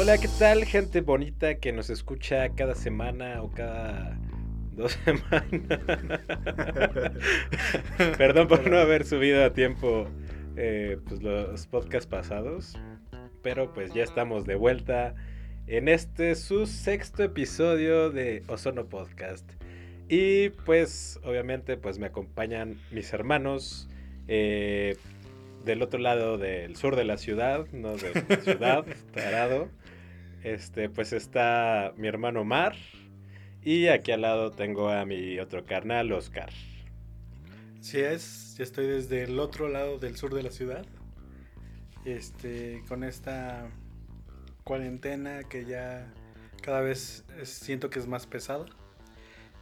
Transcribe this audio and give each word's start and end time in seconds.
Hola, 0.00 0.16
¿qué 0.16 0.28
tal 0.38 0.64
gente 0.64 1.00
bonita 1.00 1.56
que 1.56 1.72
nos 1.72 1.90
escucha 1.90 2.50
cada 2.50 2.76
semana 2.76 3.42
o 3.42 3.50
cada 3.50 4.16
dos 4.76 4.92
semanas? 5.04 5.42
Perdón 8.16 8.46
por 8.46 8.70
no 8.70 8.78
haber 8.78 9.04
subido 9.04 9.44
a 9.44 9.52
tiempo 9.52 10.06
eh, 10.56 10.98
pues, 11.04 11.20
los 11.20 11.66
podcasts 11.66 12.06
pasados, 12.06 12.78
pero 13.42 13.72
pues 13.74 13.92
ya 13.92 14.04
estamos 14.04 14.44
de 14.46 14.54
vuelta 14.54 15.16
en 15.66 15.88
este 15.88 16.36
su 16.36 16.66
sexto 16.66 17.24
episodio 17.24 18.10
de 18.10 18.44
Ozono 18.46 18.86
Podcast. 18.86 19.50
Y 20.08 20.50
pues 20.64 21.18
obviamente 21.24 21.76
pues 21.76 21.98
me 21.98 22.06
acompañan 22.06 22.80
mis 22.92 23.12
hermanos 23.12 23.88
eh, 24.28 24.96
del 25.64 25.82
otro 25.82 25.98
lado 25.98 26.38
del 26.38 26.76
sur 26.76 26.94
de 26.94 27.04
la 27.04 27.16
ciudad, 27.16 27.66
no 27.72 27.96
de 27.96 28.12
la 28.28 28.36
ciudad, 28.42 28.84
tarado. 29.12 29.68
Este, 30.54 30.88
pues 30.88 31.12
está 31.12 31.92
mi 31.98 32.08
hermano 32.08 32.42
Mar 32.42 32.74
y 33.62 33.88
aquí 33.88 34.12
al 34.12 34.22
lado 34.22 34.50
tengo 34.50 34.88
a 34.88 35.04
mi 35.04 35.38
otro 35.40 35.66
carnal 35.66 36.10
Oscar. 36.10 36.48
Sí 37.80 38.00
es, 38.00 38.54
ya 38.56 38.64
estoy 38.64 38.86
desde 38.86 39.24
el 39.24 39.38
otro 39.40 39.68
lado 39.68 39.98
del 39.98 40.16
sur 40.16 40.32
de 40.32 40.42
la 40.42 40.50
ciudad. 40.50 40.86
Este, 42.06 42.82
con 42.88 43.04
esta 43.04 43.68
cuarentena 44.64 45.44
que 45.44 45.66
ya 45.66 46.10
cada 46.62 46.80
vez 46.80 47.26
siento 47.42 47.90
que 47.90 47.98
es 47.98 48.06
más 48.06 48.26
pesada. 48.26 48.64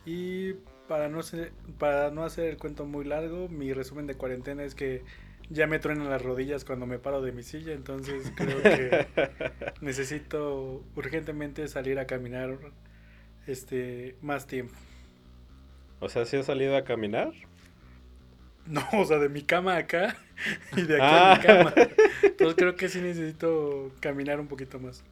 Y 0.05 0.53
para 0.87 1.09
no, 1.09 1.25
ser, 1.25 1.53
para 1.81 2.13
no 2.13 2.23
hacer 2.23 2.45
el 2.45 2.59
cuento 2.59 2.85
muy 2.87 3.05
largo, 3.05 3.49
mi 3.49 3.73
resumen 3.73 4.07
de 4.07 4.15
cuarentena 4.15 4.63
es 4.63 4.77
que 4.77 5.03
ya 5.49 5.67
me 5.67 5.79
truenan 5.79 6.11
las 6.11 6.23
rodillas 6.23 6.65
cuando 6.65 6.87
me 6.87 6.99
paro 6.99 7.23
de 7.23 7.33
mi 7.33 7.43
silla, 7.43 7.73
entonces 7.73 8.33
creo 8.35 8.63
que 8.63 9.07
necesito 9.81 10.85
urgentemente 10.97 11.69
salir 11.69 11.99
a 11.99 12.07
caminar 12.07 12.59
este 13.47 14.17
más 14.21 14.47
tiempo. 14.47 14.75
O 16.01 16.09
sea, 16.09 16.25
¿sí 16.25 16.37
has 16.37 16.47
salido 16.47 16.77
a 16.77 16.85
caminar? 16.85 17.33
No, 18.67 18.85
o 18.95 19.05
sea, 19.05 19.19
de 19.19 19.29
mi 19.29 19.43
cama 19.43 19.77
acá 19.77 20.17
y 20.77 20.83
de 20.83 20.97
aquí 20.97 21.05
a 21.05 21.35
mi 21.35 21.41
ah. 21.41 21.41
cama. 21.43 21.75
Entonces 22.23 22.57
creo 22.57 22.75
que 22.75 22.89
sí 22.89 23.01
necesito 23.01 23.93
caminar 24.01 24.41
un 24.41 24.49
poquito 24.49 24.81
más. 24.81 25.05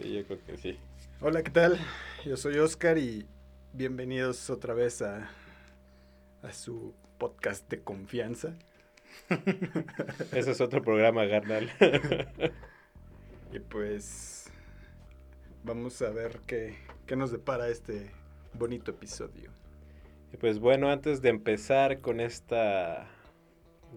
Sí, 0.00 0.14
yo 0.14 0.24
creo 0.24 0.38
que 0.46 0.56
sí. 0.56 0.78
Hola, 1.20 1.42
¿qué 1.42 1.50
tal? 1.50 1.78
Yo 2.24 2.36
soy 2.36 2.58
Oscar 2.58 2.96
y 2.98 3.26
bienvenidos 3.74 4.48
otra 4.48 4.72
vez 4.72 5.02
a, 5.02 5.30
a 6.42 6.52
su 6.52 6.94
podcast 7.18 7.68
de 7.70 7.80
confianza. 7.80 8.54
Ese 10.32 10.50
es 10.50 10.60
otro 10.60 10.82
programa, 10.82 11.24
Garnal. 11.24 11.70
y 13.52 13.58
pues 13.58 14.50
vamos 15.64 16.00
a 16.02 16.10
ver 16.10 16.40
qué, 16.46 16.76
qué 17.06 17.16
nos 17.16 17.30
depara 17.30 17.68
este 17.68 18.10
bonito 18.54 18.90
episodio. 18.92 19.50
Y 20.32 20.36
pues 20.36 20.58
bueno, 20.58 20.90
antes 20.90 21.22
de 21.22 21.28
empezar 21.28 22.00
con 22.00 22.20
esta 22.20 23.08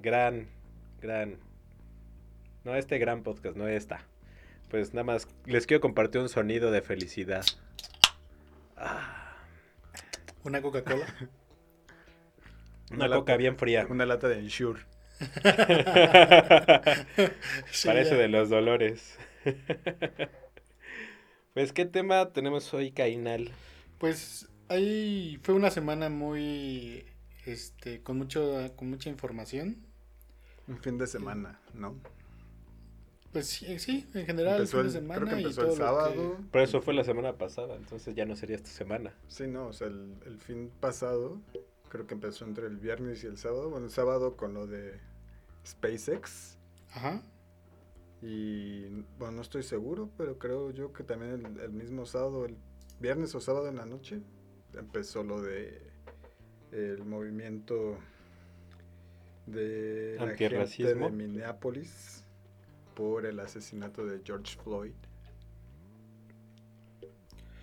gran, 0.01 0.47
gran, 1.01 1.37
no 2.63 2.75
este 2.75 2.97
gran 2.97 3.23
podcast, 3.23 3.55
no 3.55 3.67
esta, 3.67 4.05
pues 4.69 4.93
nada 4.93 5.03
más 5.03 5.27
les 5.45 5.65
quiero 5.65 5.81
compartir 5.81 6.21
un 6.21 6.29
sonido 6.29 6.71
de 6.71 6.81
felicidad. 6.81 7.45
Ah. 8.77 9.35
¿Una 10.43 10.61
Coca-Cola? 10.61 11.05
Una, 12.91 13.07
coca 13.09 13.37
bien 13.37 13.57
fría. 13.57 13.85
Una 13.89 14.05
lata 14.05 14.27
de 14.27 14.39
Ensure. 14.39 14.81
Parece 17.85 18.15
de 18.15 18.27
los 18.29 18.49
dolores. 18.49 19.17
pues, 21.53 21.73
¿qué 21.73 21.85
tema 21.85 22.31
tenemos 22.31 22.73
hoy, 22.73 22.91
Cainal? 22.91 23.51
Pues 23.97 24.47
ahí 24.69 25.39
fue 25.43 25.55
una 25.55 25.71
semana 25.71 26.09
muy, 26.09 27.05
este, 27.45 28.01
con 28.01 28.17
mucho, 28.17 28.71
con 28.75 28.89
mucha 28.89 29.09
información. 29.09 29.77
Un 30.67 30.77
fin 30.77 30.97
de 30.97 31.07
semana, 31.07 31.59
¿no? 31.73 31.95
Pues 33.33 33.47
sí, 33.47 34.07
en 34.13 34.25
general, 34.25 34.67
fin 34.67 34.83
de 34.83 34.89
semana. 34.89 35.21
Creo 35.21 35.35
que 35.35 35.43
empezó 35.43 35.69
el 35.69 35.77
sábado. 35.77 36.37
Pero 36.51 36.63
eso 36.63 36.81
fue 36.81 36.93
la 36.93 37.03
semana 37.03 37.37
pasada, 37.37 37.75
entonces 37.75 38.15
ya 38.15 38.25
no 38.25 38.35
sería 38.35 38.55
esta 38.55 38.69
semana. 38.69 39.13
Sí, 39.27 39.47
no, 39.47 39.67
o 39.67 39.73
sea, 39.73 39.87
el, 39.87 40.15
el 40.25 40.39
fin 40.39 40.71
pasado 40.79 41.41
creo 41.89 42.07
que 42.07 42.13
empezó 42.13 42.45
entre 42.45 42.67
el 42.67 42.77
viernes 42.77 43.23
y 43.23 43.27
el 43.27 43.37
sábado. 43.37 43.69
Bueno, 43.69 43.87
el 43.87 43.91
sábado 43.91 44.37
con 44.37 44.53
lo 44.53 44.67
de 44.67 44.99
SpaceX. 45.65 46.57
Ajá. 46.91 47.21
Y 48.21 48.85
bueno, 49.17 49.37
no 49.37 49.41
estoy 49.41 49.63
seguro, 49.63 50.09
pero 50.17 50.37
creo 50.37 50.71
yo 50.71 50.93
que 50.93 51.03
también 51.03 51.57
el, 51.61 51.71
mismo 51.71 52.05
sábado, 52.05 52.45
el 52.45 52.57
viernes 52.99 53.33
o 53.35 53.39
sábado 53.39 53.67
en 53.67 53.77
la 53.77 53.85
noche, 53.85 54.21
empezó 54.73 55.23
lo 55.23 55.41
de 55.41 55.81
el 56.71 57.03
movimiento 57.03 57.97
de 59.47 60.15
la 60.19 60.35
gente 60.35 60.93
de 60.93 61.09
Minneapolis 61.09 62.23
por 62.93 63.25
el 63.25 63.39
asesinato 63.39 64.05
de 64.05 64.21
George 64.23 64.57
Floyd. 64.61 64.93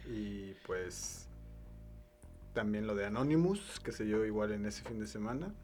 Y 0.09 0.55
pues 0.67 1.26
también 2.57 2.87
lo 2.87 2.95
de 2.95 3.05
Anonymous, 3.05 3.81
que 3.81 3.93
se 3.93 4.05
dio 4.05 4.25
igual 4.25 4.51
en 4.51 4.65
ese 4.65 4.83
fin 4.83 4.99
de 4.99 5.07
semana. 5.07 5.55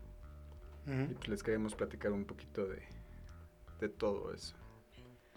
Y 0.86 1.14
pues 1.14 1.28
les 1.28 1.42
queremos 1.42 1.75
platicar 1.75 2.12
un 2.12 2.26
poquito 2.26 2.66
de, 2.66 2.82
de 3.80 3.88
todo 3.88 4.34
eso. 4.34 4.54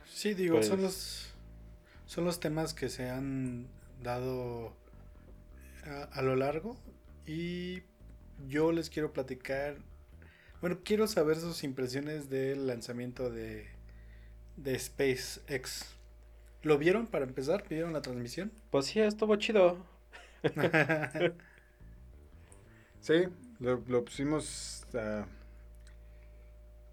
Sí, 0.04 0.34
digo, 0.34 0.62
son 0.62 0.80
pues 0.80 0.82
los 0.82 1.36
son 2.08 2.26
los 2.26 2.42
temas 2.42 2.74
que 2.74 2.90
se 2.90 3.10
han 3.10 3.68
dado 4.04 4.76
a, 6.12 6.22
lo 6.22 6.36
largo 6.36 6.78
y 7.26 7.84
yo 8.50 8.74
les 8.74 8.90
quiero 8.90 9.14
platicar, 9.14 9.78
bueno, 10.60 10.80
quiero 10.84 11.08
saber 11.08 11.38
sus 11.38 11.64
impresiones 11.64 12.30
del 12.30 12.68
lanzamiento 12.68 13.30
de, 13.30 13.70
de 14.58 14.78
SpaceX. 14.78 15.96
¿Lo 16.64 16.78
vieron 16.78 17.08
para 17.08 17.24
empezar? 17.24 17.66
¿Vieron 17.70 17.94
la 17.94 18.02
transmisión? 18.02 18.52
Pues 18.72 18.88
sí, 18.88 19.00
estuvo 19.00 19.38
chido. 19.38 19.78
sí, 23.06 23.28
lo, 23.60 23.84
lo 23.88 24.04
pusimos 24.04 24.86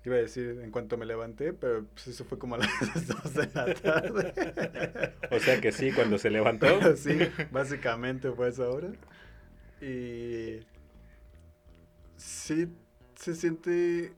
Iba 0.05 0.17
a 0.17 0.19
decir 0.19 0.59
en 0.63 0.73
cuanto 0.73 0.97
me 0.97 1.07
levanté, 1.07 1.53
pero 1.53 1.87
pues 1.95 2.09
eso 2.09 2.25
fue 2.25 2.37
como 2.37 2.57
a 2.57 2.59
las 2.59 2.69
2 3.07 3.35
de 3.35 3.51
la 3.55 3.75
tarde. 3.75 5.15
o 5.31 5.39
sea 5.39 5.61
que 5.61 5.71
sí, 5.71 5.93
cuando 5.93 6.19
se 6.19 6.31
levantó. 6.31 6.67
sí, 6.97 7.19
básicamente 7.53 8.33
fue 8.33 8.49
esa 8.49 8.69
hora. 8.69 8.91
Y 9.81 10.59
sí 12.17 12.69
se 13.15 13.37
siente 13.37 14.13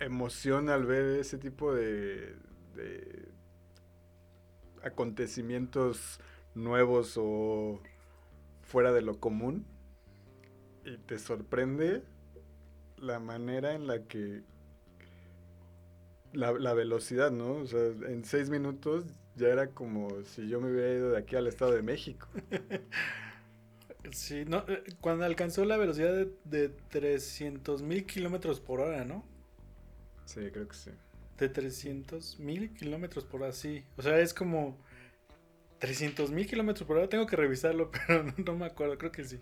emoción 0.00 0.68
al 0.68 0.84
ver 0.84 1.18
ese 1.18 1.38
tipo 1.38 1.74
de, 1.74 2.34
de 2.74 3.28
acontecimientos 4.82 6.20
nuevos 6.54 7.14
o 7.16 7.80
fuera 8.64 8.92
de 8.92 9.00
lo 9.00 9.18
común. 9.18 9.64
Y 10.86 10.98
te 10.98 11.18
sorprende 11.18 12.02
la 12.96 13.18
manera 13.18 13.74
en 13.74 13.86
la 13.86 14.04
que 14.04 14.42
la, 16.32 16.52
la, 16.52 16.74
velocidad, 16.74 17.30
¿no? 17.32 17.54
O 17.54 17.66
sea, 17.66 17.80
en 17.80 18.24
seis 18.24 18.50
minutos 18.50 19.04
ya 19.34 19.48
era 19.48 19.70
como 19.70 20.22
si 20.24 20.48
yo 20.48 20.60
me 20.60 20.70
hubiera 20.70 20.94
ido 20.94 21.10
de 21.10 21.18
aquí 21.18 21.34
al 21.34 21.48
Estado 21.48 21.72
de 21.72 21.82
México. 21.82 22.28
sí, 24.12 24.44
no, 24.46 24.64
eh, 24.68 24.84
cuando 25.00 25.24
alcanzó 25.24 25.64
la 25.64 25.76
velocidad 25.76 26.14
de, 26.14 26.30
de 26.44 26.68
300 26.68 27.82
mil 27.82 28.06
kilómetros 28.06 28.60
por 28.60 28.80
hora, 28.80 29.04
¿no? 29.04 29.24
Sí, 30.24 30.40
creo 30.52 30.68
que 30.68 30.76
sí. 30.76 30.90
De 31.38 31.48
300 31.48 32.38
mil 32.38 32.72
kilómetros 32.74 33.24
por 33.24 33.42
hora, 33.42 33.52
sí. 33.52 33.84
O 33.96 34.02
sea, 34.02 34.20
es 34.20 34.32
como 34.32 34.78
300 35.80 36.30
mil 36.30 36.46
kilómetros 36.46 36.86
por 36.86 36.96
hora. 36.98 37.08
Tengo 37.08 37.26
que 37.26 37.36
revisarlo, 37.36 37.90
pero 38.06 38.24
no 38.44 38.54
me 38.54 38.66
acuerdo, 38.66 38.96
creo 38.98 39.10
que 39.10 39.24
sí. 39.24 39.40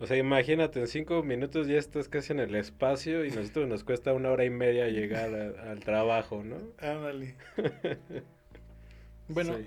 O 0.00 0.06
sea, 0.06 0.16
imagínate, 0.16 0.80
en 0.80 0.86
cinco 0.86 1.22
minutos 1.22 1.68
ya 1.68 1.76
estás 1.76 2.08
casi 2.08 2.32
en 2.32 2.40
el 2.40 2.54
espacio 2.54 3.26
y 3.26 3.30
nosotros 3.30 3.68
nos 3.68 3.84
cuesta 3.84 4.14
una 4.14 4.30
hora 4.30 4.46
y 4.46 4.50
media 4.50 4.88
llegar 4.88 5.34
al 5.34 5.80
trabajo, 5.80 6.42
¿no? 6.42 6.56
Ándale. 6.78 7.36
bueno, 9.28 9.58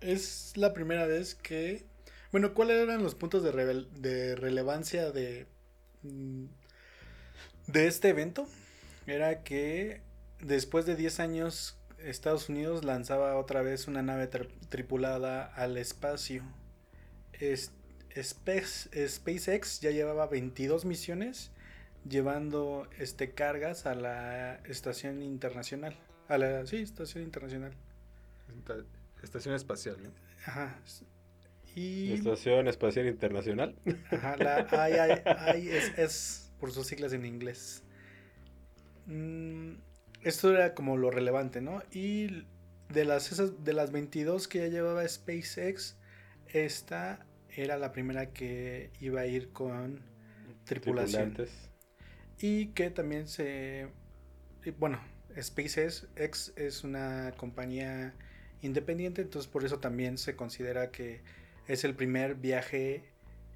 es 0.00 0.54
la 0.56 0.74
primera 0.74 1.06
vez 1.06 1.36
que... 1.36 1.84
Bueno, 2.32 2.52
¿cuáles 2.52 2.82
eran 2.82 3.00
los 3.00 3.14
puntos 3.14 3.44
de, 3.44 3.86
de 3.92 4.34
relevancia 4.34 5.12
de, 5.12 5.46
mm, 6.02 6.46
de 7.68 7.86
este 7.86 8.08
evento? 8.08 8.48
Era 9.06 9.44
que 9.44 10.00
después 10.40 10.84
de 10.86 10.96
10 10.96 11.20
años 11.20 11.78
Estados 12.00 12.48
Unidos 12.48 12.84
lanzaba 12.84 13.36
otra 13.36 13.62
vez 13.62 13.86
una 13.86 14.02
nave 14.02 14.28
tripulada 14.68 15.44
al 15.44 15.76
espacio. 15.76 16.42
Este 17.34 17.75
SpaceX 18.22 19.80
ya 19.80 19.90
llevaba 19.90 20.26
22 20.26 20.84
misiones 20.84 21.50
llevando 22.08 22.88
este, 22.98 23.32
cargas 23.32 23.86
a 23.86 23.94
la 23.94 24.56
estación 24.64 25.22
internacional. 25.22 25.96
A 26.28 26.38
la, 26.38 26.66
sí, 26.66 26.78
estación 26.78 27.24
internacional. 27.24 27.72
Estación 29.22 29.54
espacial, 29.54 29.96
¿no? 30.02 30.10
Ajá. 30.46 30.78
Y... 31.74 32.12
Estación 32.12 32.68
Espacial 32.68 33.06
Internacional. 33.06 33.76
Ajá, 34.10 34.36
la 34.36 35.56
ISS, 35.58 36.52
por 36.58 36.72
sus 36.72 36.86
siglas 36.86 37.12
en 37.12 37.26
inglés. 37.26 37.82
Mm, 39.06 39.74
esto 40.22 40.50
era 40.50 40.74
como 40.74 40.96
lo 40.96 41.10
relevante, 41.10 41.60
¿no? 41.60 41.82
Y 41.92 42.46
de 42.88 43.04
las, 43.04 43.30
esas, 43.32 43.62
de 43.62 43.72
las 43.74 43.92
22 43.92 44.48
que 44.48 44.58
ya 44.60 44.68
llevaba 44.68 45.06
SpaceX, 45.06 45.96
esta 46.46 47.25
era 47.56 47.76
la 47.78 47.92
primera 47.92 48.32
que 48.32 48.90
iba 49.00 49.22
a 49.22 49.26
ir 49.26 49.50
con 49.52 50.00
tripulación. 50.64 51.34
Y 52.38 52.68
que 52.68 52.90
también 52.90 53.28
se... 53.28 53.88
Bueno, 54.78 55.00
SpaceX 55.40 56.08
es 56.56 56.84
una 56.84 57.32
compañía 57.36 58.14
independiente, 58.62 59.22
entonces 59.22 59.50
por 59.50 59.64
eso 59.64 59.78
también 59.78 60.18
se 60.18 60.36
considera 60.36 60.90
que 60.90 61.22
es 61.66 61.84
el 61.84 61.94
primer 61.94 62.34
viaje 62.34 63.04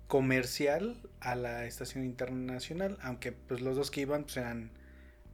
comercial 0.06 1.00
a 1.20 1.34
la 1.34 1.66
estación 1.66 2.04
internacional, 2.04 2.98
aunque 3.02 3.32
pues 3.32 3.60
los 3.60 3.76
dos 3.76 3.90
que 3.90 4.00
iban 4.02 4.24
pues 4.24 4.36
eran 4.38 4.70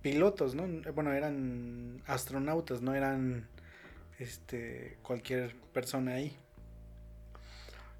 pilotos, 0.03 0.55
¿no? 0.55 0.67
Bueno, 0.93 1.12
eran 1.12 2.03
astronautas, 2.07 2.83
no 2.83 2.95
eran 2.95 3.49
este 4.19 4.99
cualquier 5.03 5.57
persona 5.73 6.15
ahí. 6.15 6.37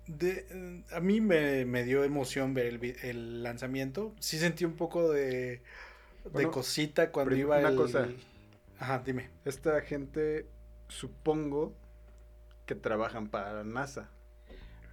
De, 0.07 0.85
a 0.93 1.01
mí 1.01 1.21
me, 1.21 1.85
dio 1.85 2.05
emoción 2.05 2.55
ver 2.55 2.67
el, 2.67 2.97
el, 3.03 3.43
lanzamiento. 3.43 4.15
Sí 4.21 4.39
sentí 4.39 4.65
un 4.65 4.75
poco 4.75 5.11
de, 5.11 5.63
de 6.33 6.49
cosita 6.49 7.11
cuando 7.11 7.35
iba 7.35 7.59
una 7.59 7.75
cosa. 7.75 8.09
Ajá, 8.79 9.03
dime. 9.05 9.31
Esta 9.45 9.81
gente, 9.81 10.47
supongo 10.89 11.75
que 12.67 12.75
trabajan 12.75 13.29
para 13.29 13.65
NASA. 13.65 14.11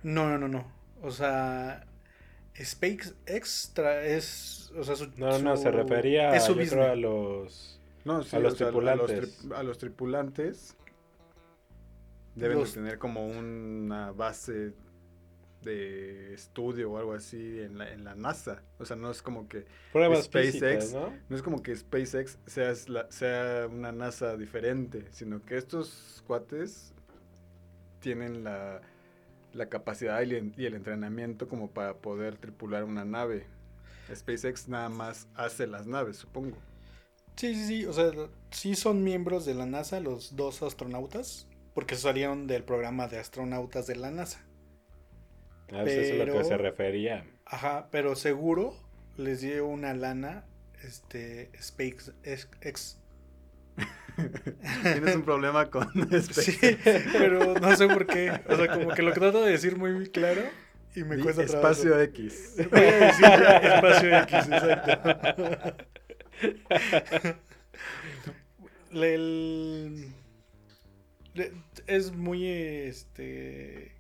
No, 0.04 0.30
no, 0.30 0.38
no, 0.38 0.48
no. 0.48 0.72
O 1.02 1.12
sea, 1.12 1.86
SpaceX 2.62 3.16
es. 3.28 4.72
O 4.78 4.84
sea, 4.84 4.96
su, 4.96 5.12
no, 5.18 5.38
no, 5.40 5.58
se 5.58 5.72
refería 5.72 6.32
a, 6.32 6.36
a 6.36 6.96
los. 6.96 7.80
No, 8.06 8.24
sí, 8.24 8.36
a 8.36 8.40
los 8.40 8.56
tripulantes. 8.56 9.46
A 9.54 9.64
los, 9.64 9.78
tripulantes 9.78 10.76
deben 12.36 12.64
tener 12.72 12.98
como 12.98 13.28
una 13.28 14.12
base 14.12 14.74
de 15.64 16.34
estudio 16.34 16.92
o 16.92 16.98
algo 16.98 17.14
así 17.14 17.60
en 17.60 17.78
la, 17.78 17.92
en 17.92 18.04
la 18.04 18.16
NASA. 18.16 18.64
O 18.78 18.86
sea, 18.86 18.96
no 18.96 19.10
es 19.12 19.22
como 19.22 19.48
que 19.48 19.66
SpaceX, 19.94 20.94
¿no? 20.94 21.14
¿no? 21.30 21.36
es 21.36 21.42
como 21.42 21.64
que 21.64 21.76
SpaceX 21.76 22.38
sea, 22.46 22.74
sea 23.10 23.68
una 23.68 23.92
NASA 23.92 24.38
diferente, 24.38 25.06
sino 25.12 25.44
que 25.44 25.58
estos 25.58 26.24
cuates 26.28 26.94
tienen 28.00 28.44
la, 28.44 28.82
la 29.54 29.70
capacidad 29.70 30.22
y 30.22 30.36
el, 30.36 30.54
y 30.58 30.66
el 30.66 30.74
entrenamiento 30.74 31.48
como 31.48 31.72
para 31.72 31.96
poder 31.98 32.38
tripular 32.38 32.84
una 32.84 33.06
nave. 33.06 33.48
SpaceX 34.14 34.68
nada 34.68 34.90
más 34.90 35.28
hace 35.36 35.68
las 35.68 35.88
naves, 35.88 36.18
supongo. 36.18 36.58
Sí, 37.36 37.56
sí, 37.56 37.66
sí. 37.66 37.86
O 37.86 37.94
sea, 37.94 38.12
sí 38.52 38.76
son 38.76 39.04
miembros 39.04 39.46
de 39.46 39.54
la 39.54 39.66
NASA 39.66 40.00
los 40.00 40.36
dos 40.36 40.62
astronautas, 40.62 41.48
porque 41.74 41.96
salieron 41.96 42.48
del 42.48 42.64
programa 42.64 43.08
de 43.08 43.20
astronautas 43.20 43.88
de 43.88 43.96
la 43.96 44.12
NASA. 44.12 44.46
A 45.72 45.84
eso 45.84 46.02
es 46.02 46.22
a 46.22 46.26
lo 46.26 46.38
que 46.38 46.44
se 46.44 46.58
refería. 46.58 47.26
Ajá, 47.46 47.88
pero 47.92 48.16
seguro 48.16 48.76
les 49.18 49.42
dio 49.42 49.68
una 49.68 49.94
lana 49.94 50.46
este 50.84 51.52
SpaceX. 51.62 53.00
Tienes 54.84 55.16
un 55.16 55.24
problema 55.24 55.70
con 55.70 55.88
SpaceX. 55.88 56.36
Sí, 56.44 56.78
pero 57.14 57.56
no 57.56 57.76
sé 57.76 57.88
por 57.88 58.06
qué. 58.06 58.32
O 58.48 58.56
sea, 58.56 58.68
como 58.68 58.90
que 58.90 59.02
lo 59.02 59.14
trato 59.14 59.44
de 59.44 59.52
decir 59.52 59.78
muy 59.78 60.10
claro 60.10 60.42
y 60.96 61.04
me 61.04 61.18
cuesta 61.20 61.44
espacio 61.44 62.00
X. 62.02 62.56
Voy 62.70 62.82
a 62.82 63.08
decir 63.08 63.26
espacio 63.64 64.18
X, 64.20 64.34
exacto. 64.52 65.76
es 71.88 72.12
muy 72.12 72.48
este 72.48 73.96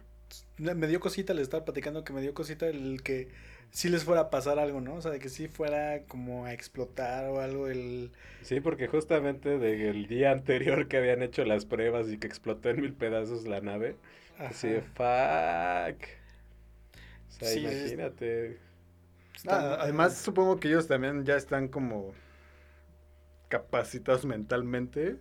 me 0.57 0.87
dio 0.87 0.99
cosita, 0.99 1.33
le 1.33 1.41
estaba 1.41 1.65
platicando 1.65 2.03
que 2.03 2.13
me 2.13 2.21
dio 2.21 2.33
cosita 2.33 2.67
el 2.67 3.01
que 3.03 3.29
si 3.71 3.89
les 3.89 4.03
fuera 4.03 4.21
a 4.21 4.29
pasar 4.29 4.59
algo, 4.59 4.81
¿no? 4.81 4.95
O 4.95 5.01
sea, 5.01 5.11
de 5.11 5.19
que 5.19 5.29
si 5.29 5.47
fuera 5.47 6.03
como 6.03 6.45
a 6.45 6.53
explotar 6.53 7.25
o 7.25 7.39
algo 7.39 7.67
el... 7.67 8.11
Sí, 8.43 8.59
porque 8.59 8.87
justamente 8.87 9.57
del 9.57 10.07
día 10.07 10.31
anterior 10.31 10.87
que 10.87 10.97
habían 10.97 11.23
hecho 11.23 11.43
las 11.43 11.65
pruebas 11.65 12.07
y 12.09 12.19
que 12.19 12.27
explotó 12.27 12.69
en 12.69 12.81
mil 12.81 12.93
pedazos 12.93 13.47
la 13.47 13.61
nave, 13.61 13.95
así 14.37 14.67
de 14.67 14.81
fuck. 14.81 16.07
O 17.29 17.31
sea, 17.31 17.53
imagínate. 17.53 18.59
además, 19.47 20.17
supongo 20.17 20.59
que 20.59 20.67
ellos 20.67 20.87
también 20.87 21.25
ya 21.25 21.35
están 21.35 21.67
como 21.67 22.13
capacitados 23.49 24.25
mentalmente 24.25 25.17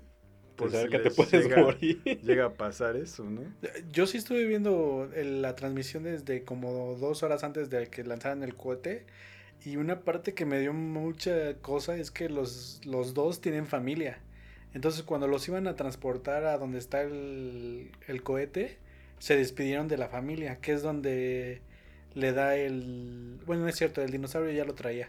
por 0.62 0.70
pues 0.70 0.90
que 0.90 0.98
te 0.98 1.10
puedes 1.10 1.44
llega, 1.44 1.62
morir. 1.62 2.02
Llega 2.22 2.46
a 2.46 2.54
pasar 2.54 2.96
eso, 2.96 3.24
¿no? 3.24 3.42
Yo 3.92 4.06
sí 4.06 4.18
estuve 4.18 4.44
viendo 4.44 5.08
la 5.14 5.56
transmisión 5.56 6.04
desde 6.04 6.44
como 6.44 6.96
dos 6.96 7.22
horas 7.22 7.44
antes 7.44 7.70
de 7.70 7.88
que 7.88 8.04
lanzaran 8.04 8.42
el 8.42 8.54
cohete. 8.54 9.04
Y 9.64 9.76
una 9.76 10.00
parte 10.00 10.34
que 10.34 10.44
me 10.44 10.58
dio 10.58 10.72
mucha 10.72 11.54
cosa 11.54 11.96
es 11.96 12.10
que 12.10 12.28
los, 12.28 12.80
los 12.84 13.14
dos 13.14 13.40
tienen 13.40 13.66
familia. 13.66 14.18
Entonces 14.74 15.02
cuando 15.02 15.28
los 15.28 15.46
iban 15.48 15.66
a 15.66 15.76
transportar 15.76 16.44
a 16.44 16.58
donde 16.58 16.78
está 16.78 17.02
el, 17.02 17.90
el 18.08 18.22
cohete, 18.22 18.78
se 19.18 19.36
despidieron 19.36 19.86
de 19.86 19.98
la 19.98 20.08
familia, 20.08 20.56
que 20.56 20.72
es 20.72 20.82
donde 20.82 21.60
le 22.14 22.32
da 22.32 22.56
el... 22.56 23.38
Bueno, 23.46 23.62
no 23.62 23.68
es 23.68 23.76
cierto, 23.76 24.02
el 24.02 24.10
dinosaurio 24.10 24.52
ya 24.52 24.64
lo 24.64 24.74
traía 24.74 25.08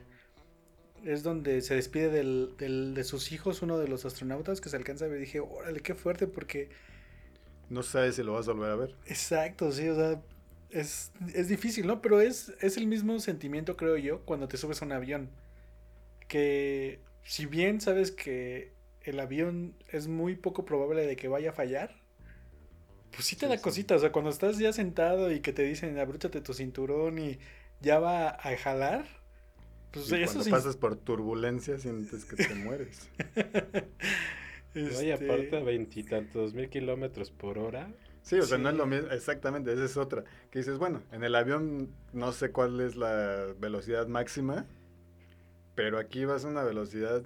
es 1.06 1.24
donde 1.24 1.62
se 1.62 1.76
despide 1.76 2.10
del, 2.10 2.56
del, 2.58 2.94
de 2.94 3.04
sus 3.04 3.32
hijos 3.32 3.62
uno 3.62 3.78
de 3.78 3.88
los 3.88 4.06
astronautas 4.06 4.62
que 4.62 4.70
se 4.70 4.78
alcanza 4.78 5.06
a 5.06 5.08
ver. 5.08 5.18
Y 5.18 5.22
dije, 5.22 5.40
órale, 5.40 5.82
qué 5.82 5.96
fuerte, 5.96 6.28
porque. 6.28 6.70
No 7.70 7.84
sabes 7.84 8.16
si 8.16 8.24
lo 8.24 8.34
vas 8.34 8.48
a 8.48 8.54
volver 8.54 8.72
a 8.72 8.76
ver. 8.76 8.96
Exacto, 9.06 9.72
sí, 9.72 9.88
o 9.88 9.96
sea, 9.96 10.22
es, 10.70 11.12
es 11.34 11.48
difícil, 11.48 11.88
¿no? 11.88 12.02
Pero 12.02 12.22
es, 12.22 12.54
es 12.62 12.78
el 12.78 12.88
mismo 12.88 13.20
sentimiento, 13.20 13.78
creo 13.78 13.98
yo, 13.98 14.22
cuando 14.26 14.48
te 14.48 14.58
subes 14.58 14.82
a 14.82 14.86
un 14.86 14.92
avión. 14.92 15.30
Que 16.28 17.00
si 17.24 17.46
bien 17.46 17.82
sabes 17.82 18.12
que 18.12 18.74
el 19.02 19.20
avión 19.20 19.76
es 19.90 20.08
muy 20.08 20.36
poco 20.36 20.66
probable 20.66 21.06
de 21.06 21.16
que 21.16 21.28
vaya 21.28 21.50
a 21.50 21.54
fallar, 21.54 21.96
pues 23.12 23.26
sí 23.26 23.36
te 23.36 23.48
da 23.48 23.58
cositas. 23.60 23.98
O 23.98 24.00
sea, 24.02 24.12
cuando 24.12 24.32
estás 24.32 24.58
ya 24.58 24.74
sentado 24.74 25.32
y 25.32 25.42
que 25.42 25.54
te 25.54 25.64
dicen 25.64 25.98
abróchate 26.00 26.42
tu 26.42 26.54
cinturón 26.54 27.20
y 27.20 27.40
ya 27.82 28.00
va 28.00 28.30
a 28.30 28.58
jalar 28.58 29.23
pues 29.94 30.10
cuando 30.10 30.50
pasas 30.50 30.76
por 30.76 30.96
turbulencia 30.96 31.78
sientes 31.78 32.26
que 32.26 32.36
te 32.36 32.56
mueres. 32.56 33.10
este... 34.74 35.14
aparte 35.14 35.58
a 35.58 35.64
veintitantos 35.64 36.54
mil 36.56 36.68
kilómetros 36.70 37.30
por 37.30 37.60
hora. 37.60 37.94
Sí, 38.24 38.40
o 38.40 38.44
sea, 38.44 38.58
no 38.58 38.70
es 38.70 38.76
lo 38.76 38.86
mismo, 38.86 39.10
exactamente, 39.12 39.72
esa 39.72 39.84
es 39.84 39.98
otra. 39.98 40.24
Que 40.50 40.60
dices, 40.60 40.78
bueno, 40.78 41.04
en 41.12 41.24
el 41.24 41.36
avión 41.36 41.90
no 42.14 42.32
sé 42.32 42.52
cuál 42.52 42.80
es 42.80 42.96
la 42.96 43.54
velocidad 43.60 44.08
máxima, 44.08 44.66
pero 45.76 46.00
aquí 46.00 46.26
vas 46.26 46.46
a 46.46 46.48
una 46.48 46.64
velocidad 46.64 47.24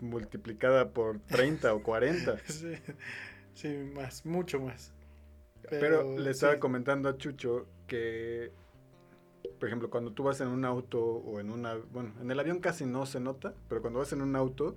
multiplicada 0.00 0.90
por 0.90 1.20
30 1.20 1.74
o 1.74 1.82
40. 1.82 2.38
Sí, 2.46 2.74
sí, 3.54 3.68
más, 3.94 4.24
mucho 4.24 4.58
más. 4.60 4.92
Pero, 5.70 6.18
le 6.18 6.30
estaba 6.30 6.58
comentando 6.58 7.08
a 7.08 7.16
Chucho 7.16 7.66
que 7.86 8.50
por 9.58 9.68
ejemplo, 9.68 9.90
cuando 9.90 10.12
tú 10.12 10.22
vas 10.22 10.40
en 10.40 10.48
un 10.48 10.64
auto 10.64 11.00
o 11.02 11.40
en 11.40 11.50
una, 11.50 11.74
bueno, 11.92 12.12
en 12.20 12.30
el 12.30 12.38
avión 12.38 12.60
casi 12.60 12.84
no 12.86 13.06
se 13.06 13.20
nota, 13.20 13.54
pero 13.68 13.80
cuando 13.80 14.00
vas 14.00 14.12
en 14.12 14.22
un 14.22 14.36
auto 14.36 14.76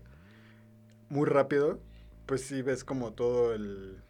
muy 1.10 1.26
rápido, 1.26 1.80
pues 2.26 2.42
sí 2.42 2.62
ves 2.62 2.84
como 2.84 3.14
todo 3.14 3.54
el, 3.54 4.02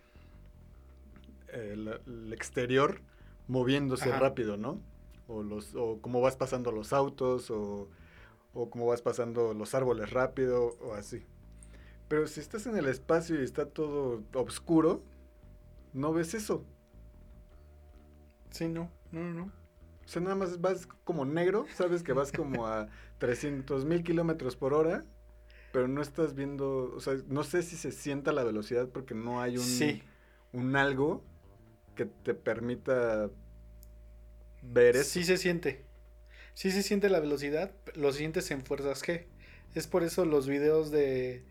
el, 1.49 2.33
exterior 2.33 3.01
moviéndose 3.47 4.11
rápido, 4.11 4.57
¿no? 4.57 4.81
O, 5.27 5.43
los, 5.43 5.75
o 5.75 5.99
cómo 6.01 6.21
vas 6.21 6.35
pasando 6.35 6.71
los 6.71 6.93
autos, 6.93 7.51
o, 7.51 7.89
o 8.53 8.69
cómo 8.69 8.87
vas 8.87 9.01
pasando 9.01 9.53
los 9.53 9.75
árboles 9.75 10.11
rápido, 10.11 10.77
o 10.81 10.93
así. 10.93 11.25
Pero 12.07 12.27
si 12.27 12.39
estás 12.39 12.65
en 12.67 12.77
el 12.77 12.87
espacio 12.87 13.39
y 13.39 13.43
está 13.43 13.65
todo 13.65 14.23
oscuro, 14.33 15.03
no 15.93 16.13
ves 16.13 16.33
eso. 16.33 16.63
Sí, 18.49 18.67
no, 18.67 18.89
no, 19.11 19.21
no. 19.33 19.51
O 20.07 20.09
sea, 20.09 20.21
nada 20.21 20.35
más 20.35 20.61
vas 20.61 20.87
como 21.03 21.25
negro, 21.25 21.65
sabes 21.75 22.01
que 22.01 22.13
vas 22.13 22.31
como 22.31 22.65
a 22.65 22.87
300 23.17 23.83
mil 23.83 24.03
kilómetros 24.03 24.55
por 24.55 24.73
hora, 24.73 25.03
pero 25.73 25.89
no 25.89 26.01
estás 26.01 26.33
viendo, 26.33 26.93
o 26.95 27.01
sea, 27.01 27.15
no 27.27 27.43
sé 27.43 27.61
si 27.61 27.75
se 27.75 27.91
sienta 27.91 28.31
la 28.31 28.45
velocidad 28.45 28.87
porque 28.87 29.13
no 29.13 29.41
hay 29.41 29.57
un, 29.57 30.01
un 30.53 30.77
algo 30.77 31.25
que 31.95 32.05
te 32.05 32.33
permita 32.33 33.29
ver 34.61 34.95
eso. 34.95 35.09
Sí 35.09 35.25
se 35.25 35.35
siente. 35.35 35.83
Sí 36.53 36.71
se 36.71 36.83
siente 36.83 37.09
la 37.09 37.19
velocidad, 37.19 37.75
lo 37.93 38.13
sientes 38.13 38.49
en 38.51 38.63
fuerzas 38.63 39.03
G. 39.03 39.25
Es 39.75 39.87
por 39.87 40.03
eso 40.03 40.23
los 40.23 40.47
videos 40.47 40.89
de 40.89 41.43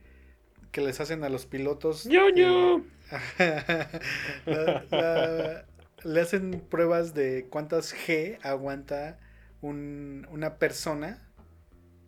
que 0.72 0.80
les 0.80 0.98
hacen 0.98 1.24
a 1.24 1.28
los 1.28 1.44
pilotos. 1.44 2.06
¡Ñoño! 2.06 2.86
le 6.06 6.20
hacen 6.20 6.60
pruebas 6.70 7.14
de 7.14 7.46
cuántas 7.50 7.94
G 7.94 8.38
aguanta 8.42 9.18
una 9.60 10.58
persona. 10.58 11.28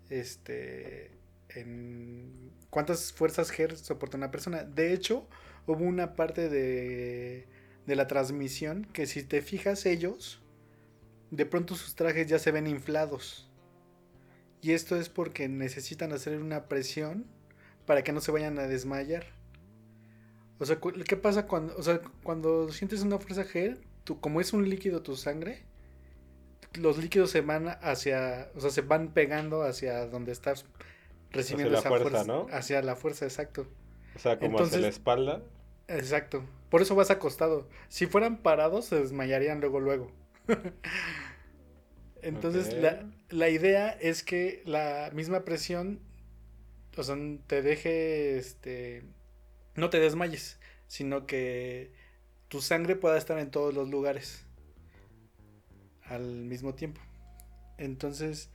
Este. 0.09 1.11
En 1.49 2.53
cuántas 2.71 3.13
fuerzas 3.13 3.53
G 3.53 3.75
soporta 3.75 4.17
una 4.17 4.31
persona. 4.31 4.63
De 4.63 4.93
hecho, 4.93 5.27
hubo 5.67 5.85
una 5.85 6.15
parte 6.15 6.49
de, 6.49 7.49
de 7.87 7.97
la 7.97 8.07
transmisión 8.07 8.85
que 8.93 9.07
si 9.07 9.23
te 9.23 9.43
fijas 9.43 9.87
ellos, 9.87 10.43
de 11.31 11.47
pronto 11.47 11.75
sus 11.75 11.95
trajes 11.95 12.27
ya 12.29 12.39
se 12.39 12.53
ven 12.53 12.67
inflados. 12.67 13.51
Y 14.61 14.73
esto 14.73 14.97
es 14.97 15.09
porque 15.09 15.49
necesitan 15.49 16.13
hacer 16.13 16.39
una 16.41 16.69
presión 16.69 17.27
para 17.87 18.03
que 18.03 18.13
no 18.13 18.21
se 18.21 18.31
vayan 18.31 18.59
a 18.59 18.67
desmayar. 18.67 19.38
O 20.59 20.67
sea, 20.67 20.79
¿qué 20.81 21.17
pasa 21.17 21.47
cuando, 21.47 21.77
o 21.77 21.83
sea, 21.83 22.01
cuando 22.23 22.71
sientes 22.73 23.03
una 23.03 23.19
fuerza 23.19 23.45
G? 23.45 23.79
Tú, 24.05 24.21
como 24.21 24.41
es 24.41 24.53
un 24.53 24.69
líquido 24.69 25.03
tu 25.03 25.17
sangre, 25.17 25.65
los 26.75 26.99
líquidos 26.99 27.31
se 27.31 27.41
van 27.41 27.69
hacia, 27.83 28.51
o 28.57 28.61
sea, 28.61 28.71
se 28.71 28.81
van 28.81 29.13
pegando 29.13 29.63
hacia 29.63 30.07
donde 30.07 30.33
estás 30.33 30.65
recibiendo 31.31 31.79
hacia 31.79 31.91
la 31.91 31.99
fuerza, 31.99 32.25
¿no? 32.25 32.47
Hacia 32.51 32.83
la 32.83 32.97
fuerza, 32.97 33.25
exacto. 33.25 33.67
O 34.17 34.19
sea, 34.19 34.39
como 34.39 34.59
hacia 34.59 34.79
la 34.79 34.89
espalda. 34.89 35.43
Exacto. 35.87 36.45
Por 36.71 36.83
eso 36.83 36.95
vas 36.95 37.11
acostado. 37.11 37.69
Si 37.89 38.07
fueran 38.07 38.39
parados, 38.39 38.87
se 38.87 38.97
desmayarían 38.97 39.61
luego, 39.61 39.81
luego. 39.81 40.13
Entonces, 42.23 42.75
la, 42.75 43.07
la, 43.31 43.49
idea 43.49 43.91
es 43.91 44.25
que 44.25 44.63
la 44.67 45.11
misma 45.15 45.45
presión 45.45 46.01
o 46.99 47.03
sea, 47.05 47.17
te 47.47 47.63
deje, 47.63 48.39
este, 48.39 49.05
no 49.79 49.91
te 49.91 50.01
desmayes, 50.01 50.59
sino 50.87 51.27
que 51.27 51.93
tu 52.49 52.61
sangre 52.61 52.97
pueda 52.97 53.17
estar 53.17 53.39
en 53.39 53.51
todos 53.51 53.75
los 53.75 53.89
lugares 53.89 54.45
al 56.03 56.45
mismo 56.45 56.75
tiempo. 56.75 57.01
Entonces, 57.77 58.51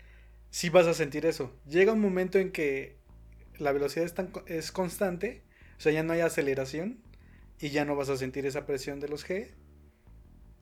sí 0.49 0.69
vas 0.69 0.87
a 0.87 0.93
sentir 0.93 1.25
eso. 1.25 1.55
Llega 1.67 1.93
un 1.93 2.01
momento 2.01 2.39
en 2.39 2.51
que 2.51 2.97
la 3.57 3.71
velocidad 3.71 4.11
es, 4.47 4.71
constante, 4.71 5.43
o 5.77 5.81
sea, 5.81 5.91
ya 5.91 6.03
no 6.03 6.13
hay 6.13 6.21
aceleración 6.21 6.99
y 7.59 7.69
ya 7.69 7.85
no 7.85 7.95
vas 7.95 8.09
a 8.09 8.17
sentir 8.17 8.45
esa 8.45 8.65
presión 8.65 8.99
de 8.99 9.07
los 9.07 9.27
G 9.27 9.51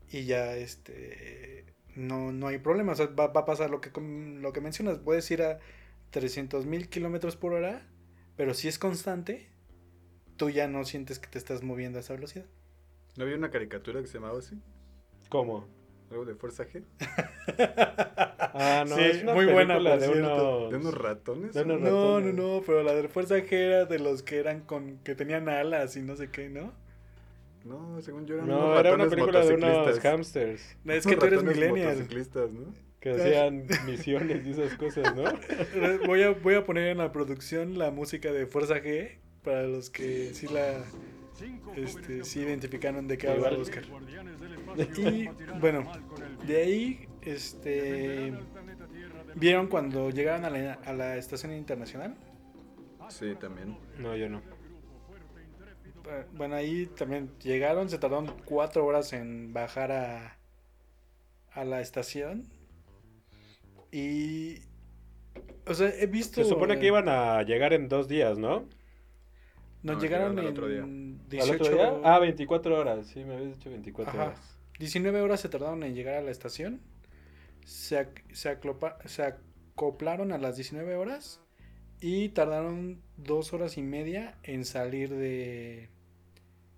y 0.09 0.25
ya 0.25 0.55
este 0.55 1.65
no, 1.95 2.31
no 2.31 2.47
hay 2.47 2.57
problema, 2.57 2.93
o 2.93 2.95
sea, 2.95 3.07
va, 3.07 3.27
va, 3.27 3.41
a 3.41 3.45
pasar 3.45 3.69
lo 3.69 3.81
que, 3.81 3.91
lo 3.99 4.53
que 4.53 4.61
mencionas, 4.61 4.99
puedes 4.99 5.29
ir 5.31 5.41
a 5.41 5.59
300 6.11 6.65
mil 6.65 6.89
kilómetros 6.89 7.35
por 7.35 7.53
hora, 7.53 7.85
pero 8.37 8.53
si 8.53 8.67
es 8.67 8.79
constante, 8.79 9.50
tú 10.41 10.49
ya 10.49 10.67
no 10.67 10.83
sientes 10.85 11.19
que 11.19 11.27
te 11.27 11.37
estás 11.37 11.61
moviendo 11.61 11.99
a 11.99 12.01
esa 12.01 12.15
velocidad. 12.15 12.45
¿No 13.15 13.25
había 13.25 13.35
una 13.35 13.51
caricatura 13.51 14.01
que 14.01 14.07
se 14.07 14.15
llamaba 14.15 14.39
así? 14.39 14.59
¿Cómo? 15.29 15.67
¿Algo 16.09 16.25
de 16.25 16.33
Fuerza 16.33 16.65
G? 16.65 16.83
ah, 18.55 18.83
no, 18.89 18.97
es 18.97 19.23
muy 19.23 19.45
buena 19.45 19.79
la 19.79 19.97
de 19.97 20.09
unos... 20.09 20.71
¿De 20.71 20.77
unos 20.77 20.95
ratones? 20.95 21.55
no, 21.55 21.77
no, 21.77 22.19
no, 22.19 22.63
pero 22.65 22.81
la 22.81 22.95
de 22.95 23.07
Fuerza 23.07 23.37
G 23.37 23.51
era 23.51 23.85
de 23.85 23.99
los 23.99 24.23
que 24.23 24.39
eran 24.39 24.61
con... 24.61 24.97
que 25.03 25.13
tenían 25.13 25.47
alas 25.47 25.95
y 25.95 26.01
no 26.01 26.15
sé 26.15 26.31
qué, 26.31 26.49
¿no? 26.49 26.73
No, 27.63 28.01
según 28.01 28.25
yo 28.25 28.33
eran 28.33 28.47
No, 28.47 28.79
era 28.79 28.95
una 28.95 29.07
película 29.07 29.45
de 29.45 29.53
unos 29.53 29.99
hamsters. 29.99 30.75
Es 30.85 31.05
que 31.05 31.17
tú 31.17 31.25
eres 31.27 31.43
millennial. 31.43 32.07
¿no? 32.51 32.73
Que 32.99 33.11
hacían 33.11 33.67
misiones 33.85 34.43
y 34.43 34.49
esas 34.49 34.75
cosas, 34.75 35.15
¿no? 35.15 35.25
voy, 36.07 36.23
a, 36.23 36.31
voy 36.31 36.55
a 36.55 36.65
poner 36.65 36.87
en 36.87 36.97
la 36.97 37.11
producción 37.11 37.77
la 37.77 37.91
música 37.91 38.31
de 38.31 38.47
Fuerza 38.47 38.81
G 38.81 39.19
para 39.43 39.63
los 39.63 39.89
que 39.89 40.33
sí 40.33 40.47
la 40.47 40.83
este, 41.75 42.23
sí 42.23 42.41
identificaron 42.41 43.07
de 43.07 43.17
qué 43.17 43.29
habla 43.29 43.49
Oscar. 43.57 43.83
Y 44.97 45.27
bueno, 45.59 45.91
de 46.45 46.57
ahí 46.57 47.07
este 47.21 48.33
¿Vieron 49.35 49.67
cuando 49.67 50.09
llegaron 50.09 50.45
a 50.45 50.49
la, 50.49 50.73
a 50.73 50.93
la 50.93 51.17
estación 51.17 51.53
internacional? 51.53 52.15
Sí, 53.09 53.35
también. 53.39 53.77
No, 53.97 54.15
yo 54.15 54.29
no. 54.29 54.41
Bueno, 56.33 56.55
ahí 56.55 56.87
también 56.87 57.31
llegaron, 57.39 57.89
se 57.89 57.97
tardaron 57.97 58.33
cuatro 58.45 58.85
horas 58.85 59.13
en 59.13 59.53
bajar 59.53 59.91
a, 59.91 60.37
a 61.51 61.65
la 61.65 61.81
estación. 61.81 62.47
Y. 63.91 64.59
O 65.65 65.73
sea, 65.73 65.89
he 65.89 66.07
visto. 66.07 66.43
Se 66.43 66.49
supone 66.49 66.79
que 66.79 66.87
iban 66.87 67.07
a 67.07 67.43
llegar 67.43 67.73
en 67.73 67.87
dos 67.87 68.07
días, 68.07 68.37
¿no? 68.37 68.67
No, 69.83 69.99
llegaron 69.99 70.37
en. 70.37 70.47
Otro 70.47 70.67
día. 70.67 70.85
18... 70.85 72.01
Ah, 72.03 72.19
24 72.19 72.79
horas. 72.79 73.07
Sí, 73.07 73.23
me 73.23 73.35
habías 73.35 73.57
dicho 73.57 73.69
24 73.69 74.21
horas. 74.21 74.57
19 74.79 75.21
horas 75.21 75.39
se 75.39 75.49
tardaron 75.49 75.83
en 75.83 75.95
llegar 75.95 76.15
a 76.15 76.21
la 76.21 76.31
estación. 76.31 76.81
Se, 77.65 78.07
se, 78.31 78.49
acoplaron 78.49 80.31
a 80.31 80.37
las 80.37 80.55
19 80.55 80.95
horas. 80.95 81.41
Y 81.99 82.29
tardaron 82.29 83.01
dos 83.17 83.53
horas 83.53 83.77
y 83.77 83.81
media 83.81 84.37
en 84.43 84.65
salir 84.65 85.09
de. 85.09 85.89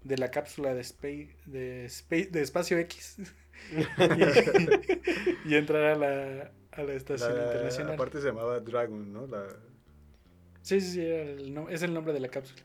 De 0.03 0.17
la 0.17 0.31
cápsula 0.31 0.73
de, 0.73 0.81
space, 0.81 1.37
de, 1.45 1.85
space, 1.85 2.25
de 2.25 2.41
espacio 2.41 2.77
X. 2.77 3.19
y 5.45 5.55
entrar 5.55 5.83
a 5.83 5.95
la, 5.95 6.51
a 6.71 6.83
la 6.83 6.93
estación 6.93 7.31
internacional. 7.31 7.93
Aparte 7.93 8.19
se 8.19 8.27
llamaba 8.27 8.59
Dragon, 8.59 9.13
¿no? 9.13 9.27
La... 9.27 9.47
Sí, 10.61 10.81
sí, 10.81 10.91
sí, 10.91 11.01
es 11.05 11.83
el 11.83 11.93
nombre 11.93 12.11
de 12.11 12.19
la 12.19 12.27
cápsula. 12.27 12.63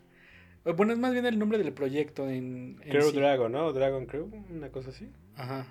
Bueno, 0.77 0.93
es 0.93 0.99
más 0.99 1.13
bien 1.13 1.27
el 1.27 1.39
nombre 1.39 1.59
del 1.59 1.73
proyecto 1.73 2.29
en... 2.29 2.77
Crew 2.89 3.13
Dragon, 3.13 3.51
¿no? 3.51 3.73
Dragon 3.73 4.07
Crew, 4.07 4.31
una 4.51 4.71
cosa 4.71 4.91
así. 4.91 5.11
Ajá. 5.37 5.67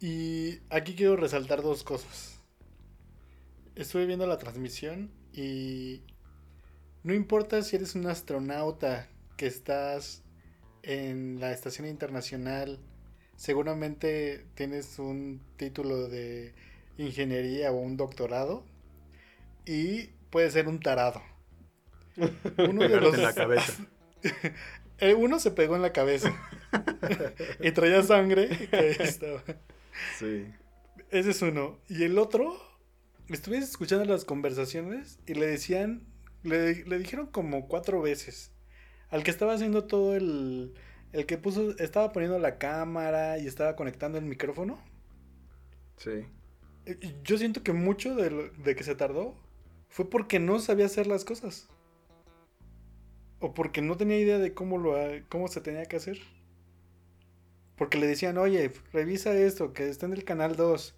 Y 0.00 0.58
aquí 0.70 0.94
quiero 0.94 1.16
resaltar 1.16 1.62
dos 1.62 1.84
cosas. 1.84 2.42
Estuve 3.76 4.06
viendo 4.06 4.26
la 4.26 4.38
transmisión 4.38 5.10
y 5.32 6.02
no 7.04 7.14
importa 7.14 7.62
si 7.62 7.76
eres 7.76 7.94
un 7.94 8.06
astronauta 8.06 9.08
que 9.36 9.46
estás 9.46 10.22
en 10.82 11.38
la 11.40 11.52
estación 11.52 11.86
internacional, 11.86 12.80
seguramente 13.36 14.46
tienes 14.54 14.98
un 14.98 15.40
título 15.56 16.08
de 16.08 16.54
ingeniería 16.98 17.70
o 17.70 17.76
un 17.76 17.96
doctorado 17.96 18.64
y 19.64 20.08
puede 20.30 20.50
ser 20.50 20.68
un 20.68 20.80
tarado. 20.80 21.22
Uno 22.58 22.88
de 22.88 23.00
los... 23.00 23.16
la 23.18 23.32
cabeza. 23.34 23.86
Eh, 24.98 25.14
uno 25.14 25.40
se 25.40 25.50
pegó 25.50 25.74
en 25.74 25.82
la 25.82 25.92
cabeza 25.92 26.32
y 27.60 27.72
traía 27.72 28.04
sangre. 28.04 28.68
estaba. 29.00 29.42
Sí. 30.16 30.46
Ese 31.10 31.30
es 31.30 31.42
uno. 31.42 31.80
Y 31.88 32.04
el 32.04 32.18
otro, 32.18 32.56
estuve 33.28 33.58
escuchando 33.58 34.04
las 34.04 34.24
conversaciones 34.24 35.18
y 35.26 35.34
le 35.34 35.46
decían, 35.46 36.06
le, 36.44 36.84
le 36.84 36.98
dijeron 36.98 37.26
como 37.26 37.66
cuatro 37.66 38.00
veces 38.00 38.52
al 39.12 39.22
que 39.24 39.30
estaba 39.30 39.54
haciendo 39.54 39.84
todo 39.84 40.16
el, 40.16 40.72
el 41.12 41.26
que 41.26 41.36
puso, 41.38 41.76
estaba 41.78 42.12
poniendo 42.12 42.38
la 42.38 42.58
cámara 42.58 43.38
y 43.38 43.46
estaba 43.46 43.76
conectando 43.76 44.18
el 44.18 44.24
micrófono. 44.24 44.82
Sí. 45.96 46.26
Yo 47.22 47.38
siento 47.38 47.62
que 47.62 47.72
mucho 47.72 48.14
de, 48.16 48.50
de 48.50 48.74
que 48.74 48.84
se 48.84 48.94
tardó 48.94 49.36
fue 49.88 50.08
porque 50.08 50.38
no 50.40 50.58
sabía 50.58 50.86
hacer 50.86 51.06
las 51.06 51.24
cosas. 51.24 51.68
O 53.44 53.54
porque 53.54 53.82
no 53.82 53.96
tenía 53.96 54.18
idea 54.18 54.38
de 54.38 54.54
cómo, 54.54 54.78
lo, 54.78 54.94
cómo 55.28 55.48
se 55.48 55.60
tenía 55.60 55.84
que 55.86 55.96
hacer. 55.96 56.18
Porque 57.76 57.98
le 57.98 58.06
decían, 58.06 58.38
oye, 58.38 58.70
revisa 58.92 59.34
esto, 59.34 59.72
que 59.72 59.88
está 59.88 60.06
en 60.06 60.12
el 60.12 60.24
canal 60.24 60.56
2. 60.56 60.94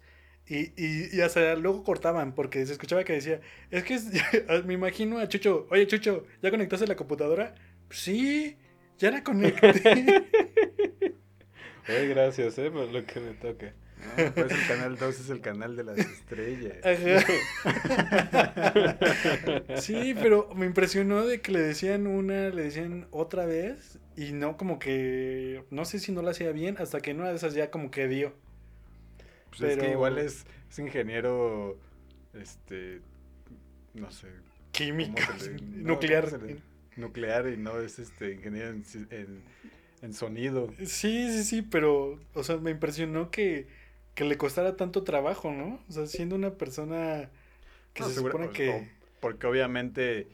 Y, 0.47 0.57
y, 0.81 1.09
y 1.11 1.21
hasta 1.21 1.55
luego 1.55 1.83
cortaban, 1.83 2.35
porque 2.35 2.63
se 2.65 2.73
escuchaba 2.73 3.03
que 3.03 3.13
decía, 3.13 3.41
es 3.71 3.83
que 3.83 3.99
me 4.65 4.73
imagino 4.75 5.17
a 5.19 5.27
Chucho, 5.27 5.67
oye 5.71 5.87
Chucho, 5.87 6.25
¿ya 6.41 6.51
conectaste 6.51 6.85
la 6.87 6.95
computadora? 6.95 7.55
sí, 7.89 8.57
ya 8.97 9.11
la 9.11 9.23
conecté. 9.23 10.25
Oye, 11.87 12.07
gracias, 12.07 12.57
eh, 12.59 12.69
por 12.71 12.91
lo 12.91 13.05
que 13.05 13.19
me 13.19 13.33
toca. 13.33 13.73
Pues 14.15 14.51
el 14.51 14.67
canal 14.67 14.97
2 14.97 15.19
es 15.19 15.29
el 15.29 15.41
canal 15.41 15.75
de 15.75 15.83
las 15.83 15.97
estrellas. 15.97 16.77
sí, 19.81 20.15
pero 20.15 20.49
me 20.55 20.65
impresionó 20.65 21.25
de 21.25 21.41
que 21.41 21.51
le 21.51 21.59
decían 21.59 22.07
una, 22.07 22.49
le 22.49 22.63
decían 22.63 23.07
otra 23.11 23.45
vez 23.45 23.99
y 24.15 24.31
no 24.31 24.57
como 24.57 24.79
que, 24.79 25.63
no 25.69 25.85
sé 25.85 25.99
si 25.99 26.11
no 26.11 26.21
lo 26.21 26.29
hacía 26.29 26.51
bien, 26.51 26.77
hasta 26.79 27.01
que 27.01 27.11
en 27.11 27.19
una 27.19 27.29
de 27.29 27.35
esas 27.35 27.53
ya 27.53 27.69
como 27.71 27.91
que 27.91 28.07
dio. 28.07 28.33
Pues 29.49 29.61
pero... 29.61 29.71
es 29.71 29.77
que 29.77 29.91
igual 29.91 30.17
es, 30.17 30.45
es 30.69 30.79
ingeniero, 30.79 31.77
este, 32.33 33.01
no 33.93 34.11
sé. 34.11 34.27
Químico, 34.71 35.21
nuclear. 35.61 36.39
nuclear 36.95 37.47
y 37.47 37.57
no 37.57 37.79
es 37.79 37.99
este 37.99 38.33
ingeniero 38.33 38.69
en, 38.69 38.83
en 40.01 40.13
sonido. 40.13 40.73
Sí, 40.79 41.31
sí, 41.31 41.43
sí, 41.43 41.61
pero, 41.61 42.19
o 42.33 42.43
sea, 42.43 42.57
me 42.57 42.71
impresionó 42.71 43.31
que 43.31 43.67
que 44.15 44.23
le 44.23 44.37
costara 44.37 44.75
tanto 44.75 45.03
trabajo, 45.03 45.51
¿no? 45.51 45.79
O 45.87 45.91
sea, 45.91 46.07
siendo 46.07 46.35
una 46.35 46.51
persona 46.51 47.29
que 47.93 48.03
se 48.03 48.15
supone 48.15 48.49
que... 48.49 48.89
porque 49.19 49.45
obviamente 49.45 50.27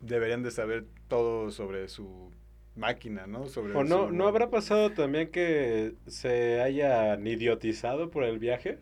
deberían 0.00 0.42
de 0.42 0.50
saber 0.50 0.86
todo 1.08 1.50
sobre 1.50 1.88
su 1.88 2.30
máquina, 2.76 3.26
¿no? 3.26 3.48
Sobre 3.48 3.74
¿O 3.74 3.84
no, 3.84 4.10
no 4.10 4.28
habrá 4.28 4.50
pasado 4.50 4.90
también 4.92 5.30
que 5.30 5.94
se 6.06 6.60
hayan 6.60 7.26
idiotizado 7.26 8.10
por 8.10 8.24
el 8.24 8.38
viaje? 8.38 8.78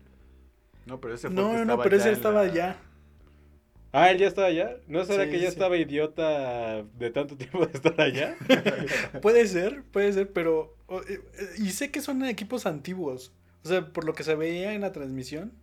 No, 0.85 0.99
pero 0.99 1.15
ese 1.15 1.27
fue 1.27 1.35
No, 1.35 1.65
no, 1.65 1.81
pero 1.81 1.97
ese 1.97 2.11
estaba 2.11 2.41
allá. 2.41 2.77
Ah, 3.93 4.09
él 4.09 4.19
ya 4.19 4.27
estaba 4.27 4.47
allá. 4.47 4.77
¿No 4.87 5.03
será 5.03 5.29
que 5.29 5.39
ya 5.39 5.49
estaba 5.49 5.75
idiota 5.77 6.83
de 6.83 7.09
tanto 7.09 7.35
tiempo 7.37 7.65
de 7.65 7.73
estar 7.73 7.99
allá? 7.99 8.37
puede 9.21 9.47
ser, 9.47 9.83
puede 9.91 10.13
ser, 10.13 10.31
pero. 10.31 10.75
Eh, 11.09 11.19
y 11.57 11.71
sé 11.71 11.91
que 11.91 12.01
son 12.01 12.23
equipos 12.23 12.65
antiguos. 12.65 13.33
O 13.63 13.67
sea, 13.67 13.93
por 13.93 14.05
lo 14.05 14.13
que 14.13 14.23
se 14.23 14.35
veía 14.35 14.73
en 14.73 14.81
la 14.81 14.91
transmisión, 14.91 15.53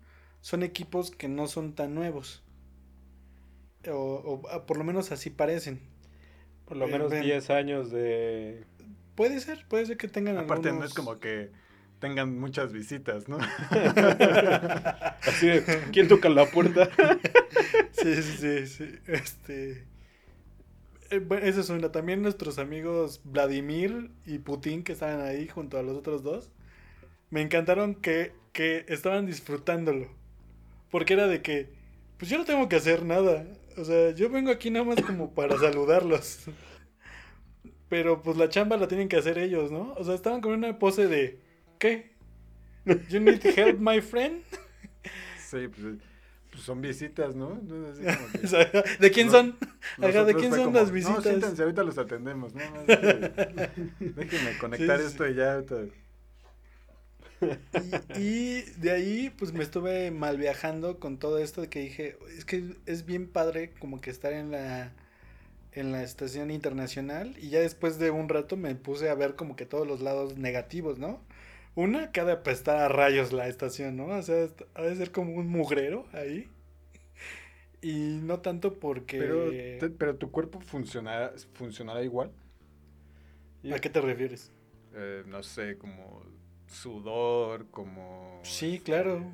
son 0.40 0.62
equipos 0.62 1.10
que 1.10 1.28
no 1.28 1.46
son 1.46 1.74
tan 1.74 1.94
nuevos. 1.94 2.42
O, 3.90 4.42
por 4.66 4.76
lo 4.76 4.84
menos 4.84 5.12
así 5.12 5.30
parecen. 5.30 5.80
Por 6.64 6.76
lo 6.76 6.86
menos 6.86 7.10
10 7.10 7.50
años 7.50 7.90
de... 7.90 8.64
Puede 9.14 9.40
ser, 9.40 9.66
puede 9.68 9.86
ser 9.86 9.96
que 9.96 10.06
tengan 10.06 10.36
Aparte 10.36 10.72
no 10.72 10.84
es 10.84 10.94
como 10.94 11.18
que 11.18 11.50
tengan 11.98 12.38
muchas 12.38 12.72
visitas, 12.72 13.28
¿no? 13.28 13.38
Así 15.22 15.48
de, 15.48 15.64
¿quién 15.92 16.06
toca 16.06 16.28
la 16.28 16.46
puerta? 16.46 16.88
sí, 17.92 18.22
sí, 18.22 18.36
sí, 18.36 18.66
sí. 18.66 18.98
Este... 19.06 19.84
Eh, 21.10 21.18
bueno, 21.20 21.46
eso 21.46 21.60
es 21.60 21.70
una. 21.70 21.90
También 21.90 22.22
nuestros 22.22 22.58
amigos 22.58 23.22
Vladimir 23.24 24.10
y 24.26 24.38
Putin 24.38 24.82
que 24.82 24.92
estaban 24.92 25.20
ahí 25.20 25.48
junto 25.48 25.78
a 25.78 25.82
los 25.82 25.96
otros 25.96 26.22
dos. 26.22 26.52
Me 27.30 27.42
encantaron 27.42 27.94
que, 27.94 28.32
que 28.52 28.85
estaban 28.88 29.26
disfrutándolo. 29.26 30.08
Porque 30.90 31.14
era 31.14 31.26
de 31.26 31.42
que, 31.42 31.70
pues 32.16 32.30
yo 32.30 32.38
no 32.38 32.44
tengo 32.44 32.68
que 32.68 32.76
hacer 32.76 33.04
nada. 33.04 33.47
O 33.76 33.85
sea, 33.85 34.11
yo 34.11 34.30
vengo 34.30 34.50
aquí 34.50 34.70
nada 34.70 34.85
más 34.85 35.02
como 35.02 35.35
para 35.35 35.56
saludarlos. 35.58 36.47
Pero 37.88 38.23
pues 38.23 38.37
la 38.37 38.49
chamba 38.49 38.76
la 38.76 38.88
tienen 38.88 39.08
que 39.08 39.16
hacer 39.16 39.38
ellos, 39.38 39.70
¿no? 39.70 39.94
O 39.94 40.04
sea, 40.04 40.14
estaban 40.14 40.40
con 40.40 40.52
una 40.52 40.78
pose 40.78 41.06
de 41.06 41.40
¿qué? 41.78 42.12
You 43.08 43.20
need 43.20 43.44
help, 43.44 43.78
my 43.80 44.00
friend? 44.00 44.42
Sí, 45.38 45.68
pues, 45.68 45.97
pues 46.50 46.62
son 46.62 46.80
visitas, 46.80 47.35
¿no? 47.35 47.54
¿De 49.00 49.11
quién 49.11 49.30
son? 49.30 49.56
¿de 49.99 50.35
quién 50.35 50.52
son 50.52 50.73
las 50.75 50.90
visitas? 50.90 51.16
No, 51.16 51.23
siéntense, 51.23 51.62
ahorita 51.62 51.82
los 51.82 51.99
atendemos, 51.99 52.54
¿no? 52.54 52.61
Déjenme 52.87 54.58
conectar 54.58 55.00
esto 55.00 55.28
y 55.28 55.35
ya 55.35 55.62
y, 58.18 58.62
de 58.62 58.90
ahí, 58.90 59.30
pues 59.38 59.52
me 59.52 59.62
estuve 59.62 60.11
mal 60.11 60.37
viajando 60.38 60.99
con 60.99 61.18
todo 61.18 61.38
esto 61.38 61.61
de 61.61 61.68
que 61.68 61.80
dije, 61.80 62.16
es 62.37 62.45
que 62.45 62.75
es 62.87 63.07
bien 63.07 63.28
padre 63.28 63.73
como 63.78 64.00
que 64.00 64.11
estar 64.11 64.33
en 64.33 64.50
la 64.50 64.92
en 65.73 65.92
la 65.92 66.02
estación 66.02 66.50
internacional 66.50 67.37
y 67.38 67.50
ya 67.50 67.61
después 67.61 67.99
de 67.99 68.11
un 68.11 68.28
rato 68.28 68.57
me 68.57 68.75
puse 68.75 69.11
a 69.11 69.14
ver 69.14 69.37
como 69.37 69.54
que 69.54 69.66
todos 69.66 69.87
los 69.87 70.00
lados 70.00 70.37
negativos, 70.37 70.99
¿no? 70.99 71.21
Una, 71.75 72.11
cada 72.11 72.33
apestar 72.33 72.78
a 72.78 72.88
rayos 72.88 73.33
la 73.33 73.47
estación, 73.47 73.97
¿no? 73.97 74.07
O 74.07 74.23
sea, 74.23 74.49
ha 74.75 74.83
de 74.83 74.97
ser 74.97 75.12
como 75.12 75.35
un 75.35 75.47
mugrero 75.49 76.07
ahí. 76.12 76.49
Y 77.80 78.18
no 78.23 78.40
tanto 78.40 78.80
porque... 78.80 79.18
Pero, 79.18 79.95
pero 79.97 80.16
tu 80.16 80.33
cuerpo 80.33 80.61
funcionará, 80.61 81.33
funcionará 81.54 82.02
igual. 82.02 82.33
¿A 83.73 83.78
qué 83.78 83.88
te 83.90 84.00
refieres? 84.00 84.50
Eh, 84.95 85.23
no 85.28 85.45
sé, 85.45 85.78
como 85.78 86.25
sudor, 86.68 87.66
como... 87.70 88.40
Sí, 88.42 88.80
claro. 88.80 89.25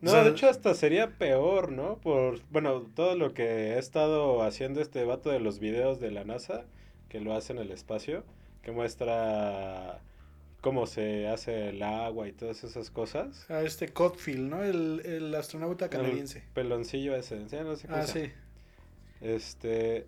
No, 0.00 0.24
de 0.24 0.30
hecho 0.30 0.48
hasta 0.48 0.74
sería 0.74 1.18
peor, 1.18 1.70
¿no? 1.70 1.98
Por, 1.98 2.40
bueno, 2.50 2.82
todo 2.94 3.14
lo 3.14 3.34
que 3.34 3.74
he 3.74 3.78
estado 3.78 4.42
haciendo 4.42 4.80
este 4.80 5.04
vato 5.04 5.30
de 5.30 5.38
los 5.38 5.58
videos 5.58 6.00
de 6.00 6.10
la 6.10 6.24
NASA, 6.24 6.64
que 7.08 7.20
lo 7.20 7.34
hace 7.34 7.52
en 7.52 7.58
el 7.58 7.70
espacio, 7.70 8.24
que 8.62 8.72
muestra 8.72 10.00
cómo 10.62 10.86
se 10.86 11.28
hace 11.28 11.68
el 11.68 11.82
agua 11.82 12.26
y 12.26 12.32
todas 12.32 12.64
esas 12.64 12.90
cosas. 12.90 13.46
Ah, 13.50 13.62
este 13.62 13.88
Cotfield, 13.88 14.48
¿no? 14.48 14.64
El, 14.64 15.34
astronauta 15.34 15.90
canadiense. 15.90 16.38
El 16.38 16.52
peloncillo 16.54 17.14
ese, 17.14 17.36
no 17.36 17.76
sé 17.76 17.88
Ah, 17.90 18.06
sí. 18.06 18.32
Este, 19.20 20.06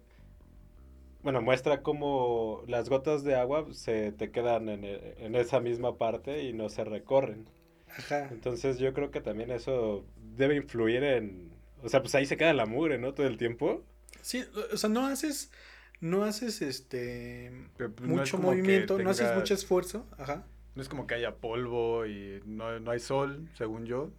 bueno, 1.29 1.43
muestra 1.43 1.83
cómo 1.83 2.65
las 2.69 2.89
gotas 2.89 3.23
de 3.23 3.35
agua 3.35 3.67
se 3.73 4.13
te 4.13 4.31
quedan 4.31 4.71
en, 4.71 4.83
en 4.83 5.35
esa 5.35 5.61
misma 5.61 5.99
parte 5.99 6.43
y 6.43 6.55
no 6.55 6.71
se 6.71 6.85
recorren. 6.85 7.51
Ajá. 7.87 8.31
Entonces 8.31 8.79
yo 8.79 8.95
creo 8.95 9.11
que 9.11 9.21
también 9.21 9.51
eso 9.51 10.07
debe 10.17 10.57
influir 10.57 11.05
en... 11.05 11.53
O 11.83 11.91
sea, 11.91 12.01
pues 12.01 12.15
ahí 12.15 12.25
se 12.25 12.39
queda 12.39 12.55
la 12.55 12.65
mugre, 12.65 12.97
¿no? 12.97 13.13
Todo 13.13 13.27
el 13.27 13.37
tiempo. 13.37 13.85
Sí, 14.23 14.43
o 14.73 14.77
sea, 14.79 14.89
no 14.89 15.05
haces... 15.05 15.53
No 16.01 16.25
haces 16.25 16.63
este... 16.63 17.53
Pues, 17.77 17.91
mucho 18.01 18.39
movimiento, 18.39 18.99
no 18.99 19.11
haces 19.11 19.37
mucho 19.37 19.53
esfuerzo. 19.53 20.07
Ajá. 20.17 20.47
No 20.77 20.81
es 20.81 20.89
como 20.89 21.07
que 21.07 21.17
haya 21.17 21.37
polvo 21.37 22.07
y 22.07 22.41
no, 22.47 22.81
no 22.81 22.91
hay 22.91 23.01
sol, 23.01 23.51
según 23.53 23.85
yo. 23.85 24.13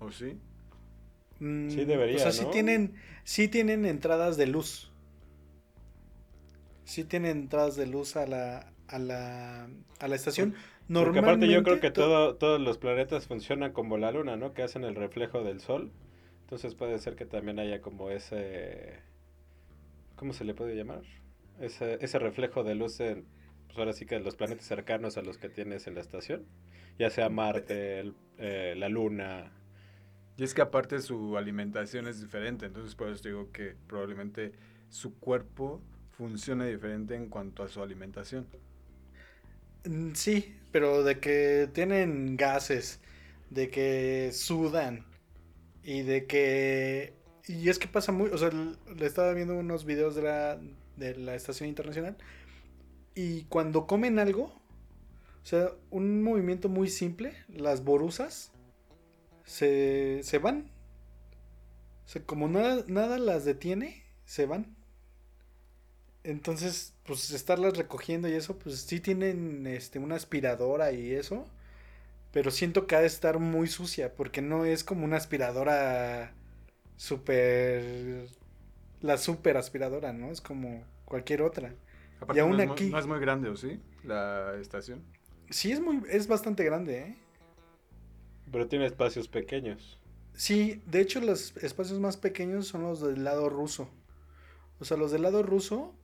¿O 0.00 0.10
sí? 0.10 0.40
Mm, 1.38 1.70
sí 1.70 1.84
debería, 1.84 2.16
O 2.16 2.18
sea, 2.18 2.32
sí 2.32 2.46
tienen, 2.50 2.96
sí 3.22 3.46
tienen 3.46 3.84
entradas 3.84 4.36
de 4.36 4.48
luz 4.48 4.91
sí 6.84 7.04
tiene 7.04 7.30
entradas 7.30 7.76
de 7.76 7.86
luz 7.86 8.16
a 8.16 8.26
la, 8.26 8.72
a 8.88 8.98
la, 8.98 9.68
a 10.00 10.08
la 10.08 10.14
estación. 10.14 10.54
Normalmente, 10.88 11.20
Porque 11.20 11.30
aparte 11.30 11.52
yo 11.52 11.62
creo 11.62 11.80
que 11.80 11.90
todo, 11.90 12.36
todos 12.36 12.60
los 12.60 12.78
planetas 12.78 13.26
funcionan 13.26 13.72
como 13.72 13.96
la 13.98 14.12
luna, 14.12 14.36
¿no? 14.36 14.52
Que 14.52 14.62
hacen 14.62 14.84
el 14.84 14.94
reflejo 14.94 15.42
del 15.42 15.60
sol. 15.60 15.90
Entonces 16.42 16.74
puede 16.74 16.98
ser 16.98 17.16
que 17.16 17.24
también 17.24 17.58
haya 17.58 17.80
como 17.80 18.10
ese... 18.10 19.00
¿Cómo 20.16 20.32
se 20.32 20.44
le 20.44 20.54
puede 20.54 20.76
llamar? 20.76 21.02
Ese, 21.60 21.98
ese 22.00 22.18
reflejo 22.18 22.62
de 22.64 22.74
luz 22.74 23.00
en, 23.00 23.24
pues 23.66 23.78
ahora 23.78 23.92
sí 23.92 24.04
que 24.04 24.20
los 24.20 24.36
planetas 24.36 24.66
cercanos 24.66 25.16
a 25.16 25.22
los 25.22 25.38
que 25.38 25.48
tienes 25.48 25.86
en 25.86 25.94
la 25.94 26.00
estación. 26.00 26.44
Ya 26.98 27.08
sea 27.08 27.30
Marte, 27.30 28.12
eh, 28.38 28.74
la 28.76 28.88
luna. 28.90 29.50
Y 30.36 30.44
es 30.44 30.52
que 30.52 30.62
aparte 30.62 31.00
su 31.00 31.36
alimentación 31.38 32.06
es 32.06 32.20
diferente, 32.20 32.66
entonces 32.66 32.94
por 32.94 33.08
eso 33.08 33.22
digo 33.22 33.50
que 33.52 33.74
probablemente 33.86 34.52
su 34.90 35.18
cuerpo 35.18 35.80
funciona 36.22 36.66
diferente 36.66 37.16
en 37.16 37.28
cuanto 37.28 37.62
a 37.62 37.68
su 37.68 37.82
alimentación. 37.82 38.46
Mm, 39.84 40.12
sí, 40.14 40.56
pero 40.70 41.02
de 41.02 41.18
que 41.18 41.68
tienen 41.72 42.36
gases, 42.36 43.00
de 43.50 43.70
que 43.70 44.30
sudan 44.32 45.04
y 45.82 46.02
de 46.02 46.26
que... 46.26 47.14
Y 47.48 47.68
es 47.68 47.78
que 47.78 47.88
pasa 47.88 48.12
muy... 48.12 48.30
O 48.30 48.38
sea, 48.38 48.50
le 48.50 49.06
estaba 49.06 49.32
viendo 49.34 49.56
unos 49.56 49.84
videos 49.84 50.14
de 50.14 50.22
la, 50.22 50.60
de 50.96 51.16
la 51.16 51.34
estación 51.34 51.68
internacional 51.68 52.16
y 53.14 53.42
cuando 53.44 53.86
comen 53.86 54.18
algo, 54.18 54.44
o 54.44 55.44
sea, 55.46 55.70
un 55.90 56.22
movimiento 56.22 56.68
muy 56.68 56.88
simple, 56.88 57.34
las 57.48 57.84
borusas 57.84 58.52
se, 59.44 60.20
se 60.22 60.38
van. 60.38 60.70
O 62.06 62.08
sea, 62.08 62.24
como 62.24 62.48
nada, 62.48 62.84
nada 62.86 63.18
las 63.18 63.44
detiene, 63.44 64.04
se 64.24 64.46
van. 64.46 64.76
Entonces, 66.24 66.94
pues 67.04 67.30
estarlas 67.32 67.76
recogiendo 67.76 68.28
y 68.28 68.32
eso, 68.32 68.58
pues 68.58 68.80
sí 68.80 69.00
tienen 69.00 69.66
este, 69.66 69.98
una 69.98 70.16
aspiradora 70.16 70.92
y 70.92 71.12
eso. 71.12 71.46
Pero 72.32 72.50
siento 72.50 72.86
que 72.86 72.96
ha 72.96 73.00
de 73.00 73.06
estar 73.06 73.38
muy 73.38 73.66
sucia, 73.66 74.14
porque 74.14 74.40
no 74.40 74.64
es 74.64 74.84
como 74.84 75.04
una 75.04 75.16
aspiradora 75.16 76.32
super... 76.96 78.26
La 79.00 79.18
super 79.18 79.56
aspiradora, 79.56 80.12
¿no? 80.12 80.30
Es 80.30 80.40
como 80.40 80.84
cualquier 81.04 81.42
otra. 81.42 81.74
y 82.32 82.38
aún 82.38 82.56
no 82.56 82.72
aquí... 82.72 82.84
Es 82.84 82.90
muy, 82.90 82.90
no 82.90 82.98
es 82.98 83.06
muy 83.06 83.20
grande, 83.20 83.48
¿o 83.48 83.56
sí? 83.56 83.80
La 84.04 84.54
estación. 84.60 85.02
Sí, 85.50 85.72
es, 85.72 85.80
muy, 85.80 86.02
es 86.08 86.28
bastante 86.28 86.64
grande, 86.64 87.00
¿eh? 87.00 87.16
Pero 88.50 88.68
tiene 88.68 88.86
espacios 88.86 89.28
pequeños. 89.28 89.98
Sí, 90.34 90.82
de 90.86 91.00
hecho 91.00 91.20
los 91.20 91.56
espacios 91.58 92.00
más 92.00 92.16
pequeños 92.16 92.66
son 92.66 92.82
los 92.82 93.00
del 93.00 93.24
lado 93.24 93.48
ruso. 93.48 93.88
O 94.78 94.84
sea, 94.84 94.96
los 94.96 95.10
del 95.12 95.22
lado 95.22 95.42
ruso 95.42 95.94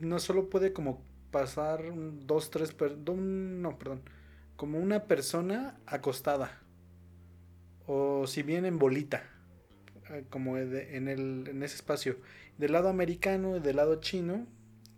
no 0.00 0.18
solo 0.18 0.50
puede 0.50 0.72
como 0.72 1.02
pasar 1.30 1.82
dos, 1.94 2.50
tres, 2.50 2.74
no, 3.06 3.78
perdón, 3.78 4.02
como 4.56 4.78
una 4.78 5.04
persona 5.04 5.78
acostada. 5.86 6.62
O 7.86 8.26
si 8.26 8.42
bien 8.42 8.66
en 8.66 8.78
bolita, 8.78 9.22
eh, 10.10 10.24
como 10.30 10.58
en, 10.58 11.08
el, 11.08 11.48
en 11.48 11.62
ese 11.62 11.76
espacio. 11.76 12.16
Del 12.58 12.72
lado 12.72 12.88
americano 12.88 13.56
y 13.56 13.60
del 13.60 13.76
lado 13.76 14.00
chino, 14.00 14.46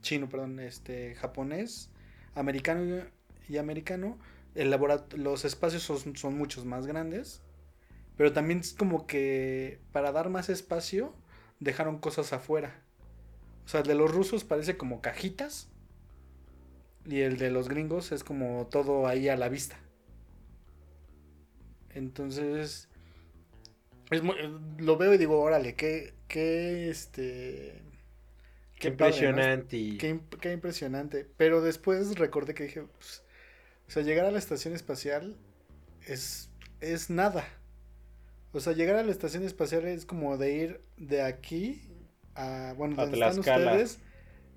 chino, 0.03 0.29
perdón, 0.29 0.59
este, 0.61 1.15
japonés, 1.15 1.91
americano 2.35 3.05
y, 3.49 3.59
americano, 3.59 4.19
el 4.55 4.75
los 5.17 5.45
espacios 5.45 5.83
son, 5.83 6.17
son 6.17 6.37
muchos 6.37 6.65
más 6.65 6.87
grandes. 6.87 7.43
Pero 8.17 8.33
también 8.33 8.61
es 8.61 8.75
como 8.75 9.07
que 9.07 9.81
para 9.93 10.13
dar 10.13 10.31
más 10.31 10.49
espacio, 10.49 11.15
dejaron 11.59 11.99
cosas 11.99 12.33
afuera. 12.33 12.83
O 13.65 13.69
sea, 13.69 13.81
el 13.81 13.87
de 13.87 13.95
los 13.95 14.11
rusos 14.11 14.45
parece 14.45 14.77
como 14.77 15.01
cajitas. 15.01 15.69
Y 17.07 17.21
el 17.21 17.39
de 17.39 17.51
los 17.51 17.69
gringos 17.69 18.13
es 18.13 18.25
como 18.25 18.69
todo 18.71 19.07
ahí 19.07 19.29
a 19.29 19.37
la 19.37 19.49
vista. 19.49 19.79
Entonces, 21.91 22.89
lo 24.79 24.97
veo 24.97 25.15
y 25.15 25.19
digo, 25.19 25.41
órale, 25.41 25.75
qué, 25.75 26.15
qué, 26.29 26.89
este... 26.89 27.83
Qué, 28.79 28.89
impresionante. 28.89 29.99
qué, 29.99 30.53
impresionante. 30.53 31.27
Pero 31.37 31.61
después 31.61 32.17
recordé 32.19 32.55
que 32.55 32.65
dije, 32.65 32.83
pues, 32.83 33.23
o 33.87 33.91
sea, 33.91 34.03
llegar 34.03 34.25
a 34.25 34.31
la 34.31 34.39
estación 34.39 34.75
espacial 34.75 35.37
es, 36.07 36.49
es 36.81 37.11
nada. 37.11 37.45
O 38.53 38.61
sea, 38.61 38.73
llegar 38.73 38.97
a 38.97 39.03
la 39.03 39.13
estación 39.13 39.45
espacial 39.45 39.85
es 39.87 40.07
como 40.07 40.39
de 40.39 40.53
ir 40.53 40.81
de 40.97 41.23
aquí 41.23 41.90
a, 42.41 42.73
bueno, 42.75 42.97
donde 42.97 43.19
están 43.19 43.39
ustedes. 43.39 44.01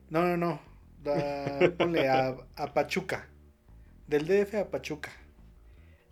No, 0.10 0.26
no, 0.26 0.38
no. 0.38 0.62
ponle 1.78 2.08
a, 2.08 2.36
a 2.56 2.74
Pachuca. 2.74 3.28
Del 4.08 4.26
DF 4.28 4.56
a 4.56 4.70
Pachuca. 4.70 5.12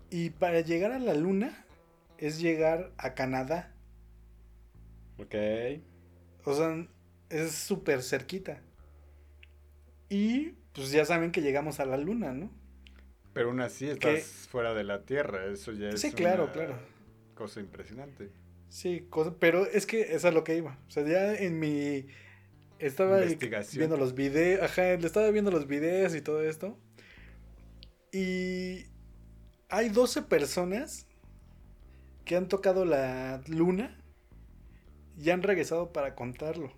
Y 0.10 0.32
para 0.32 0.62
llegar 0.62 0.92
a 0.92 1.00
la 1.00 1.14
luna 1.14 1.66
es 2.18 2.40
llegar 2.40 2.92
a 2.98 3.14
Canadá. 3.14 3.74
Ok. 5.18 5.36
O 6.44 6.54
sea, 6.54 6.88
es 7.30 7.52
súper 7.54 8.02
cerquita. 8.02 8.62
Y 10.10 10.54
pues 10.74 10.92
ya 10.92 11.06
saben 11.06 11.32
que 11.32 11.42
llegamos 11.42 11.80
a 11.80 11.86
la 11.86 11.98
luna, 11.98 12.34
¿no? 12.34 12.52
Pero 13.34 13.50
aún 13.50 13.62
así 13.62 13.90
estás 13.90 14.24
fuera 14.50 14.74
de 14.74 14.84
la 14.84 15.06
Tierra, 15.06 15.46
eso 15.46 15.72
ya 15.72 15.90
es 15.90 16.02
sí, 16.02 16.12
claro, 16.12 16.52
claro. 16.52 16.76
cosa 17.34 17.62
impresionante. 17.62 18.30
Sí, 18.72 19.06
cosa, 19.10 19.36
pero 19.38 19.66
es 19.66 19.86
que 19.86 20.16
eso 20.16 20.30
es 20.30 20.34
lo 20.34 20.46
que 20.46 20.56
iba. 20.56 20.80
O 20.88 20.92
sea, 20.92 21.06
ya 21.06 21.36
en 21.36 21.60
mi 21.60 22.08
estaba 22.80 23.20
viendo 23.74 23.98
los 23.98 24.16
videos, 24.16 24.64
ajá, 24.64 24.96
le 24.96 25.06
estaba 25.06 25.30
viendo 25.30 25.52
los 25.52 25.68
videos 25.68 26.16
y 26.16 26.22
todo 26.22 26.42
esto. 26.42 26.80
Y 28.14 28.86
hay 29.68 29.90
12 29.90 30.22
personas 30.22 31.06
que 32.24 32.38
han 32.38 32.48
tocado 32.48 32.86
la 32.86 33.42
luna 33.48 34.02
y 35.18 35.32
han 35.32 35.44
regresado 35.44 35.92
para 35.92 36.16
contarlo. 36.16 36.72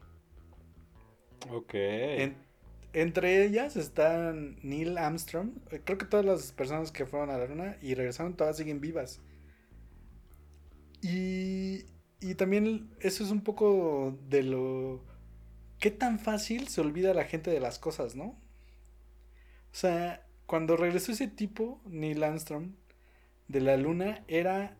Ok. 1.51 1.75
entre 2.93 3.45
ellas 3.45 3.75
están 3.75 4.57
Neil 4.63 4.97
Armstrong. 4.97 5.51
Creo 5.85 5.99
que 5.99 6.05
todas 6.05 6.25
las 6.25 6.53
personas 6.53 6.91
que 6.91 7.05
fueron 7.05 7.29
a 7.29 7.37
la 7.37 7.45
luna 7.45 7.77
y 7.83 7.93
regresaron 7.93 8.35
todas 8.35 8.57
siguen 8.57 8.81
vivas. 8.81 9.21
Y, 11.03 11.85
y 12.21 12.35
también 12.35 12.89
eso 13.01 13.23
es 13.23 13.29
un 13.29 13.41
poco 13.41 14.17
de 14.29 14.43
lo... 14.43 15.03
¿Qué 15.79 15.91
tan 15.91 16.17
fácil 16.17 16.69
se 16.69 16.79
olvida 16.79 17.13
la 17.13 17.25
gente 17.25 17.51
de 17.51 17.59
las 17.59 17.77
cosas, 17.77 18.15
no? 18.15 18.23
O 18.23 19.75
sea, 19.75 20.25
cuando 20.45 20.77
regresó 20.77 21.11
ese 21.11 21.27
tipo, 21.27 21.81
Neil 21.85 22.23
Armstrong, 22.23 22.71
de 23.49 23.59
la 23.59 23.75
luna, 23.75 24.23
era 24.29 24.77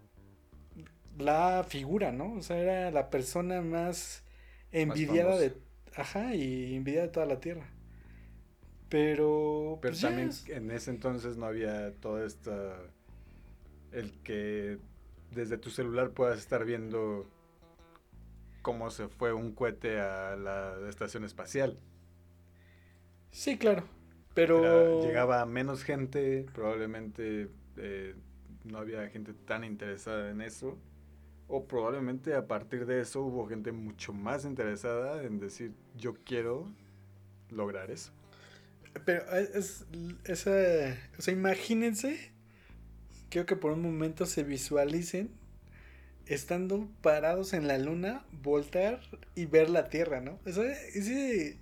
la 1.17 1.65
figura, 1.67 2.13
¿no? 2.13 2.33
O 2.36 2.41
sea, 2.41 2.57
era 2.57 2.91
la 2.91 3.09
persona 3.09 3.62
más 3.62 4.23
envidiada 4.71 5.38
de... 5.38 5.57
Ajá, 5.95 6.33
y 6.36 6.75
envidiada 6.75 7.07
de 7.07 7.12
toda 7.12 7.25
la 7.25 7.41
Tierra. 7.41 7.69
Pero... 8.88 9.79
Pero 9.81 9.91
pues 9.91 10.01
también 10.01 10.29
en 10.47 10.71
ese 10.71 10.91
entonces 10.91 11.36
no 11.36 11.47
había 11.47 11.93
todo 11.95 12.25
esta... 12.25 12.77
El 13.91 14.13
que 14.21 14.79
desde 15.34 15.58
tu 15.58 15.69
celular 15.69 16.12
puedas 16.12 16.39
estar 16.39 16.65
viendo 16.65 17.28
cómo 18.62 18.89
se 18.89 19.08
fue 19.08 19.34
un 19.34 19.54
cohete 19.54 20.00
a 20.00 20.36
la 20.36 20.89
estación 20.89 21.24
espacial. 21.24 21.80
Sí, 23.32 23.58
claro. 23.58 23.84
Pero... 24.34 25.04
llegaba 25.04 25.46
menos 25.46 25.84
gente, 25.84 26.46
probablemente 26.54 27.50
eh, 27.78 28.15
no 28.63 28.80
había 28.80 29.08
gente 29.10 29.34
tan 29.34 29.63
interesada 29.63 30.32
en 30.32 30.41
eso. 30.41 30.78
O 31.48 31.67
probablemente 31.67 32.34
a 32.36 32.48
partir 32.48 32.86
de 32.86 33.02
eso 33.02 33.22
hubo 33.22 33.48
gente 33.48 33.72
mucho 33.72 34.13
más 34.13 34.46
interesada 34.46 35.24
en 35.24 35.39
decir, 35.39 35.74
yo 35.96 36.15
quiero 36.24 36.72
lograr 37.50 37.91
eso. 37.91 38.12
Pero 39.06 39.24
es, 39.36 39.86
esa, 40.26 40.98
o 41.17 41.22
sea, 41.22 41.34
imagínense, 41.34 42.33
quiero 43.34 43.48
que 43.48 43.56
por 43.56 43.72
un 43.72 43.82
momento 43.82 44.28
se 44.28 44.43
visualicen 44.43 45.32
estando 46.28 46.88
parados 47.02 47.54
en 47.54 47.67
la 47.67 47.80
luna, 47.80 48.24
voltear 48.43 49.02
y 49.34 49.48
ver 49.48 49.72
la 49.72 49.89
Tierra, 49.89 50.22
¿no? 50.22 50.39
Eso, 50.46 50.63
ese, 50.63 51.58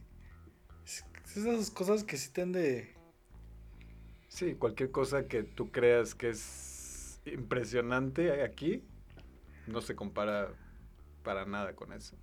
esas 1.34 1.72
cosas 1.72 2.04
que 2.04 2.18
sí 2.18 2.30
te 2.34 2.42
han 2.42 2.52
de... 2.52 2.94
Sí, 4.28 4.56
cualquier 4.56 4.92
cosa 4.92 5.30
que 5.30 5.44
tú 5.44 5.72
creas 5.72 6.14
que 6.14 6.32
es 6.32 7.22
impresionante 7.24 8.44
aquí, 8.44 8.84
no 9.66 9.80
se 9.80 9.96
compara 9.96 10.54
para 11.24 11.46
nada 11.46 11.74
con 11.74 11.94
eso. 11.94 12.18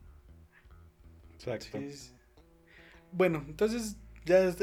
Exacto. 1.33 1.79
Bueno, 3.13 3.43
entonces 3.49 3.97
ya 4.27 4.55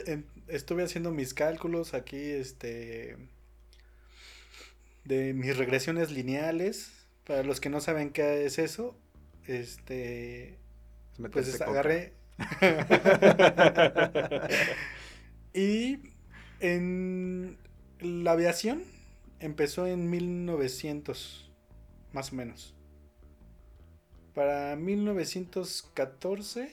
estuve 0.47 0.83
haciendo 0.83 1.11
mis 1.11 1.33
cálculos 1.33 1.95
aquí, 1.95 2.17
este, 2.17 3.17
de 5.05 5.33
mis 5.33 5.57
regresiones 5.57 6.11
lineales. 6.11 7.07
Para 7.23 7.43
los 7.43 7.59
que 7.59 7.69
no 7.69 7.79
saben 7.79 8.11
qué 8.11 8.45
es 8.45 8.59
eso, 8.59 8.95
este, 9.47 10.59
pues 11.31 11.61
agarré. 11.61 12.13
y 15.53 15.99
en 16.59 17.57
la 17.99 18.31
aviación 18.31 18.83
empezó 19.39 19.87
en 19.87 20.09
1900 20.09 21.51
más 22.11 22.31
o 22.31 22.35
menos. 22.35 22.75
Para 24.33 24.75
1914 24.75 26.71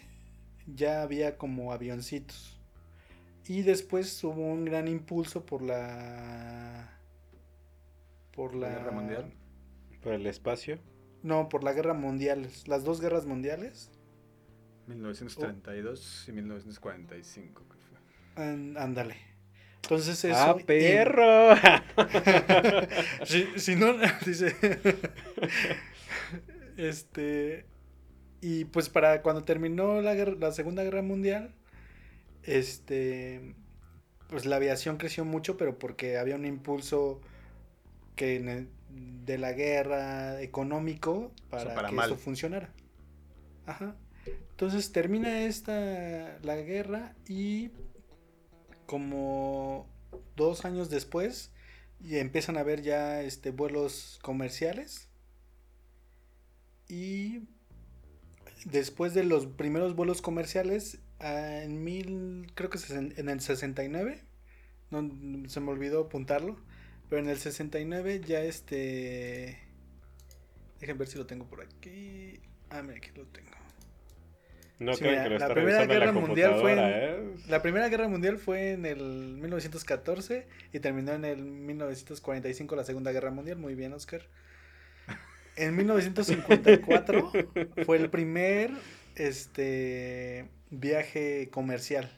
ya 0.66 1.03
había 1.03 1.37
como 1.37 1.73
avioncitos. 1.73 2.59
Y 3.47 3.62
después 3.62 4.23
hubo 4.25 4.47
un 4.47 4.64
gran 4.64 4.88
impulso 4.88 5.45
por 5.45 5.62
la... 5.62 6.91
Por 8.35 8.55
la... 8.55 8.68
guerra 8.68 8.92
mundial. 8.92 9.33
¿Por 10.03 10.14
el 10.14 10.27
espacio? 10.27 10.79
No, 11.23 11.49
por 11.49 11.64
la 11.64 11.73
guerra 11.73 11.95
mundial. 11.95 12.49
Las 12.66 12.85
dos 12.85 13.01
guerras 13.01 13.27
mundiales. 13.27 13.90
1932 14.87 16.27
y 16.29 16.33
1945 16.33 17.73
ándale. 18.37 19.16
Entonces 19.83 20.25
eso. 20.25 20.37
¡Ah, 20.37 20.57
perro! 20.64 21.55
si, 23.57 23.77
no, 23.77 23.95
dice. 24.27 24.55
este. 26.77 27.66
Y 28.40 28.64
pues 28.66 28.88
para 28.88 29.23
cuando 29.23 29.45
terminó 29.45 30.01
la, 30.01 30.14
la 30.14 30.53
Segunda 30.53 30.83
Guerra 30.83 31.03
Mundial, 31.03 31.55
este. 32.42 33.55
Pues 34.29 34.47
la 34.47 34.57
aviación 34.57 34.97
creció 34.97 35.25
mucho, 35.25 35.57
pero 35.57 35.79
porque 35.79 36.16
había 36.16 36.37
un 36.37 36.47
impulso 36.47 37.21
que 38.14 38.66
de 38.90 39.38
la 39.38 39.53
guerra 39.53 40.40
económico 40.42 41.33
para, 41.51 41.88
que 41.88 41.96
eso 41.96 42.16
funcionara. 42.16 42.72
Ajá. 43.66 43.96
Entonces 44.51 44.92
termina 44.92 45.44
esta 45.44 46.38
la 46.42 46.57
guerra 46.57 47.14
y 47.27 47.70
como 48.87 49.88
dos 50.37 50.64
años 50.64 50.90
después 50.90 51.51
y 52.01 52.16
empiezan 52.18 52.57
a 52.57 52.61
haber 52.61 52.83
ya 52.83 53.22
este 53.22 53.51
vuelos 53.51 54.18
comerciales 54.22 55.09
y 56.88 57.42
después 58.64 59.14
de 59.14 59.25
los 59.25 59.46
primeros 59.46 59.96
vuelos 59.96 60.20
comerciales 60.20 60.98
en 61.20 61.83
mil 61.83 62.53
creo 62.55 62.70
que 62.70 62.79
en 62.90 63.29
el 63.29 63.40
69 63.40 64.22
no 64.90 65.48
se 65.48 65.61
me 65.61 65.70
olvidó 65.70 66.03
apuntarlo 66.03 66.59
pero 67.12 67.25
en 67.25 67.29
el 67.29 67.37
69 67.37 68.22
ya 68.25 68.40
este 68.40 69.59
dejen 70.81 70.96
ver 70.96 71.07
si 71.07 71.18
lo 71.18 71.27
tengo 71.27 71.44
por 71.44 71.61
aquí. 71.61 72.40
Ah 72.70 72.81
mira 72.81 72.96
aquí 72.96 73.11
lo 73.14 73.27
tengo. 73.27 73.51
No 74.79 74.94
creo 74.94 75.22
que 75.22 75.29
lo 75.29 75.38
la 75.38 75.53
primera 75.53 75.85
guerra 75.85 76.12
mundial 76.12 76.59
fue 76.59 76.72
en, 76.72 76.79
¿eh? 76.81 77.35
la 77.48 77.61
primera 77.61 77.90
guerra 77.90 78.09
mundial 78.09 78.38
fue 78.38 78.70
en 78.70 78.87
el 78.87 79.37
1914 79.42 80.46
y 80.72 80.81
terminó 80.81 81.12
en 81.12 81.27
el 81.27 81.42
1945 81.42 82.77
la 82.77 82.85
segunda 82.85 83.12
guerra 83.12 83.31
mundial. 83.31 83.59
Muy 83.59 83.75
bien 83.75 83.92
Oscar. 83.92 84.22
En 85.57 85.77
1954 85.77 87.31
fue 87.85 87.98
el 87.98 88.09
primer 88.09 88.70
este 89.16 90.48
viaje 90.70 91.51
comercial. 91.51 92.11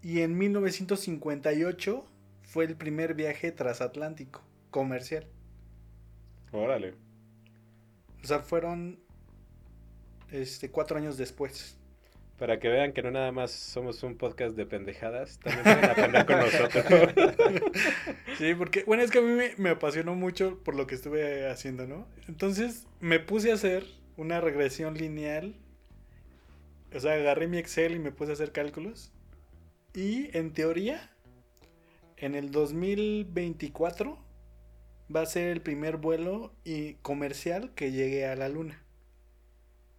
Y 0.00 0.22
en 0.22 0.38
1958 0.38 2.06
fue 2.52 2.64
el 2.64 2.76
primer 2.76 3.14
viaje 3.14 3.52
transatlántico 3.52 4.42
comercial 4.70 5.26
órale 6.52 6.94
o 8.22 8.26
sea 8.26 8.40
fueron 8.40 9.02
este, 10.32 10.70
cuatro 10.70 10.96
años 10.96 11.16
después. 11.18 11.76
Para 12.38 12.58
que 12.58 12.68
vean 12.68 12.92
que 12.92 13.02
no 13.02 13.10
nada 13.12 13.30
más 13.30 13.52
somos 13.52 14.02
un 14.02 14.16
podcast 14.16 14.56
de 14.56 14.66
pendejadas, 14.66 15.38
también 15.38 15.62
pueden 15.62 15.90
aprender 15.90 16.26
con 16.26 16.38
nosotros. 16.40 16.84
sí, 18.38 18.54
porque, 18.54 18.82
bueno, 18.84 19.04
es 19.04 19.10
que 19.12 19.18
a 19.18 19.22
mí 19.22 19.32
me, 19.32 19.52
me, 19.58 19.70
apasionó 19.70 20.16
mucho 20.16 20.58
por 20.64 20.74
lo 20.74 20.88
que 20.88 20.96
estuve 20.96 21.48
haciendo, 21.48 21.86
¿no? 21.86 22.08
Entonces 22.26 22.86
me 22.98 23.20
puse 23.20 23.52
a 23.52 23.54
hacer 23.54 23.84
una 24.16 24.40
regresión 24.40 24.94
lineal. 24.94 25.54
O 26.92 26.98
sea, 26.98 27.12
agarré 27.12 27.46
mi 27.46 27.58
Excel 27.58 27.94
y 27.94 27.98
me 28.00 28.10
puse 28.10 28.32
a 28.32 28.34
hacer 28.34 28.50
cálculos. 28.50 29.12
Y 29.94 30.36
en 30.36 30.52
teoría, 30.52 31.11
en 32.22 32.36
el 32.36 32.52
2024 32.52 34.16
va 35.14 35.22
a 35.22 35.26
ser 35.26 35.48
el 35.48 35.60
primer 35.60 35.96
vuelo 35.96 36.54
y 36.64 36.94
comercial 36.94 37.72
que 37.74 37.90
llegue 37.90 38.26
a 38.26 38.36
la 38.36 38.48
luna. 38.48 38.80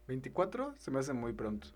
¿24? 0.08 0.74
Se 0.78 0.90
me 0.90 1.00
hace 1.00 1.12
muy 1.12 1.34
pronto. 1.34 1.68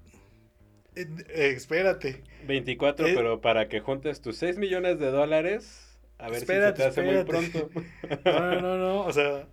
Eh, 0.96 1.06
eh, 1.28 1.54
espérate. 1.56 2.24
24, 2.48 3.08
eh, 3.08 3.14
pero 3.14 3.42
para 3.42 3.68
que 3.68 3.82
juntes 3.82 4.22
tus 4.22 4.38
6 4.38 4.58
millones 4.58 5.00
de 5.00 5.12
dólares, 5.12 6.00
a 6.18 6.30
ver 6.30 6.40
si 6.40 6.46
se 6.46 6.74
te 6.74 6.84
hace 6.84 7.02
muy 7.04 7.24
pronto. 7.26 7.70
No, 8.26 8.62
no, 8.62 8.78
no, 8.78 9.02
o 9.02 9.12
sea, 9.12 9.50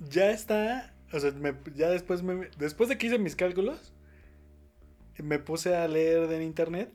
ya 0.00 0.32
está, 0.32 0.92
o 1.12 1.20
sea, 1.20 1.32
ya 1.76 1.90
después, 1.90 2.24
me, 2.24 2.48
después 2.58 2.88
de 2.88 2.98
que 2.98 3.06
hice 3.06 3.18
mis 3.20 3.36
cálculos, 3.36 3.94
me 5.22 5.38
puse 5.38 5.76
a 5.76 5.86
leer 5.86 6.32
en 6.32 6.42
internet 6.42 6.92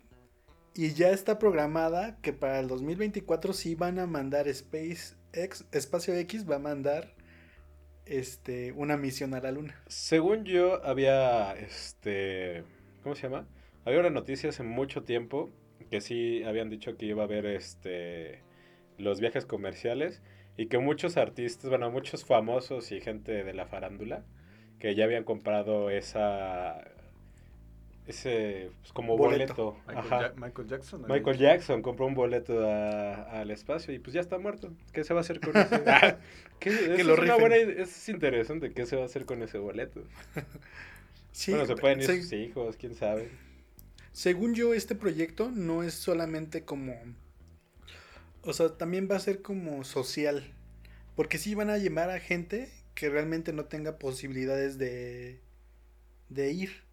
y 0.75 0.93
ya 0.93 1.09
está 1.11 1.39
programada 1.39 2.17
que 2.21 2.33
para 2.33 2.59
el 2.59 2.67
2024 2.67 3.53
sí 3.53 3.75
van 3.75 3.99
a 3.99 4.07
mandar 4.07 4.53
SpaceX, 4.53 5.65
Espacio 5.71 6.15
X 6.15 6.49
va 6.49 6.55
a 6.55 6.59
mandar 6.59 7.13
este, 8.05 8.71
una 8.71 8.97
misión 8.97 9.33
a 9.33 9.41
la 9.41 9.51
luna. 9.51 9.81
Según 9.87 10.45
yo, 10.45 10.83
había 10.85 11.53
este 11.53 12.63
¿Cómo 13.03 13.15
se 13.15 13.23
llama? 13.23 13.47
Había 13.85 14.01
una 14.01 14.09
noticia 14.09 14.49
hace 14.49 14.63
mucho 14.63 15.03
tiempo 15.03 15.49
que 15.89 16.01
sí 16.01 16.43
habían 16.43 16.69
dicho 16.69 16.97
que 16.97 17.05
iba 17.05 17.23
a 17.23 17.25
haber 17.25 17.45
este 17.45 18.41
los 18.97 19.21
viajes 19.21 19.45
comerciales 19.45 20.21
y 20.57 20.67
que 20.67 20.77
muchos 20.77 21.15
artistas, 21.15 21.69
bueno, 21.69 21.89
muchos 21.89 22.25
famosos 22.25 22.91
y 22.91 22.99
gente 22.99 23.43
de 23.43 23.53
la 23.53 23.65
farándula 23.65 24.25
que 24.79 24.95
ya 24.95 25.05
habían 25.05 25.23
comprado 25.23 25.89
esa 25.89 26.81
ese 28.09 28.71
pues, 28.81 28.91
como 28.91 29.15
boleto. 29.15 29.77
Michael, 30.35 30.67
Jackson. 30.67 31.05
Michael 31.07 31.37
Jackson 31.37 31.81
compró 31.83 32.07
un 32.07 32.15
boleto 32.15 32.67
al 32.67 33.51
espacio 33.51 33.93
y 33.93 33.99
pues 33.99 34.13
ya 34.13 34.21
está 34.21 34.39
muerto. 34.39 34.73
¿Qué 34.91 35.03
se 35.03 35.13
va 35.13 35.19
a 35.19 35.21
hacer 35.21 35.39
con 35.39 35.55
ese? 35.55 35.83
¿Qué, 36.59 36.71
que 36.97 37.03
lo 37.03 37.13
es, 37.13 37.39
buena, 37.39 37.55
es 37.55 38.09
interesante. 38.09 38.73
¿Qué 38.73 38.87
se 38.87 38.95
va 38.95 39.03
a 39.03 39.05
hacer 39.05 39.25
con 39.25 39.43
ese 39.43 39.59
boleto? 39.59 40.03
bueno, 41.47 41.65
se 41.67 41.75
pueden 41.75 42.01
ir 42.01 42.23
sus 42.23 42.33
hijos, 42.33 42.77
quién 42.77 42.95
sabe. 42.95 43.29
Según 44.11 44.55
yo, 44.55 44.73
este 44.73 44.95
proyecto 44.95 45.51
no 45.51 45.83
es 45.83 45.93
solamente 45.93 46.65
como. 46.65 46.95
O 48.41 48.53
sea, 48.53 48.69
también 48.69 49.07
va 49.09 49.17
a 49.17 49.19
ser 49.19 49.43
como 49.43 49.83
social. 49.83 50.51
Porque 51.15 51.37
sí 51.37 51.53
van 51.53 51.69
a 51.69 51.77
llamar 51.77 52.09
a 52.09 52.19
gente 52.19 52.69
que 52.95 53.09
realmente 53.09 53.53
no 53.53 53.65
tenga 53.65 53.99
posibilidades 53.99 54.79
de. 54.79 55.41
de 56.29 56.51
ir. 56.51 56.88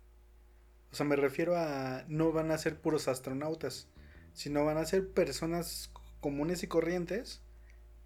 O 0.97 0.99
sea, 0.99 1.05
me 1.05 1.17
refiero 1.17 1.57
a. 1.57 2.05
No 2.09 2.33
van 2.33 2.51
a 2.51 2.57
ser 2.57 2.81
puros 2.81 3.07
astronautas. 3.07 3.87
Sino 4.33 4.65
van 4.65 4.79
a 4.79 4.87
ser 4.87 5.07
personas 5.11 5.91
comunes 6.21 6.63
y 6.63 6.69
corrientes 6.69 7.43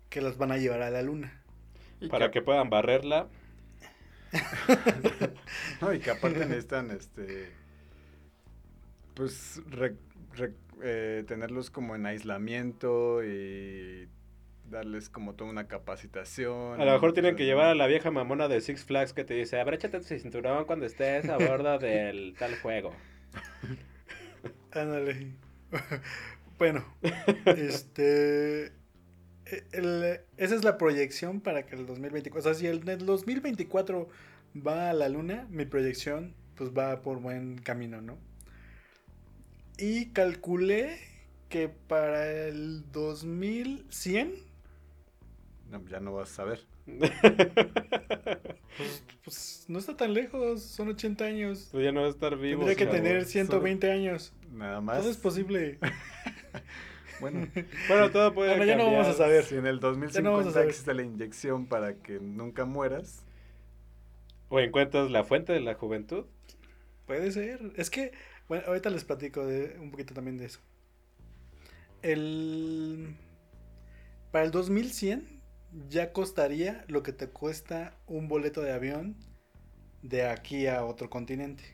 que 0.08 0.20
las 0.20 0.38
van 0.38 0.50
a 0.50 0.56
llevar 0.56 0.82
a 0.82 0.90
la 0.90 1.00
luna. 1.00 1.40
Para 2.10 2.32
que 2.32 2.42
puedan 2.42 2.68
barrerla 2.68 3.28
no, 5.80 5.92
y 5.92 6.00
que 6.00 6.10
aparte 6.10 6.40
necesitan, 6.46 6.90
este, 6.90 7.52
pues, 9.14 9.62
eh, 10.82 11.24
tenerlos 11.28 11.70
como 11.70 11.94
en 11.94 12.06
aislamiento 12.06 13.22
y 13.24 14.08
darles 14.70 15.08
como 15.08 15.34
toda 15.34 15.50
una 15.50 15.66
capacitación. 15.66 16.80
A 16.80 16.84
lo 16.84 16.92
mejor 16.92 17.12
tienen 17.12 17.36
que 17.36 17.44
llevar 17.44 17.66
a 17.66 17.74
la 17.74 17.86
vieja 17.86 18.10
mamona 18.10 18.48
de 18.48 18.60
Six 18.60 18.84
Flags 18.84 19.12
que 19.12 19.24
te 19.24 19.34
dice, 19.34 19.60
abréchate 19.60 19.98
tu 19.98 20.04
cinturón 20.04 20.64
cuando 20.64 20.86
estés 20.86 21.28
a 21.28 21.36
bordo 21.36 21.78
del 21.78 22.34
tal 22.38 22.56
juego. 22.56 22.94
Ándale. 24.72 25.32
bueno, 26.58 26.84
este... 27.44 28.72
E, 29.46 30.20
esa 30.36 30.54
es 30.54 30.64
la 30.64 30.78
proyección 30.78 31.40
para 31.40 31.66
que 31.66 31.74
el 31.74 31.86
2024, 31.86 32.38
o 32.38 32.42
sea, 32.42 32.54
si 32.54 32.66
el, 32.68 32.88
el 32.88 33.04
2024 33.04 34.08
va 34.54 34.90
a 34.90 34.92
la 34.92 35.08
luna, 35.08 35.46
mi 35.50 35.64
proyección 35.64 36.34
pues 36.54 36.70
va 36.70 37.02
por 37.02 37.20
buen 37.20 37.58
camino, 37.58 38.00
¿no? 38.00 38.18
Y 39.78 40.06
calculé 40.10 40.98
que 41.48 41.68
para 41.68 42.30
el 42.30 42.84
2100... 42.92 44.49
No, 45.70 45.86
ya 45.86 46.00
no 46.00 46.12
vas 46.12 46.30
a 46.30 46.34
saber. 46.34 46.66
Pues, 48.76 49.04
pues, 49.24 49.64
no 49.68 49.78
está 49.78 49.96
tan 49.96 50.14
lejos, 50.14 50.62
son 50.62 50.88
80 50.88 51.24
años. 51.24 51.68
Pues 51.70 51.84
ya 51.84 51.92
no 51.92 52.00
va 52.00 52.06
a 52.06 52.10
estar 52.10 52.36
vivo. 52.38 52.64
Tendría 52.64 52.76
que 52.76 52.86
tener 52.86 53.24
120 53.26 53.90
años. 53.90 54.32
Nada 54.50 54.80
más. 54.80 55.00
Todo 55.00 55.10
es 55.10 55.16
posible. 55.16 55.78
Bueno, 57.20 57.46
bueno, 57.86 58.10
todo 58.10 58.32
puede 58.32 58.56
bueno, 58.56 58.64
ya 58.64 58.76
no 58.76 58.90
vamos 58.90 59.06
a 59.06 59.12
saber. 59.12 59.44
Si 59.44 59.54
en 59.54 59.66
el 59.66 59.78
2050 59.78 60.64
existe 60.64 60.94
la 60.94 61.02
inyección 61.02 61.66
para 61.66 61.92
que 61.96 62.18
nunca 62.18 62.64
mueras. 62.64 63.26
¿O 64.48 64.58
encuentras 64.58 65.10
la 65.10 65.22
fuente 65.22 65.52
de 65.52 65.60
la 65.60 65.74
juventud? 65.74 66.24
Puede 67.04 67.30
ser. 67.30 67.72
Es 67.76 67.90
que, 67.90 68.12
bueno, 68.48 68.64
ahorita 68.68 68.88
les 68.88 69.04
platico 69.04 69.44
de, 69.44 69.76
un 69.78 69.90
poquito 69.90 70.14
también 70.14 70.38
de 70.38 70.46
eso. 70.46 70.60
El... 72.00 73.14
Para 74.32 74.46
el 74.46 74.50
2100 74.50 75.39
ya 75.88 76.12
costaría 76.12 76.84
lo 76.88 77.02
que 77.02 77.12
te 77.12 77.28
cuesta 77.28 77.96
un 78.06 78.28
boleto 78.28 78.60
de 78.62 78.72
avión 78.72 79.16
de 80.02 80.26
aquí 80.26 80.66
a 80.66 80.84
otro 80.84 81.10
continente. 81.10 81.64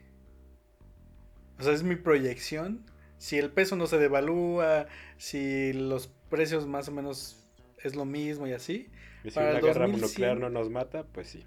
O 1.58 1.62
sea, 1.62 1.72
es 1.72 1.82
mi 1.82 1.96
proyección 1.96 2.84
si 3.18 3.38
el 3.38 3.50
peso 3.50 3.76
no 3.76 3.86
se 3.86 3.98
devalúa, 3.98 4.86
si 5.16 5.72
los 5.72 6.08
precios 6.28 6.66
más 6.66 6.88
o 6.88 6.92
menos 6.92 7.44
es 7.82 7.96
lo 7.96 8.04
mismo 8.04 8.46
y 8.46 8.52
así. 8.52 8.90
Y 9.24 9.30
si 9.30 9.38
una 9.38 9.60
guerra 9.60 9.86
nuclear 9.86 10.38
no 10.38 10.50
nos 10.50 10.70
mata, 10.70 11.04
pues 11.04 11.28
sí. 11.28 11.44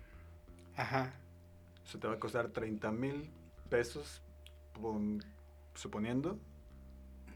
Ajá. 0.75 1.13
Eso 1.85 1.99
te 1.99 2.07
va 2.07 2.15
a 2.15 2.19
costar 2.19 2.49
30 2.49 2.91
mil 2.91 3.29
pesos, 3.69 4.21
suponiendo, 5.73 6.39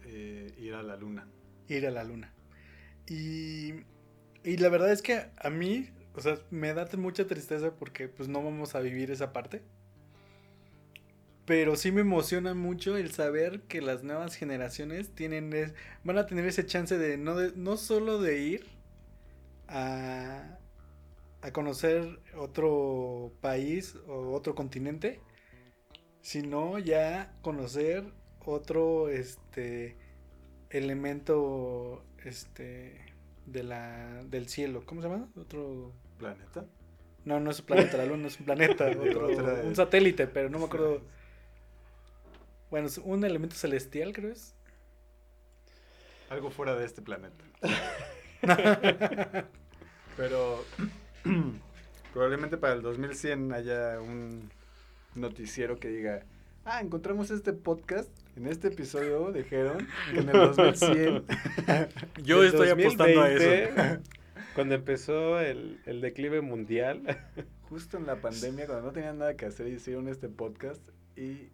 eh, 0.05 0.53
ir 0.57 0.73
a 0.73 0.83
la 0.83 0.95
luna. 0.95 1.27
Ir 1.67 1.87
a 1.87 1.91
la 1.91 2.03
luna. 2.03 2.33
Y, 3.07 3.73
y 4.43 4.57
la 4.57 4.69
verdad 4.69 4.91
es 4.91 5.01
que 5.01 5.25
a 5.37 5.49
mí, 5.49 5.89
o 6.15 6.21
sea, 6.21 6.37
me 6.51 6.73
da 6.73 6.87
mucha 6.97 7.25
tristeza 7.27 7.75
porque 7.75 8.07
pues 8.07 8.29
no 8.29 8.43
vamos 8.43 8.75
a 8.75 8.79
vivir 8.79 9.11
esa 9.11 9.33
parte. 9.33 9.61
Pero 11.45 11.75
sí 11.75 11.91
me 11.91 12.01
emociona 12.01 12.53
mucho 12.53 12.97
el 12.97 13.11
saber 13.11 13.61
que 13.63 13.81
las 13.81 14.03
nuevas 14.03 14.35
generaciones 14.35 15.13
tienen 15.13 15.51
van 16.03 16.17
a 16.17 16.25
tener 16.25 16.45
ese 16.45 16.65
chance 16.65 16.97
de 16.97 17.17
no, 17.17 17.35
no 17.55 17.77
solo 17.77 18.21
de 18.21 18.39
ir 18.39 18.65
a, 19.67 20.57
a 21.41 21.51
conocer 21.51 22.19
otro 22.37 23.33
país 23.41 23.95
o 24.07 24.31
otro 24.33 24.55
continente, 24.55 25.19
sino 26.21 26.79
ya 26.79 27.33
conocer 27.41 28.05
otro 28.45 29.09
este 29.09 29.97
elemento 30.69 32.03
este 32.23 33.12
de 33.45 33.63
la 33.63 34.23
del 34.25 34.47
cielo, 34.47 34.83
¿cómo 34.85 35.01
se 35.01 35.07
llama? 35.07 35.27
Otro 35.35 35.91
planeta. 36.17 36.65
No, 37.25 37.39
no 37.39 37.51
es 37.51 37.59
un 37.59 37.65
planeta, 37.65 37.97
la 37.97 38.05
luna 38.05 38.27
es 38.27 38.39
un 38.39 38.45
planeta, 38.45 38.87
un 39.63 39.75
satélite, 39.75 40.27
pero 40.27 40.49
no 40.49 40.59
me 40.59 40.65
acuerdo. 40.65 41.01
Bueno, 42.69 42.89
un 43.03 43.23
elemento 43.23 43.55
celestial, 43.55 44.13
creo 44.13 44.31
es. 44.31 44.55
Algo 46.29 46.49
fuera 46.49 46.75
de 46.75 46.85
este 46.85 47.01
planeta. 47.01 47.43
Pero 50.17 50.63
probablemente 52.13 52.57
para 52.57 52.73
el 52.73 52.81
2100 52.81 53.53
haya 53.53 53.99
un 53.99 54.49
noticiero 55.15 55.79
que 55.79 55.89
diga, 55.89 56.23
ah, 56.65 56.81
encontramos 56.81 57.31
este 57.31 57.53
podcast. 57.53 58.09
En 58.35 58.47
este 58.47 58.69
episodio 58.69 59.31
dijeron 59.31 59.87
que 60.11 60.19
en 60.19 60.29
el 60.29 60.33
2100... 60.33 61.23
Yo 62.23 62.43
estoy 62.43 62.69
apostando 62.69 63.21
a 63.21 63.31
eso. 63.31 64.01
Cuando 64.55 64.75
empezó 64.75 65.39
el, 65.39 65.79
el 65.85 66.01
declive 66.01 66.41
mundial. 66.41 67.01
Justo 67.69 67.97
en 67.97 68.05
la 68.05 68.17
pandemia, 68.17 68.67
cuando 68.67 68.87
no 68.87 68.91
tenían 68.91 69.17
nada 69.17 69.35
que 69.35 69.45
hacer, 69.45 69.67
hicieron 69.67 70.07
este 70.07 70.29
podcast 70.29 70.89
y 71.15 71.49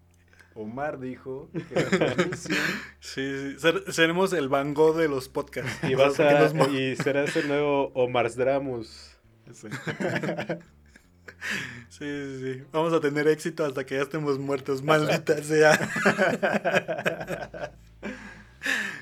Omar 0.56 1.00
dijo 1.00 1.50
que 1.54 2.36
sí, 2.36 2.54
sí, 3.00 3.56
seremos 3.92 4.34
el 4.34 4.50
Van 4.50 4.74
Gogh 4.74 4.98
de 4.98 5.08
los 5.08 5.30
podcasts. 5.30 5.88
Y, 5.90 5.96
vas 5.96 6.20
a, 6.20 6.52
y 6.70 6.96
serás 6.98 7.36
el 7.38 7.48
nuevo 7.48 7.92
Omar 7.94 8.34
Dramus. 8.34 9.18
Sí, 9.54 9.68
sí, 11.90 12.40
sí. 12.40 12.64
Vamos 12.72 12.94
a 12.94 13.00
tener 13.00 13.28
éxito 13.28 13.66
hasta 13.66 13.86
que 13.86 13.96
ya 13.96 14.02
estemos 14.02 14.40
muertos, 14.40 14.84
maldita 14.84 15.38
sea. 15.44 15.78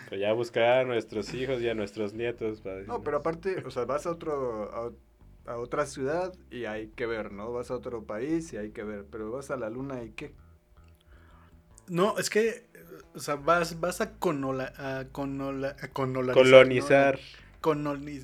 Pero 0.09 0.21
ya 0.21 0.33
buscar 0.33 0.79
a 0.79 0.83
nuestros 0.85 1.33
hijos 1.33 1.61
y 1.61 1.69
a 1.69 1.73
nuestros 1.73 2.13
nietos. 2.13 2.61
No, 2.85 3.03
pero 3.03 3.17
aparte, 3.17 3.63
o 3.65 3.71
sea, 3.71 3.85
vas 3.85 4.05
a 4.05 4.11
otro, 4.11 4.95
a, 5.45 5.57
otra 5.57 5.85
ciudad 5.85 6.33
y 6.49 6.65
hay 6.65 6.87
que 6.89 7.05
ver, 7.05 7.31
¿no? 7.31 7.51
Vas 7.51 7.71
a 7.71 7.75
otro 7.75 8.03
país 8.03 8.53
y 8.53 8.57
hay 8.57 8.71
que 8.71 8.83
ver, 8.83 9.05
pero 9.11 9.31
vas 9.31 9.51
a 9.51 9.57
la 9.57 9.69
luna 9.69 10.03
y 10.03 10.11
qué. 10.11 10.33
No, 11.87 12.17
es 12.17 12.29
que, 12.29 12.67
o 13.15 13.19
sea, 13.19 13.35
vas, 13.35 13.79
vas 13.79 14.01
a, 14.01 14.17
conola, 14.17 14.73
a, 14.77 15.05
conola, 15.11 15.75
a 15.81 15.87
colonizar. 16.33 17.19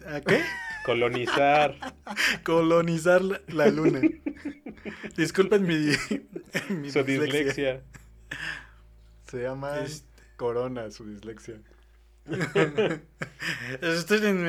¿A 0.08 0.22
qué? 0.22 0.42
Colonizar. 0.84 1.76
Colonizar 2.44 3.22
la, 3.48 3.68
luna. 3.68 4.02
Disculpen 5.16 5.66
mi, 5.66 5.92
mi 6.70 6.92
Su 6.92 7.04
dislexia. 7.04 7.82
Se 9.28 9.42
llama 9.42 9.74
Corona, 10.36 10.92
su 10.92 11.06
dislexia. 11.06 11.60
Estoy 13.82 14.26
en... 14.26 14.46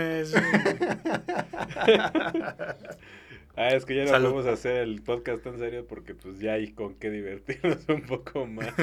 Ah, 3.56 3.68
es 3.68 3.84
que 3.84 3.94
ya 3.94 4.04
no 4.04 4.10
podemos 4.10 4.46
hacer 4.46 4.76
el 4.78 5.00
podcast 5.02 5.44
tan 5.44 5.58
serio 5.58 5.86
porque 5.86 6.14
pues 6.14 6.40
ya 6.40 6.54
hay 6.54 6.72
con 6.72 6.96
qué 6.96 7.10
divertirnos 7.10 7.88
un 7.88 8.02
poco 8.02 8.46
más. 8.46 8.74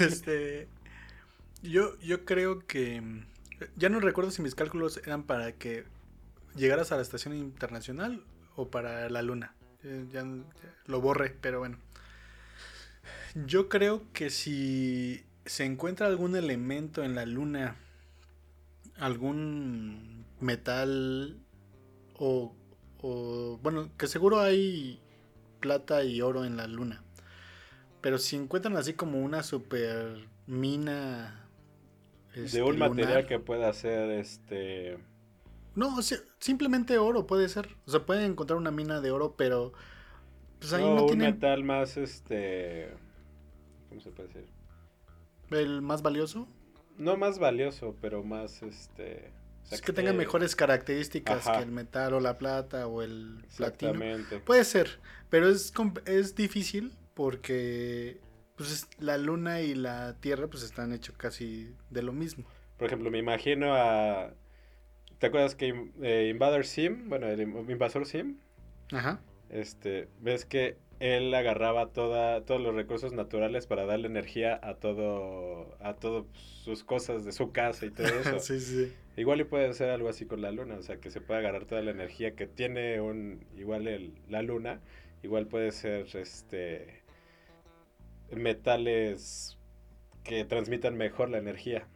este, 0.00 0.68
yo, 1.62 1.98
yo 2.00 2.26
creo 2.26 2.66
que 2.66 3.02
ya 3.76 3.88
no 3.88 4.00
recuerdo 4.00 4.30
si 4.30 4.42
mis 4.42 4.54
cálculos 4.54 5.00
eran 5.04 5.22
para 5.22 5.52
que 5.52 5.84
llegaras 6.54 6.92
a 6.92 6.96
la 6.96 7.02
estación 7.02 7.34
internacional 7.34 8.24
o 8.56 8.70
para 8.70 9.08
la 9.08 9.22
luna. 9.22 9.54
Ya, 10.12 10.26
lo 10.86 11.00
borré, 11.00 11.36
pero 11.40 11.60
bueno. 11.60 11.78
Yo 13.46 13.68
creo 13.68 14.02
que 14.12 14.30
si 14.30 15.24
se 15.44 15.64
encuentra 15.64 16.06
algún 16.06 16.34
elemento 16.36 17.04
en 17.04 17.14
la 17.14 17.24
luna, 17.26 17.76
algún 18.96 20.24
metal 20.40 21.36
o, 22.14 22.54
o 23.00 23.58
bueno, 23.62 23.90
que 23.96 24.06
seguro 24.06 24.40
hay 24.40 25.00
plata 25.60 26.04
y 26.04 26.20
oro 26.20 26.44
en 26.44 26.56
la 26.56 26.66
luna. 26.66 27.02
Pero 28.00 28.18
si 28.18 28.36
encuentran 28.36 28.76
así 28.76 28.94
como 28.94 29.20
una 29.20 29.42
super 29.42 30.26
mina 30.46 31.48
de 32.34 32.62
un 32.62 32.74
este, 32.74 32.78
material 32.78 33.26
que 33.26 33.38
pueda 33.38 33.72
ser 33.72 34.10
este. 34.10 34.98
No, 35.78 35.94
simplemente 36.40 36.98
oro 36.98 37.28
puede 37.28 37.48
ser. 37.48 37.68
O 37.86 37.90
sea, 37.92 38.04
pueden 38.04 38.32
encontrar 38.32 38.56
una 38.58 38.72
mina 38.72 39.00
de 39.00 39.12
oro, 39.12 39.36
pero. 39.36 39.72
Pues 40.58 40.72
ahí 40.72 40.82
no, 40.82 41.04
un 41.04 41.18
metal 41.18 41.62
más 41.62 41.96
este. 41.96 42.90
¿Cómo 43.88 44.00
se 44.00 44.10
puede 44.10 44.28
decir? 44.28 44.48
¿El 45.50 45.80
más 45.80 46.02
valioso? 46.02 46.48
No 46.96 47.16
más 47.16 47.38
valioso, 47.38 47.94
pero 48.00 48.24
más 48.24 48.60
este. 48.64 49.30
es 49.70 49.80
que, 49.80 49.92
tenga 49.92 50.12
mejores 50.12 50.56
características 50.56 51.48
que 51.48 51.62
el 51.62 51.70
metal 51.70 52.12
o 52.14 52.18
la 52.18 52.38
plata 52.38 52.88
o 52.88 53.02
el 53.02 53.44
platino. 53.56 54.00
Puede 54.44 54.64
ser, 54.64 54.98
pero 55.30 55.48
es, 55.48 55.72
es 56.06 56.34
difícil 56.34 56.92
porque 57.14 58.20
pues 58.56 58.88
la 58.98 59.16
luna 59.16 59.60
y 59.60 59.76
la 59.76 60.16
tierra 60.18 60.48
pues 60.48 60.64
están 60.64 60.92
hechos 60.92 61.16
casi 61.16 61.72
de 61.88 62.02
lo 62.02 62.12
mismo. 62.12 62.44
Por 62.76 62.88
ejemplo, 62.88 63.12
me 63.12 63.18
imagino 63.18 63.76
a... 63.76 64.32
¿Te 65.18 65.26
acuerdas 65.26 65.54
que 65.54 65.90
eh, 66.02 66.28
Invader 66.30 66.64
Sim, 66.64 67.08
bueno, 67.08 67.26
el 67.26 67.40
invasor 67.40 68.06
Sim? 68.06 68.38
Ajá. 68.92 69.20
Este, 69.50 70.08
ves 70.20 70.44
que 70.44 70.76
él 71.00 71.32
agarraba 71.32 71.88
toda, 71.88 72.44
todos 72.44 72.60
los 72.60 72.74
recursos 72.74 73.12
naturales 73.12 73.66
para 73.66 73.86
darle 73.86 74.08
energía 74.08 74.58
a 74.62 74.74
todo, 74.74 75.76
a 75.80 75.94
todas 75.94 76.24
sus 76.32 76.84
cosas 76.84 77.24
de 77.24 77.32
su 77.32 77.52
casa 77.52 77.86
y 77.86 77.90
todo 77.90 78.06
eso. 78.06 78.38
sí, 78.40 78.60
sí. 78.60 78.92
Igual 79.16 79.40
y 79.40 79.44
puede 79.44 79.72
ser 79.74 79.90
algo 79.90 80.08
así 80.08 80.26
con 80.26 80.42
la 80.42 80.50
luna, 80.50 80.76
o 80.76 80.82
sea, 80.82 80.98
que 80.98 81.10
se 81.10 81.20
puede 81.20 81.40
agarrar 81.40 81.64
toda 81.64 81.82
la 81.82 81.90
energía 81.90 82.34
que 82.34 82.46
tiene 82.46 83.00
un, 83.00 83.44
igual 83.56 83.88
el, 83.88 84.14
la 84.28 84.42
luna, 84.42 84.80
igual 85.22 85.46
puede 85.46 85.72
ser, 85.72 86.06
este, 86.16 87.02
metales 88.30 89.58
que 90.22 90.44
transmitan 90.44 90.96
mejor 90.96 91.30
la 91.30 91.38
energía. 91.38 91.88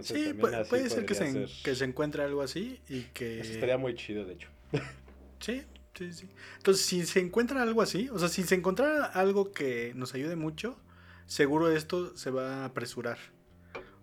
Sí, 0.00 0.32
puede, 0.34 0.64
ser 0.88 1.04
que 1.04 1.14
se, 1.14 1.46
que 1.62 1.74
se, 1.74 1.84
encuentre 1.84 2.22
algo 2.22 2.42
así 2.42 2.80
y 2.88 3.02
que... 3.14 3.40
Eso 3.40 3.52
estaría 3.52 3.78
muy 3.78 3.94
chido, 3.94 4.24
de 4.24 4.34
hecho. 4.34 4.48
sí, 5.40 5.62
sí, 5.94 6.12
sí. 6.12 6.28
Entonces, 6.56 6.84
si 6.84 7.04
se 7.04 7.20
encuentra 7.20 7.62
algo 7.62 7.82
así, 7.82 8.08
o 8.10 8.18
sea, 8.18 8.28
si 8.28 8.42
se 8.42 8.54
encontrara 8.54 9.04
algo 9.04 9.52
que 9.52 9.92
nos 9.94 10.14
ayude 10.14 10.36
mucho, 10.36 10.78
seguro 11.26 11.70
esto 11.70 12.16
se 12.16 12.30
va 12.30 12.62
a 12.62 12.64
apresurar. 12.66 13.18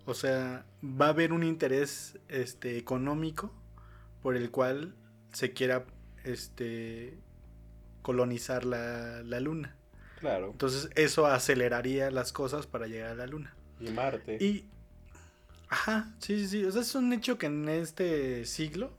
O 0.06 0.14
sea, 0.14 0.66
va 0.84 1.08
a 1.08 1.10
haber 1.10 1.34
un 1.34 1.44
interés 1.44 2.18
este, 2.28 2.78
económico 2.78 3.54
por 4.22 4.36
el 4.36 4.52
cual 4.52 4.96
se 5.34 5.54
quiera 5.54 5.86
este, 6.24 7.18
colonizar 8.02 8.66
la, 8.66 9.22
la 9.24 9.40
luna. 9.40 9.76
Claro. 10.20 10.50
Entonces 10.52 10.90
eso 10.96 11.28
aceleraría 11.28 12.12
las 12.12 12.34
cosas 12.34 12.68
para 12.68 12.88
llegar 12.88 13.12
a 13.12 13.16
la 13.16 13.28
luna. 13.28 13.56
Y 13.80 13.90
Marte. 13.92 14.38
Y... 14.40 14.70
Ajá, 15.70 16.14
sí, 16.20 16.40
sí, 16.40 16.48
sí. 16.48 16.66
O 16.66 16.72
sea, 16.72 16.82
es 16.82 16.96
un 16.96 17.14
hecho 17.14 17.38
que 17.38 17.46
en 17.46 17.70
este 17.70 18.46
siglo 18.46 18.92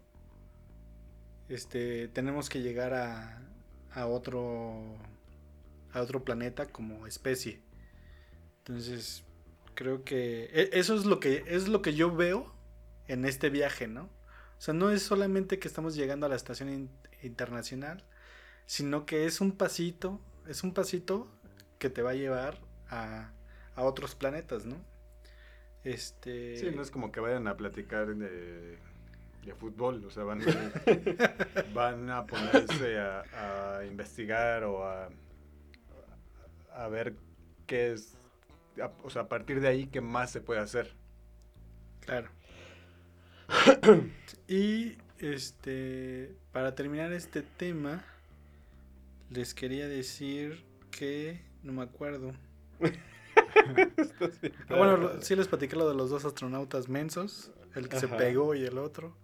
este, 1.48 2.09
tenemos 2.09 2.48
que 2.48 2.62
llegar 2.62 2.94
a, 2.94 3.42
a 3.92 4.06
otro 4.06 4.96
a 5.92 6.00
otro 6.00 6.24
planeta 6.24 6.66
como 6.66 7.06
especie. 7.06 7.61
Entonces, 8.59 9.24
creo 9.74 10.04
que 10.04 10.44
e, 10.52 10.70
eso 10.72 10.94
es 10.94 11.04
lo 11.04 11.20
que 11.20 11.44
es 11.46 11.68
lo 11.68 11.83
que 11.83 11.94
yo 11.94 12.14
veo 12.14 12.54
en 13.09 13.24
este 13.24 13.50
viaje, 13.50 13.88
¿no? 13.88 14.04
O 14.04 14.62
sea, 14.62 14.74
no 14.74 14.90
es 14.90 15.02
solamente 15.02 15.59
que 15.59 15.68
estamos 15.68 15.96
llegando 15.96 16.26
a 16.26 16.28
la 16.28 16.37
estación 16.37 16.90
internacional, 17.22 18.04
sino 18.66 19.06
que 19.06 19.26
es 19.26 19.40
un 19.40 19.52
pasito 19.52 20.20
es 20.50 20.64
un 20.64 20.74
pasito 20.74 21.28
que 21.78 21.90
te 21.90 22.02
va 22.02 22.11
a 22.11 22.14
llevar 22.14 22.59
a, 22.88 23.33
otros 23.76 24.14
planetas, 24.14 24.66
¿no? 24.66 24.76
Este... 25.84 26.56
Sí, 26.56 26.70
no 26.74 26.82
es 26.82 26.90
como 26.90 27.10
que 27.10 27.20
vayan 27.20 27.46
a 27.48 27.56
platicar 27.56 28.14
de, 28.14 28.78
fútbol, 29.58 30.04
o 30.04 30.10
sea, 30.10 30.24
van, 30.24 30.40
van 31.74 32.10
a 32.10 32.26
ponerse 32.26 32.98
a, 32.98 33.82
investigar 33.88 34.64
o 34.64 34.84
a, 34.84 35.08
a 36.74 36.88
ver 36.88 37.14
qué 37.66 37.92
es, 37.92 38.16
o 39.02 39.10
sea, 39.10 39.22
a 39.22 39.28
partir 39.28 39.60
de 39.60 39.68
ahí, 39.68 39.86
qué 39.86 40.00
más 40.00 40.30
se 40.30 40.40
puede 40.40 40.60
hacer. 40.60 40.94
Claro. 42.00 42.28
y 44.48 44.96
este, 45.18 46.34
para 46.52 46.74
terminar 46.74 47.12
este 47.12 47.42
tema, 47.42 48.04
les 49.30 49.54
quería 49.54 49.88
decir 49.88 50.64
que 50.90 51.40
no 51.62 51.72
me 51.72 51.82
acuerdo. 51.82 52.32
Ah, 54.68 54.76
bueno, 54.76 55.20
sí 55.20 55.34
les 55.34 55.48
platicé 55.48 55.76
lo 55.76 55.88
de 55.88 55.94
los 55.94 56.10
dos 56.10 56.24
astronautas 56.24 56.88
mensos, 56.88 57.50
el 57.74 57.88
que 57.88 57.98
se 57.98 58.08
pegó 58.08 58.54
y 58.54 58.64
el 58.64 58.78
otro. 58.78 59.16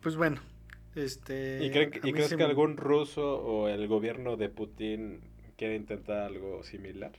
Pues 0.00 0.16
bueno, 0.16 0.40
este... 0.94 1.64
¿Y, 1.64 1.70
crees 1.70 2.34
que 2.34 2.42
algún 2.42 2.76
ruso 2.76 3.40
o 3.40 3.68
el 3.68 3.88
gobierno 3.88 4.36
de 4.36 4.48
Putin 4.48 5.20
quiere 5.56 5.76
intentar 5.76 6.18
algo 6.18 6.62
similar? 6.62 7.12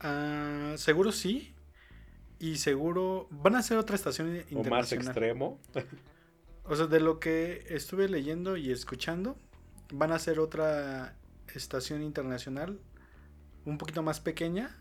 Ah, 0.00 0.74
seguro 0.76 1.12
sí. 1.12 1.54
Y 2.38 2.56
seguro 2.56 3.26
van 3.30 3.56
a 3.56 3.58
hacer 3.58 3.78
otra 3.78 3.96
estación 3.96 4.28
internacional. 4.28 4.66
¿O 4.66 4.70
más 4.70 4.92
extremo? 4.92 5.60
o 6.64 6.76
sea, 6.76 6.86
de 6.86 7.00
lo 7.00 7.18
que 7.18 7.64
estuve 7.68 8.08
leyendo 8.08 8.56
y 8.56 8.70
escuchando, 8.70 9.36
van 9.92 10.12
a 10.12 10.16
hacer 10.16 10.38
otra 10.38 11.16
estación 11.54 12.02
internacional 12.02 12.78
un 13.68 13.78
poquito 13.78 14.02
más 14.02 14.20
pequeña. 14.20 14.74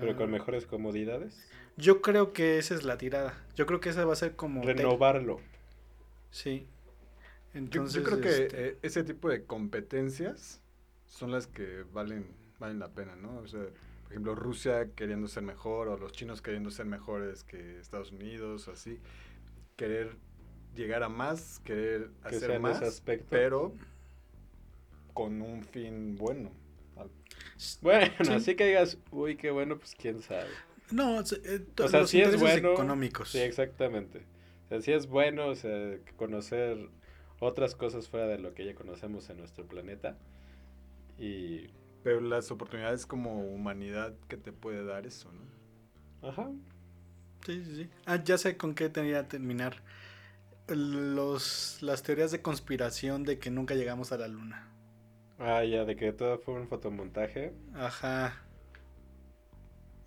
Pero 0.00 0.16
con 0.16 0.30
mejores 0.30 0.66
comodidades. 0.66 1.48
Yo 1.76 2.02
creo 2.02 2.32
que 2.32 2.58
esa 2.58 2.74
es 2.74 2.84
la 2.84 2.98
tirada. 2.98 3.34
Yo 3.54 3.66
creo 3.66 3.80
que 3.80 3.88
esa 3.88 4.04
va 4.04 4.12
a 4.12 4.16
ser 4.16 4.36
como... 4.36 4.62
Renovarlo. 4.62 5.40
Sí. 6.30 6.66
Entonces, 7.54 7.94
yo, 7.94 8.04
creo 8.04 8.20
que 8.20 8.28
este 8.28 8.68
eh, 8.68 8.78
ese 8.82 9.04
tipo 9.04 9.28
de 9.28 9.44
competencias 9.44 10.60
son 11.06 11.30
las 11.30 11.46
que 11.46 11.84
valen, 11.92 12.26
valen 12.58 12.78
la 12.78 12.88
pena, 12.88 13.16
¿no? 13.16 13.38
O 13.38 13.46
sea, 13.46 13.60
por 13.60 14.12
ejemplo, 14.12 14.34
Rusia 14.34 14.90
queriendo 14.94 15.28
ser 15.28 15.44
mejor 15.44 15.88
o 15.88 15.96
los 15.96 16.12
chinos 16.12 16.42
queriendo 16.42 16.70
ser 16.70 16.86
mejores 16.86 17.44
que 17.44 17.78
Estados 17.78 18.12
Unidos 18.12 18.68
o 18.68 18.72
así. 18.72 18.98
Querer 19.76 20.16
llegar 20.74 21.02
a 21.02 21.08
más, 21.08 21.60
querer 21.60 22.10
hacer 22.22 22.60
más, 22.60 22.82
aspecto. 22.82 23.26
pero 23.30 23.74
con 25.14 25.40
un 25.42 25.62
fin 25.62 26.16
bueno. 26.16 26.50
Bueno, 27.82 28.12
así 28.30 28.54
que 28.54 28.66
digas, 28.66 28.98
uy, 29.10 29.36
qué 29.36 29.50
bueno, 29.50 29.78
pues 29.78 29.94
quién 29.94 30.22
sabe. 30.22 30.48
No, 30.90 31.20
eh, 31.20 31.66
o 31.82 31.88
sea, 31.88 32.06
sí 32.06 32.20
es 32.20 32.38
bueno. 32.38 32.72
Económicos. 32.72 33.30
Sí, 33.30 33.38
exactamente. 33.38 34.26
O 34.66 34.68
sea, 34.68 34.80
sí 34.80 34.92
es 34.92 35.06
bueno, 35.06 35.48
o 35.48 35.54
sea, 35.54 35.98
conocer 36.16 36.88
otras 37.40 37.74
cosas 37.74 38.08
fuera 38.08 38.26
de 38.26 38.38
lo 38.38 38.54
que 38.54 38.64
ya 38.64 38.74
conocemos 38.74 39.28
en 39.30 39.38
nuestro 39.38 39.66
planeta. 39.66 40.16
Y... 41.18 41.66
Pero 42.04 42.20
las 42.20 42.50
oportunidades 42.52 43.06
como 43.06 43.42
humanidad 43.42 44.14
que 44.28 44.36
te 44.36 44.52
puede 44.52 44.84
dar 44.84 45.04
eso, 45.04 45.30
¿no? 45.32 46.28
Ajá. 46.28 46.50
Sí, 47.44 47.64
sí, 47.64 47.74
sí. 47.74 47.90
Ah, 48.06 48.22
ya 48.22 48.38
sé 48.38 48.56
con 48.56 48.74
qué 48.74 48.88
tenía 48.88 49.22
que 49.22 49.30
terminar. 49.30 49.82
Los, 50.68 51.78
las 51.82 52.02
teorías 52.02 52.30
de 52.30 52.40
conspiración 52.40 53.24
de 53.24 53.38
que 53.38 53.50
nunca 53.50 53.74
llegamos 53.74 54.12
a 54.12 54.16
la 54.16 54.28
luna. 54.28 54.68
Ah, 55.38 55.62
ya, 55.64 55.84
de 55.84 55.94
que 55.94 56.12
todo 56.12 56.38
fue 56.38 56.54
un 56.54 56.66
fotomontaje. 56.66 57.52
Ajá. 57.74 58.42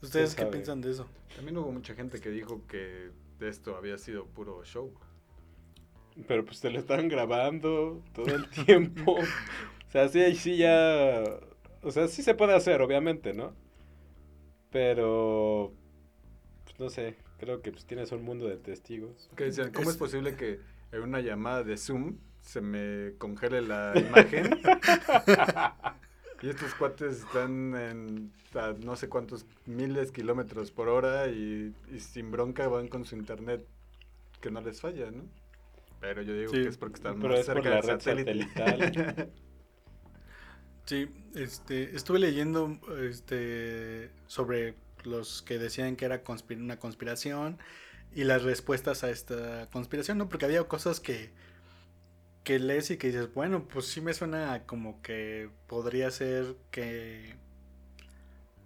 ¿Ustedes 0.02 0.36
qué 0.36 0.46
piensan 0.46 0.82
de 0.82 0.92
eso? 0.92 1.08
También 1.36 1.58
hubo 1.58 1.72
mucha 1.72 1.94
gente 1.94 2.20
que 2.20 2.30
dijo 2.30 2.66
que 2.68 3.12
esto 3.40 3.78
había 3.78 3.98
sido 3.98 4.26
puro 4.26 4.64
show. 4.64 4.94
Pero 6.28 6.44
pues 6.44 6.60
te 6.60 6.70
lo 6.70 6.80
estaban 6.80 7.08
grabando 7.08 8.04
todo 8.14 8.36
el 8.36 8.50
tiempo. 8.66 9.14
o 9.14 9.92
sea, 9.92 10.10
sí, 10.10 10.36
sí 10.36 10.58
ya... 10.58 11.24
O 11.84 11.92
sea, 11.92 12.08
sí 12.08 12.24
se 12.24 12.36
puede 12.36 12.54
hacer, 12.54 12.82
obviamente, 12.82 13.34
¿no? 13.34 13.54
Pero... 14.70 15.74
Pues 16.66 16.80
no 16.80 16.90
sé, 16.90 17.16
creo 17.38 17.62
que 17.62 17.72
pues 17.72 17.86
tienes 17.86 18.12
un 18.12 18.24
mundo 18.24 18.48
de 18.48 18.58
testigos. 18.58 19.30
¿cómo 19.74 19.90
es 19.90 19.98
posible 19.98 20.36
que 20.36 20.60
en 20.92 21.02
una 21.02 21.22
llamada 21.22 21.64
de 21.64 21.78
Zoom 21.78 22.18
se 22.42 22.62
me 22.62 23.14
congele 23.18 23.62
la 23.62 23.94
imagen? 23.96 24.60
y 26.42 26.50
estos 26.50 26.74
cuates 26.76 27.20
están 27.20 27.76
en 27.76 28.32
no 28.84 28.96
sé 28.96 29.08
cuántos 29.08 29.46
miles 29.66 30.08
de 30.08 30.14
kilómetros 30.14 30.72
por 30.72 30.90
hora 30.90 31.28
y, 31.28 31.74
sin 32.00 32.32
bronca 32.32 32.68
van 32.68 32.88
con 32.88 33.06
su 33.06 33.16
internet 33.16 33.66
que 34.42 34.52
no 34.52 34.62
les 34.62 34.82
falla, 34.82 35.12
¿no? 35.12 35.24
Pero 36.00 36.24
yo 36.24 36.34
digo 36.34 36.52
que 36.52 36.68
es 36.68 36.78
porque 36.78 36.96
están 36.96 37.20
más 37.20 37.46
cerca 37.46 37.70
del 37.70 37.84
satélite. 37.84 38.50
sí, 40.86 41.08
este, 41.36 41.96
estuve 41.96 42.18
leyendo 42.18 42.80
este, 43.08 44.10
sobre 44.26 44.74
los 45.04 45.44
que 45.44 45.60
decían 45.60 45.96
que 45.96 46.06
era 46.06 46.24
una 46.58 46.78
conspiración 46.78 47.60
y 48.14 48.24
las 48.24 48.44
respuestas 48.44 49.04
a 49.04 49.12
esta 49.12 49.70
conspiración, 49.72 50.18
¿no? 50.18 50.28
Porque 50.28 50.46
había 50.46 50.64
cosas 50.64 51.00
que, 51.00 51.32
que 52.44 52.60
lees 52.60 52.92
y 52.92 52.98
que 52.98 53.08
dices, 53.08 53.34
bueno, 53.34 53.68
pues 53.68 53.86
sí 53.88 54.02
me 54.02 54.14
suena 54.14 54.64
como 54.66 55.02
que 55.02 55.50
podría 55.68 56.10
ser 56.12 56.56
que, 56.72 57.36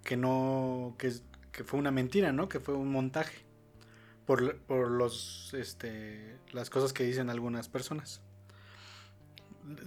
que 0.02 0.16
no, 0.16 0.96
que, 0.98 1.12
que 1.52 1.64
fue 1.64 1.78
una 1.78 1.90
mentira, 1.90 2.32
¿no? 2.32 2.48
Que 2.48 2.60
fue 2.60 2.74
un 2.74 2.90
montaje 2.90 3.44
por, 4.24 4.58
por 4.62 4.90
los, 4.90 5.52
este, 5.54 6.38
las 6.52 6.70
cosas 6.70 6.92
que 6.92 7.04
dicen 7.04 7.30
algunas 7.30 7.68
personas. 7.68 8.22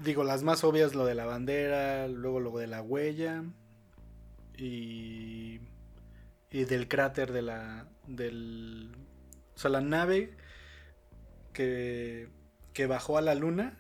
Digo, 0.03 0.23
las 0.23 0.43
más 0.43 0.63
obvias, 0.63 0.93
lo 0.93 1.05
de 1.05 1.15
la 1.15 1.25
bandera, 1.25 2.07
luego 2.07 2.39
lo 2.39 2.57
de 2.57 2.67
la 2.67 2.81
huella 2.81 3.43
y, 4.57 5.61
y 6.51 6.63
del 6.65 6.87
cráter 6.87 7.31
de 7.31 7.41
la, 7.41 7.87
del, 8.05 8.91
o 9.55 9.59
sea, 9.59 9.71
la 9.71 9.81
nave 9.81 10.35
que, 11.53 12.29
que 12.79 12.87
bajó 12.87 13.17
a 13.17 13.21
la 13.21 13.35
luna, 13.35 13.77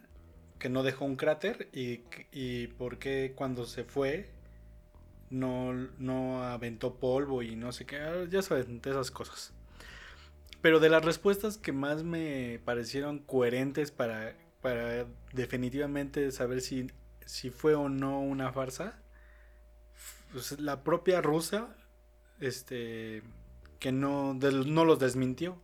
que 0.59 0.67
no 0.67 0.83
dejó 0.83 1.05
un 1.05 1.15
cráter 1.15 1.69
y, 1.71 2.01
y 2.33 2.67
por 2.67 2.99
qué 2.99 3.31
cuando 3.33 3.65
se 3.65 3.85
fue 3.85 4.29
no, 5.29 5.71
no 5.71 6.43
aventó 6.43 6.95
polvo 6.95 7.41
y 7.41 7.55
no 7.55 7.71
sé 7.71 7.85
qué, 7.85 7.95
ah, 7.95 8.25
ya 8.29 8.41
saben, 8.41 8.81
esas 8.83 9.09
cosas. 9.09 9.53
Pero 10.59 10.81
de 10.81 10.89
las 10.89 11.05
respuestas 11.05 11.57
que 11.57 11.71
más 11.71 12.03
me 12.03 12.59
parecieron 12.65 13.19
coherentes 13.19 13.91
para, 13.91 14.35
para 14.59 15.05
definitivamente 15.31 16.29
saber 16.33 16.59
si, 16.59 16.87
si 17.25 17.51
fue 17.51 17.75
o 17.75 17.87
no 17.87 18.19
una 18.19 18.51
farsa, 18.51 19.01
pues 20.33 20.59
la 20.59 20.83
propia 20.83 21.21
rusa, 21.21 21.73
este, 22.41 23.23
que 23.79 23.93
no, 23.93 24.33
no 24.33 24.83
los 24.83 24.99
desmintió. 24.99 25.57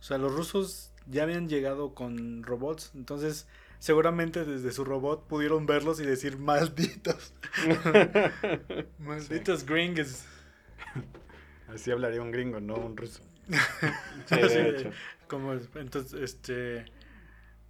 O 0.00 0.02
sea, 0.02 0.16
los 0.16 0.34
rusos 0.34 0.89
ya 1.06 1.24
habían 1.24 1.48
llegado 1.48 1.94
con 1.94 2.42
robots, 2.42 2.92
entonces 2.94 3.46
seguramente 3.78 4.44
desde 4.44 4.72
su 4.72 4.84
robot 4.84 5.26
pudieron 5.26 5.66
verlos 5.66 6.00
y 6.00 6.04
decir 6.04 6.38
malditos. 6.38 7.34
malditos 8.98 9.64
gringos. 9.64 10.24
Así 11.68 11.90
hablaría 11.90 12.20
un 12.20 12.30
gringo, 12.30 12.60
no 12.60 12.74
un 12.74 12.96
ruso. 12.96 13.22
sí, 14.26 14.36
de 14.36 14.68
hecho. 14.68 14.90
Como, 15.26 15.52
entonces, 15.74 16.20
este. 16.20 16.84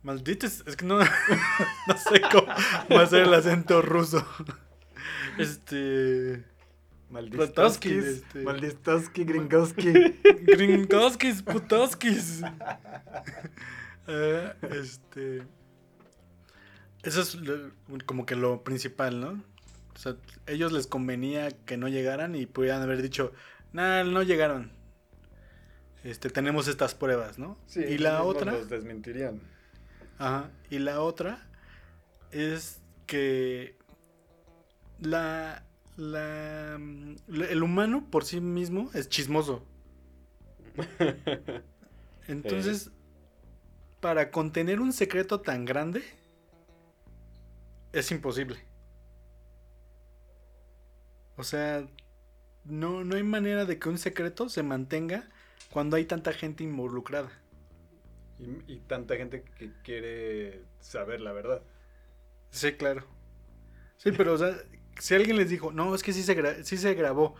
Malditos, 0.02 0.64
es 0.66 0.76
que 0.76 0.86
no, 0.86 0.98
no 1.86 1.96
sé 1.96 2.22
cómo 2.32 3.00
hacer 3.00 3.24
el 3.24 3.34
acento 3.34 3.82
ruso. 3.82 4.26
Este. 5.38 6.44
Maldistoskis, 7.10 8.04
este... 8.04 8.42
Maldistoski, 8.42 9.24
Gringoski. 9.24 9.92
Gringoskis, 10.42 11.42
putoskis. 11.42 12.42
Uh, 14.06 14.66
este. 14.74 15.42
Eso 17.02 17.22
es 17.22 17.38
como 18.06 18.26
que 18.26 18.36
lo 18.36 18.62
principal, 18.62 19.20
¿no? 19.20 19.42
O 19.94 19.98
sea, 19.98 20.16
ellos 20.46 20.72
les 20.72 20.86
convenía 20.86 21.50
que 21.50 21.76
no 21.76 21.88
llegaran 21.88 22.34
y 22.34 22.46
pudieran 22.46 22.82
haber 22.82 23.02
dicho, 23.02 23.32
nah, 23.72 24.04
no 24.04 24.22
llegaron 24.22 24.80
este, 26.04 26.30
tenemos 26.30 26.68
estas 26.68 26.94
pruebas, 26.94 27.38
¿no? 27.38 27.58
Sí, 27.66 27.80
y 27.80 27.98
la 27.98 28.22
otra... 28.22 28.52
Los 28.52 28.68
desmentirían. 28.68 29.40
Ajá. 30.18 30.50
Y 30.70 30.78
la 30.78 31.00
otra 31.00 31.46
es 32.30 32.80
que 33.06 33.76
la, 34.98 35.64
la, 36.00 36.80
el 37.28 37.62
humano 37.62 38.08
por 38.10 38.24
sí 38.24 38.40
mismo 38.40 38.90
es 38.94 39.08
chismoso. 39.08 39.64
Entonces, 42.26 42.90
para 44.00 44.30
contener 44.30 44.80
un 44.80 44.92
secreto 44.92 45.40
tan 45.40 45.66
grande, 45.66 46.02
es 47.92 48.10
imposible. 48.10 48.58
O 51.36 51.44
sea, 51.44 51.86
no, 52.64 53.04
no 53.04 53.16
hay 53.16 53.22
manera 53.22 53.66
de 53.66 53.78
que 53.78 53.88
un 53.88 53.98
secreto 53.98 54.48
se 54.48 54.62
mantenga 54.62 55.28
cuando 55.70 55.96
hay 55.96 56.06
tanta 56.06 56.32
gente 56.32 56.64
involucrada. 56.64 57.30
Y, 58.66 58.78
tanta 58.80 59.16
gente 59.16 59.44
que 59.58 59.70
quiere 59.84 60.62
saber 60.78 61.20
la 61.20 61.32
verdad. 61.32 61.62
Sí, 62.50 62.72
claro. 62.72 63.04
Sí, 63.98 64.12
pero 64.12 64.32
o 64.32 64.38
sea, 64.38 64.56
si 64.98 65.14
alguien 65.14 65.36
les 65.36 65.48
dijo, 65.48 65.72
no, 65.72 65.94
es 65.94 66.02
que 66.02 66.12
sí 66.12 66.22
se, 66.22 66.64
sí 66.64 66.76
se 66.76 66.94
grabó, 66.94 67.34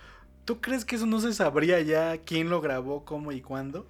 ¿tú 0.45 0.61
crees 0.61 0.85
que 0.85 0.97
eso 0.97 1.07
no 1.07 1.21
se 1.21 1.33
sabría 1.33 1.81
ya 1.81 2.19
quién 2.19 2.51
lo 2.51 2.61
grabó, 2.61 3.05
cómo 3.05 3.33
y 3.33 3.41
cuándo? 3.41 3.87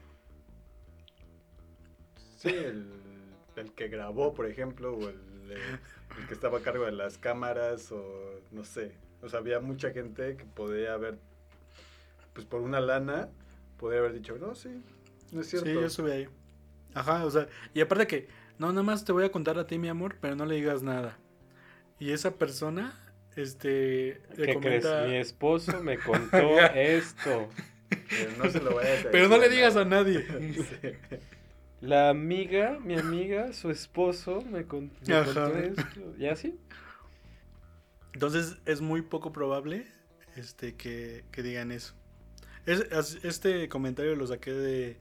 Sí, 2.37 2.49
el, 2.49 2.87
el 3.57 3.73
que 3.73 3.89
grabó, 3.89 4.33
por 4.33 4.47
ejemplo, 4.47 4.95
o 4.95 5.09
el, 5.09 5.21
el, 5.51 6.27
que 6.27 6.35
estaba 6.35 6.59
a 6.59 6.63
cargo 6.63 6.85
de 6.87 6.93
las 6.93 7.19
cámaras, 7.19 7.93
o 7.93 8.41
no 8.51 8.65
sé. 8.65 8.93
O 9.23 9.29
sea, 9.29 9.41
había 9.41 9.61
mucha 9.61 9.91
gente 9.91 10.37
que 10.37 10.45
podía 10.45 10.95
haber, 10.95 11.19
pues 12.33 12.47
por 12.47 12.63
una 12.63 12.81
lana, 12.81 13.29
podría 13.77 14.01
haber 14.01 14.15
dicho, 14.15 14.37
no, 14.39 14.55
sí, 14.55 14.83
no 15.33 15.43
es 15.43 15.51
cierto. 15.51 15.69
Sí, 15.69 15.75
yo 15.75 15.85
estuve 15.85 16.13
ahí. 16.13 16.29
Ajá, 16.95 17.25
o 17.25 17.31
sea, 17.31 17.49
y 17.75 17.81
aparte 17.81 18.07
que, 18.07 18.29
no, 18.59 18.69
nada 18.69 18.83
más 18.83 19.05
te 19.05 19.13
voy 19.13 19.25
a 19.25 19.33
contar 19.33 19.59
a 19.59 19.67
ti, 19.67 19.79
mi 19.79 19.89
amor, 19.89 20.17
pero 20.21 20.35
no 20.35 20.47
le 20.47 20.57
digas 20.57 20.83
nada. 20.83 21.19
Y 21.99 22.13
esa 22.13 22.33
persona, 22.33 22.99
este... 23.37 24.23
¿Qué 24.37 24.59
crees? 24.61 24.85
Mi 25.07 25.17
esposo 25.17 25.83
me 25.83 25.99
contó 26.05 26.59
esto. 26.75 27.49
Pero 27.89 28.31
no 28.39 28.51
se 28.51 28.61
lo 28.61 28.75
vaya 28.75 28.89
a 28.89 28.93
decir. 28.93 29.09
Pero 29.11 29.29
no 29.29 29.39
le 29.39 29.49
digas 29.49 29.77
a 29.77 29.85
nadie. 29.85 30.27
La 31.81 32.11
amiga, 32.11 32.79
mi 32.79 32.99
amiga, 32.99 33.55
su 33.55 33.71
esposo 33.71 34.43
me, 34.43 34.67
contó 34.67 35.03
esto. 35.07 36.15
¿Y 36.19 36.27
así? 36.27 36.59
Entonces 38.13 38.59
es 38.67 38.83
muy 38.83 39.01
poco 39.01 39.33
probable 39.33 39.87
este, 40.37 40.75
que, 40.75 41.25
que 41.33 41.43
digan 41.43 41.73
eso 41.73 41.95
este 42.67 43.69
comentario 43.69 44.15
lo 44.17 44.27
saqué 44.27 44.53
de 44.53 44.97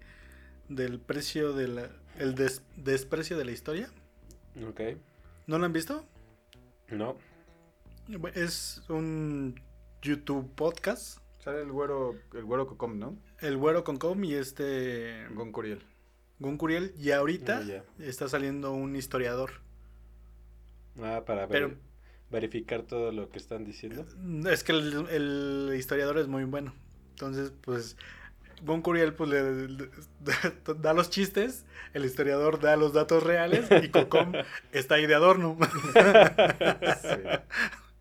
del 0.68 1.00
precio 1.00 1.54
de 1.54 1.68
la 1.68 1.90
el 2.18 2.36
desprecio 2.36 3.38
de 3.38 3.46
la 3.46 3.52
historia. 3.52 3.90
Ok. 4.68 4.82
¿No 5.48 5.58
lo 5.58 5.66
han 5.66 5.74
visto? 5.74 6.06
No. 6.90 7.18
Es 8.34 8.82
un 8.89 9.62
YouTube 10.01 10.51
podcast. 10.55 11.20
Sale 11.43 11.62
el 11.62 11.72
güero, 11.72 12.16
el 12.34 12.43
güero 12.43 12.66
Cocom, 12.66 12.97
¿no? 12.97 13.16
El 13.39 13.57
güero 13.57 13.84
Concom 13.84 14.24
y 14.24 14.34
este... 14.34 15.28
Gon 15.36 15.51
Curiel. 15.51 15.84
Gon 16.39 16.57
Curiel. 16.57 16.91
Y 16.97 17.12
ahorita 17.12 17.62
ah, 17.64 17.84
está 17.99 18.28
saliendo 18.28 18.72
un 18.72 18.95
historiador. 18.95 19.51
Ah, 20.99 21.22
para 21.24 21.45
ver, 21.45 21.78
verificar 22.32 22.82
todo 22.82 23.12
lo 23.12 23.30
que 23.30 23.38
están 23.38 23.64
diciendo. 23.64 24.05
Es 24.49 24.64
que 24.64 24.72
el 24.72 25.74
historiador 25.78 26.18
es 26.18 26.28
muy 26.28 26.45
bueno. 26.45 26.74
Entonces, 27.12 27.53
pues 27.62 27.95
Gon 28.64 28.82
Curiel 28.82 29.14
pues 29.14 29.30
le, 29.30 29.89
da 30.80 30.93
los 30.93 31.12
chistes, 31.12 31.66
el 31.93 32.05
historiador 32.05 32.60
da 32.60 32.76
los 32.76 32.93
datos 32.93 33.22
reales 33.22 33.68
y 33.84 33.89
Cocom 33.89 34.34
está 34.72 34.95
ahí 34.95 35.05
de 35.05 35.14
adorno. 35.14 35.57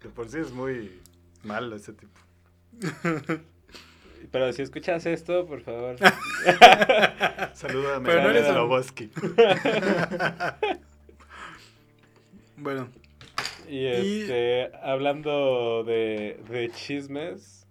De 0.09 0.15
por 0.15 0.29
sí 0.31 0.39
es 0.39 0.53
muy 0.53 1.03
malo 1.43 1.77
ese 1.77 1.93
tipo. 1.93 2.19
Pero 4.33 4.51
si 4.55 4.63
escuchas 4.63 5.05
esto, 5.05 5.45
por 5.47 5.61
favor. 5.61 5.97
Saluda 7.53 7.97
a 7.97 8.03
Pero 8.03 8.23
no 8.23 8.31
eres 8.31 8.47
bueno. 12.57 12.89
Y, 13.69 13.85
este, 13.85 14.71
hablando 14.83 15.85
de, 15.85 16.41
de 16.49 16.71
chismes, 16.71 17.67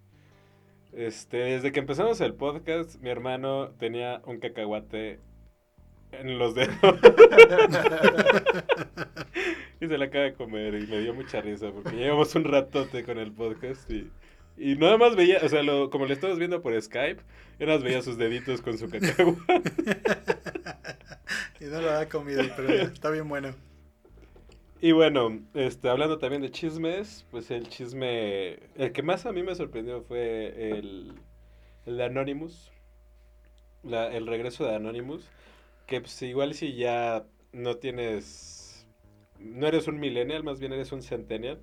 este, 0.92 1.38
desde 1.38 1.72
que 1.72 1.80
empezamos 1.80 2.20
el 2.20 2.34
podcast, 2.34 3.00
mi 3.00 3.10
hermano 3.10 3.70
tenía 3.80 4.22
un 4.26 4.38
cacahuate 4.38 5.18
en 6.12 6.38
los 6.38 6.54
dedos. 6.54 6.76
y 9.80 9.86
se 9.86 9.98
la 9.98 10.06
acaba 10.06 10.24
de 10.24 10.34
comer 10.34 10.74
y 10.74 10.86
me 10.86 11.00
dio 11.00 11.14
mucha 11.14 11.40
risa 11.40 11.70
porque 11.70 11.96
llevamos 11.96 12.34
un 12.34 12.44
ratote 12.44 13.04
con 13.04 13.18
el 13.18 13.32
podcast 13.32 13.90
y, 13.90 14.10
y 14.56 14.76
nada 14.76 14.96
más 14.96 15.14
veía, 15.16 15.38
o 15.42 15.48
sea, 15.48 15.62
lo, 15.62 15.90
como 15.90 16.06
le 16.06 16.14
estabas 16.14 16.38
viendo 16.38 16.62
por 16.62 16.80
Skype, 16.80 17.22
nada 17.58 17.78
veía 17.78 18.02
sus 18.02 18.18
deditos 18.18 18.60
con 18.62 18.76
su 18.78 18.88
cacahuate. 18.88 19.72
y 21.60 21.64
no 21.64 21.80
lo 21.80 21.92
ha 21.92 22.06
comido, 22.06 22.42
pero 22.56 22.68
está 22.72 23.10
bien 23.10 23.28
bueno. 23.28 23.54
Y 24.80 24.92
bueno, 24.92 25.40
este, 25.54 25.88
hablando 25.88 26.18
también 26.18 26.40
de 26.40 26.50
chismes, 26.52 27.26
pues 27.32 27.50
el 27.50 27.68
chisme, 27.68 28.60
el 28.76 28.92
que 28.92 29.02
más 29.02 29.26
a 29.26 29.32
mí 29.32 29.42
me 29.42 29.54
sorprendió 29.56 30.02
fue 30.02 30.70
el, 30.70 31.14
el 31.84 31.96
de 31.96 32.04
Anonymous, 32.04 32.70
la, 33.82 34.14
el 34.14 34.28
regreso 34.28 34.64
de 34.64 34.76
Anonymous, 34.76 35.28
que 35.86 36.00
pues 36.00 36.22
igual 36.22 36.54
si 36.54 36.76
ya 36.76 37.24
no 37.52 37.76
tienes, 37.78 38.57
no 39.38 39.66
eres 39.66 39.88
un 39.88 39.98
millennial, 39.98 40.44
más 40.44 40.60
bien 40.60 40.72
eres 40.72 40.92
un 40.92 41.02
centennial, 41.02 41.60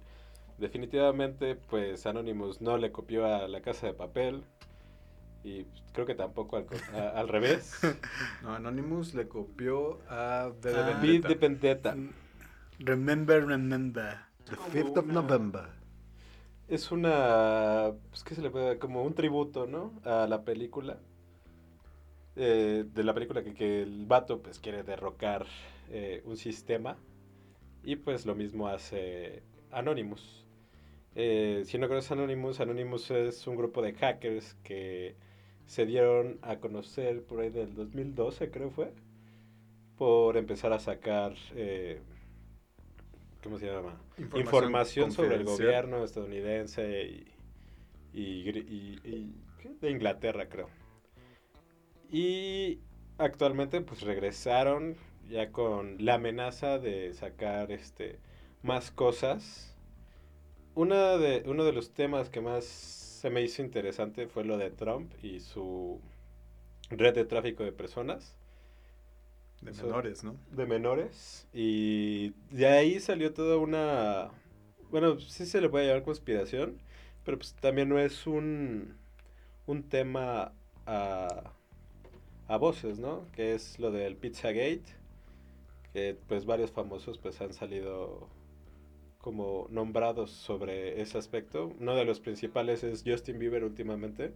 definitivamente 0.58 1.56
pues 1.56 2.06
Anonymous 2.06 2.62
no 2.62 2.78
le 2.78 2.92
copió 2.92 3.26
a 3.26 3.48
la 3.48 3.62
casa 3.62 3.88
de 3.88 3.94
papel, 3.94 4.44
y 5.46 5.66
creo 5.94 6.08
que 6.08 6.16
tampoco 6.16 6.58
al, 6.58 6.66
al 6.94 7.28
revés. 7.28 7.80
No, 8.42 8.56
Anonymous 8.56 9.14
le 9.14 9.28
copió 9.28 10.00
a 10.10 10.52
The 10.62 11.36
Vendetta. 11.36 11.96
Remember, 12.80 13.46
remember. 13.46 14.18
The 14.46 14.56
5th 14.56 14.98
of 14.98 15.06
November. 15.06 15.66
Es 16.68 16.92
una. 16.92 17.92
Pues, 18.10 18.24
¿Qué 18.24 18.34
se 18.34 18.42
le 18.42 18.50
puede 18.50 18.80
Como 18.80 19.04
un 19.04 19.14
tributo, 19.14 19.68
¿no? 19.68 19.94
A 20.04 20.26
la 20.28 20.44
película. 20.44 20.98
Eh, 22.36 22.84
de 22.92 23.04
la 23.04 23.14
película 23.14 23.44
que, 23.44 23.54
que, 23.54 23.84
el 23.84 24.06
vato 24.08 24.42
pues 24.42 24.60
quiere 24.60 24.84
derrocar 24.84 25.46
eh, 25.90 26.22
un 26.26 26.38
sistema. 26.38 26.98
Y 27.86 27.96
pues 27.96 28.26
lo 28.26 28.36
mismo 28.36 28.68
hace 28.68 29.44
Anonymous. 29.72 30.46
Eh, 31.16 31.64
si 31.66 31.78
no 31.78 31.88
conoces 31.88 32.12
Anonymous, 32.12 32.60
Anonymous 32.60 33.12
es 33.12 33.48
un 33.48 33.56
grupo 33.56 33.82
de 33.82 33.94
hackers 33.94 34.56
que 34.64 35.16
se 35.66 35.86
dieron 35.86 36.40
a 36.42 36.58
conocer 36.58 37.24
por 37.24 37.40
ahí 37.40 37.50
del 37.50 37.74
2012, 37.74 38.52
creo 38.52 38.72
fue. 38.72 38.92
Por 39.98 40.36
empezar 40.36 40.74
a 40.74 40.80
sacar 40.80 41.36
¿cómo 43.46 43.60
se 43.60 43.68
llama? 43.68 44.02
Información, 44.36 45.12
sobre 45.12 45.36
el 45.36 45.44
gobierno 45.44 46.04
estadounidense 46.04 47.04
y, 47.04 47.32
y, 48.12 49.34
de 49.80 49.92
Inglaterra, 49.92 50.50
creo. 50.50 50.68
Y 52.10 52.80
actualmente 53.20 53.82
pues 53.82 54.02
regresaron 54.02 54.98
ya 55.30 55.52
con 55.52 56.04
la 56.04 56.16
amenaza 56.16 56.80
de 56.80 57.14
sacar 57.14 57.72
este 57.72 58.20
más 58.64 58.92
cosas. 58.92 59.76
Una 60.74 61.18
de, 61.18 61.44
uno 61.46 61.64
de 61.64 61.72
los 61.72 61.92
temas 61.92 62.30
que 62.30 62.42
más 62.42 62.66
se 62.66 63.30
me 63.30 63.42
hizo 63.42 63.62
interesante 63.62 64.28
fue 64.28 64.44
lo 64.44 64.58
de 64.58 64.72
Trump 64.72 65.12
y 65.24 65.40
su 65.40 66.02
red 66.90 67.16
de 67.16 67.26
tráfico 67.26 67.64
de 67.64 67.72
personas. 67.72 68.38
De 69.62 69.72
menores, 69.72 70.24
¿no? 70.24 70.36
De 70.52 70.66
menores. 70.66 71.48
Y 71.54 72.34
de 72.52 72.68
ahí 72.68 73.00
salió 73.00 73.34
toda 73.34 73.58
una... 73.58 74.32
Bueno, 74.92 75.20
sí 75.20 75.46
se 75.46 75.62
le 75.62 75.70
puede 75.70 75.88
llamar 75.88 76.04
conspiración, 76.04 76.78
pero 77.24 77.38
pues 77.38 77.54
también 77.56 77.90
no 77.90 77.98
es 77.98 78.28
un, 78.28 78.96
un 79.66 79.84
tema 79.84 80.54
a, 80.86 81.54
a 82.48 82.58
voces, 82.58 83.00
¿no? 83.00 83.26
Que 83.32 83.56
es 83.56 83.80
lo 83.80 83.92
del 83.92 84.16
Pizzagate, 84.16 84.86
que 85.96 86.18
pues 86.28 86.46
varios 86.46 86.74
famosos 86.74 87.18
pues 87.18 87.40
han 87.40 87.54
salido 87.54 88.28
como 89.18 89.68
nombrados 89.70 90.30
sobre 90.30 91.00
ese 91.02 91.18
aspecto. 91.18 91.74
Uno 91.80 91.96
de 91.96 92.04
los 92.04 92.20
principales 92.20 92.84
es 92.84 93.02
Justin 93.06 93.40
Bieber 93.40 93.64
últimamente, 93.64 94.34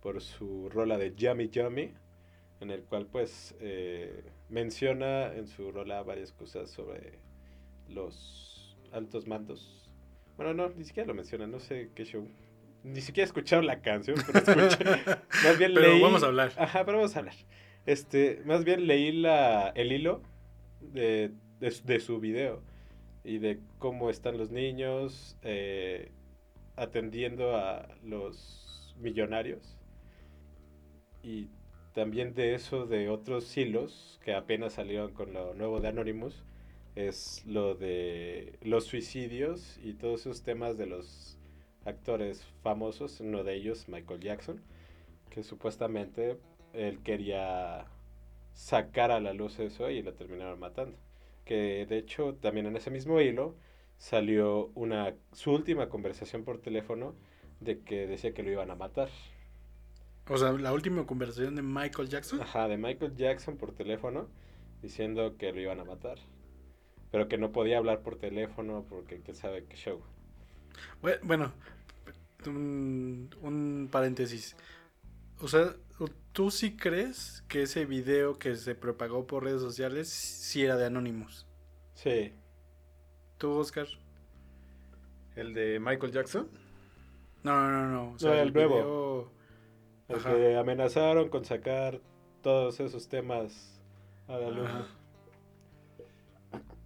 por 0.00 0.20
su 0.20 0.68
rola 0.68 0.98
de 0.98 1.12
Yummy 1.16 1.48
Yummy 1.48 1.92
en 2.60 2.70
el 2.70 2.84
cual 2.84 3.06
pues 3.06 3.56
eh, 3.58 4.22
menciona 4.50 5.34
en 5.34 5.48
su 5.48 5.72
rola 5.72 6.00
varias 6.04 6.30
cosas 6.30 6.70
sobre 6.70 7.18
los 7.88 8.76
altos 8.92 9.26
mandos. 9.26 9.90
Bueno, 10.36 10.54
no, 10.54 10.68
ni 10.68 10.84
siquiera 10.84 11.08
lo 11.08 11.14
menciona, 11.14 11.48
no 11.48 11.58
sé 11.58 11.90
qué 11.96 12.04
show. 12.04 12.28
Ni 12.84 13.00
siquiera 13.00 13.24
he 13.24 13.26
escuchado 13.26 13.62
la 13.62 13.82
canción, 13.82 14.16
pero 14.26 14.38
escuché. 14.38 14.84
más 15.44 15.58
bien 15.58 15.72
pero 15.74 16.00
vamos 16.00 16.22
a 16.22 16.26
hablar. 16.26 16.52
Ajá, 16.56 16.84
pero 16.84 16.98
vamos 16.98 17.16
a 17.16 17.18
hablar. 17.18 17.34
Este, 17.84 18.42
más 18.44 18.62
bien 18.62 18.86
leí 18.86 19.10
la, 19.10 19.70
el 19.74 19.90
hilo 19.90 20.22
de, 20.80 21.32
de, 21.60 22.00
su 22.00 22.20
video 22.20 22.62
y 23.24 23.38
de 23.38 23.60
cómo 23.78 24.10
están 24.10 24.38
los 24.38 24.50
niños 24.50 25.36
eh, 25.42 26.10
atendiendo 26.76 27.56
a 27.56 27.88
los 28.02 28.94
millonarios. 28.98 29.76
Y 31.22 31.48
también 31.92 32.34
de 32.34 32.54
eso 32.54 32.86
de 32.86 33.08
otros 33.08 33.56
hilos 33.56 34.18
que 34.24 34.34
apenas 34.34 34.74
salieron 34.74 35.12
con 35.12 35.32
lo 35.32 35.54
nuevo 35.54 35.80
de 35.80 35.88
Anonymous 35.88 36.44
es 36.94 37.44
lo 37.46 37.74
de 37.74 38.58
los 38.62 38.84
suicidios 38.84 39.78
y 39.82 39.94
todos 39.94 40.20
esos 40.22 40.42
temas 40.42 40.76
de 40.76 40.86
los 40.86 41.38
actores 41.84 42.44
famosos, 42.62 43.20
uno 43.20 43.44
de 43.44 43.54
ellos 43.54 43.88
Michael 43.88 44.20
Jackson, 44.20 44.60
que 45.30 45.42
supuestamente 45.42 46.36
él 46.72 47.00
quería 47.02 47.86
sacar 48.52 49.10
a 49.10 49.20
la 49.20 49.32
luz 49.32 49.58
eso 49.58 49.90
y 49.90 50.02
lo 50.02 50.14
terminaron 50.14 50.58
matando. 50.58 50.96
Que 51.44 51.86
de 51.86 51.98
hecho 51.98 52.34
también 52.34 52.66
en 52.66 52.76
ese 52.76 52.90
mismo 52.90 53.20
hilo 53.20 53.56
salió 53.98 54.70
una 54.74 55.14
su 55.32 55.52
última 55.52 55.88
conversación 55.88 56.44
por 56.44 56.60
teléfono 56.60 57.14
de 57.60 57.80
que 57.80 58.06
decía 58.06 58.32
que 58.32 58.42
lo 58.42 58.50
iban 58.50 58.70
a 58.70 58.76
matar. 58.76 59.08
O 60.28 60.38
sea, 60.38 60.52
la 60.52 60.72
última 60.72 61.06
conversación 61.06 61.56
de 61.56 61.62
Michael 61.62 62.08
Jackson. 62.08 62.40
Ajá, 62.40 62.68
de 62.68 62.76
Michael 62.76 63.16
Jackson 63.16 63.56
por 63.56 63.72
teléfono 63.72 64.28
diciendo 64.80 65.36
que 65.36 65.52
lo 65.52 65.60
iban 65.60 65.80
a 65.80 65.84
matar. 65.84 66.18
Pero 67.10 67.28
que 67.28 67.38
no 67.38 67.50
podía 67.52 67.78
hablar 67.78 68.00
por 68.00 68.16
teléfono 68.16 68.86
porque 68.88 69.20
quién 69.20 69.36
sabe 69.36 69.64
qué 69.64 69.76
show. 69.76 70.00
Bueno, 71.22 71.52
un, 72.46 73.88
paréntesis. 73.90 74.56
O 75.40 75.48
sea, 75.48 75.74
¿tú 76.32 76.50
sí 76.50 76.76
crees 76.76 77.42
que 77.48 77.62
ese 77.62 77.84
video 77.86 78.38
que 78.38 78.56
se 78.56 78.74
propagó 78.74 79.26
por 79.26 79.44
redes 79.44 79.60
sociales 79.60 80.08
sí 80.08 80.64
era 80.64 80.76
de 80.76 80.86
Anonymous? 80.86 81.46
Sí. 81.94 82.32
¿Tú, 83.38 83.52
Oscar? 83.52 83.86
¿El 85.36 85.54
de 85.54 85.80
Michael 85.80 86.12
Jackson? 86.12 86.48
No, 87.42 87.70
no, 87.70 87.86
no. 87.88 88.12
O 88.12 88.18
sea, 88.18 88.42
el, 88.42 88.52
nuevo. 88.52 89.32
Porque 90.06 90.56
amenazaron 90.56 91.28
con 91.28 91.44
sacar 91.44 92.00
todos 92.42 92.80
esos 92.80 93.08
temas 93.08 93.80
a 94.28 94.36
la 94.36 94.50
luz. 94.50 94.70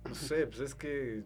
No 0.09 0.15
sé, 0.15 0.47
pues 0.47 0.61
es 0.61 0.75
que 0.75 1.25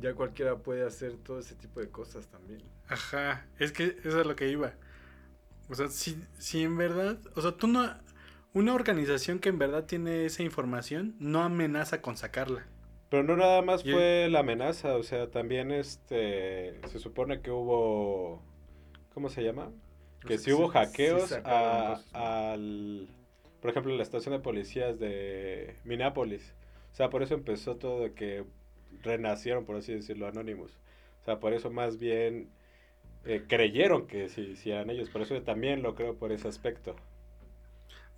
ya 0.00 0.14
cualquiera 0.14 0.56
puede 0.56 0.84
hacer 0.84 1.16
todo 1.18 1.38
ese 1.38 1.54
tipo 1.54 1.80
de 1.80 1.88
cosas 1.88 2.26
también. 2.26 2.62
Ajá, 2.88 3.46
es 3.58 3.72
que 3.72 3.96
eso 4.04 4.20
es 4.20 4.26
lo 4.26 4.34
que 4.34 4.48
iba. 4.48 4.74
O 5.72 5.74
sea, 5.74 5.88
si, 5.88 6.22
si 6.36 6.62
en 6.62 6.76
verdad, 6.76 7.18
o 7.34 7.40
sea, 7.40 7.52
tú 7.52 7.66
no, 7.66 7.88
una 8.52 8.74
organización 8.74 9.38
que 9.38 9.48
en 9.48 9.58
verdad 9.58 9.86
tiene 9.86 10.26
esa 10.26 10.42
información 10.42 11.16
no 11.18 11.42
amenaza 11.42 12.02
con 12.02 12.18
sacarla. 12.18 12.66
Pero 13.08 13.22
no 13.22 13.36
nada 13.36 13.62
más 13.62 13.82
fue 13.82 14.28
la 14.30 14.40
amenaza, 14.40 14.96
o 14.96 15.02
sea, 15.02 15.30
también 15.30 15.70
este, 15.70 16.78
se 16.88 16.98
supone 16.98 17.40
que 17.40 17.50
hubo, 17.50 18.42
¿cómo 19.14 19.30
se 19.30 19.42
llama? 19.42 19.70
que 20.26 20.36
si 20.36 20.52
hubo 20.52 20.68
hackeos 20.68 21.32
a, 21.44 22.00
al, 22.12 23.08
por 23.60 23.70
ejemplo, 23.70 23.96
la 23.96 24.02
estación 24.02 24.34
de 24.34 24.40
policías 24.40 24.98
de 24.98 25.76
Minneapolis. 25.84 26.54
O 26.92 26.94
sea, 26.94 27.08
por 27.08 27.22
eso 27.22 27.32
empezó 27.32 27.76
todo 27.76 28.14
que 28.14 28.44
renacieron, 29.02 29.64
por 29.64 29.76
así 29.76 29.94
decirlo, 29.94 30.26
Anonymous. 30.26 30.78
O 31.22 31.24
sea, 31.24 31.40
por 31.40 31.54
eso 31.54 31.70
más 31.70 31.98
bien 31.98 32.50
eh, 33.24 33.44
creyeron 33.48 34.06
que 34.06 34.28
sí, 34.28 34.56
sí, 34.56 34.70
eran 34.70 34.90
ellos. 34.90 35.10
Por 35.10 35.22
eso 35.22 35.40
también 35.42 35.82
lo 35.82 35.94
creo 35.94 36.16
por 36.16 36.32
ese 36.32 36.48
aspecto. 36.48 36.96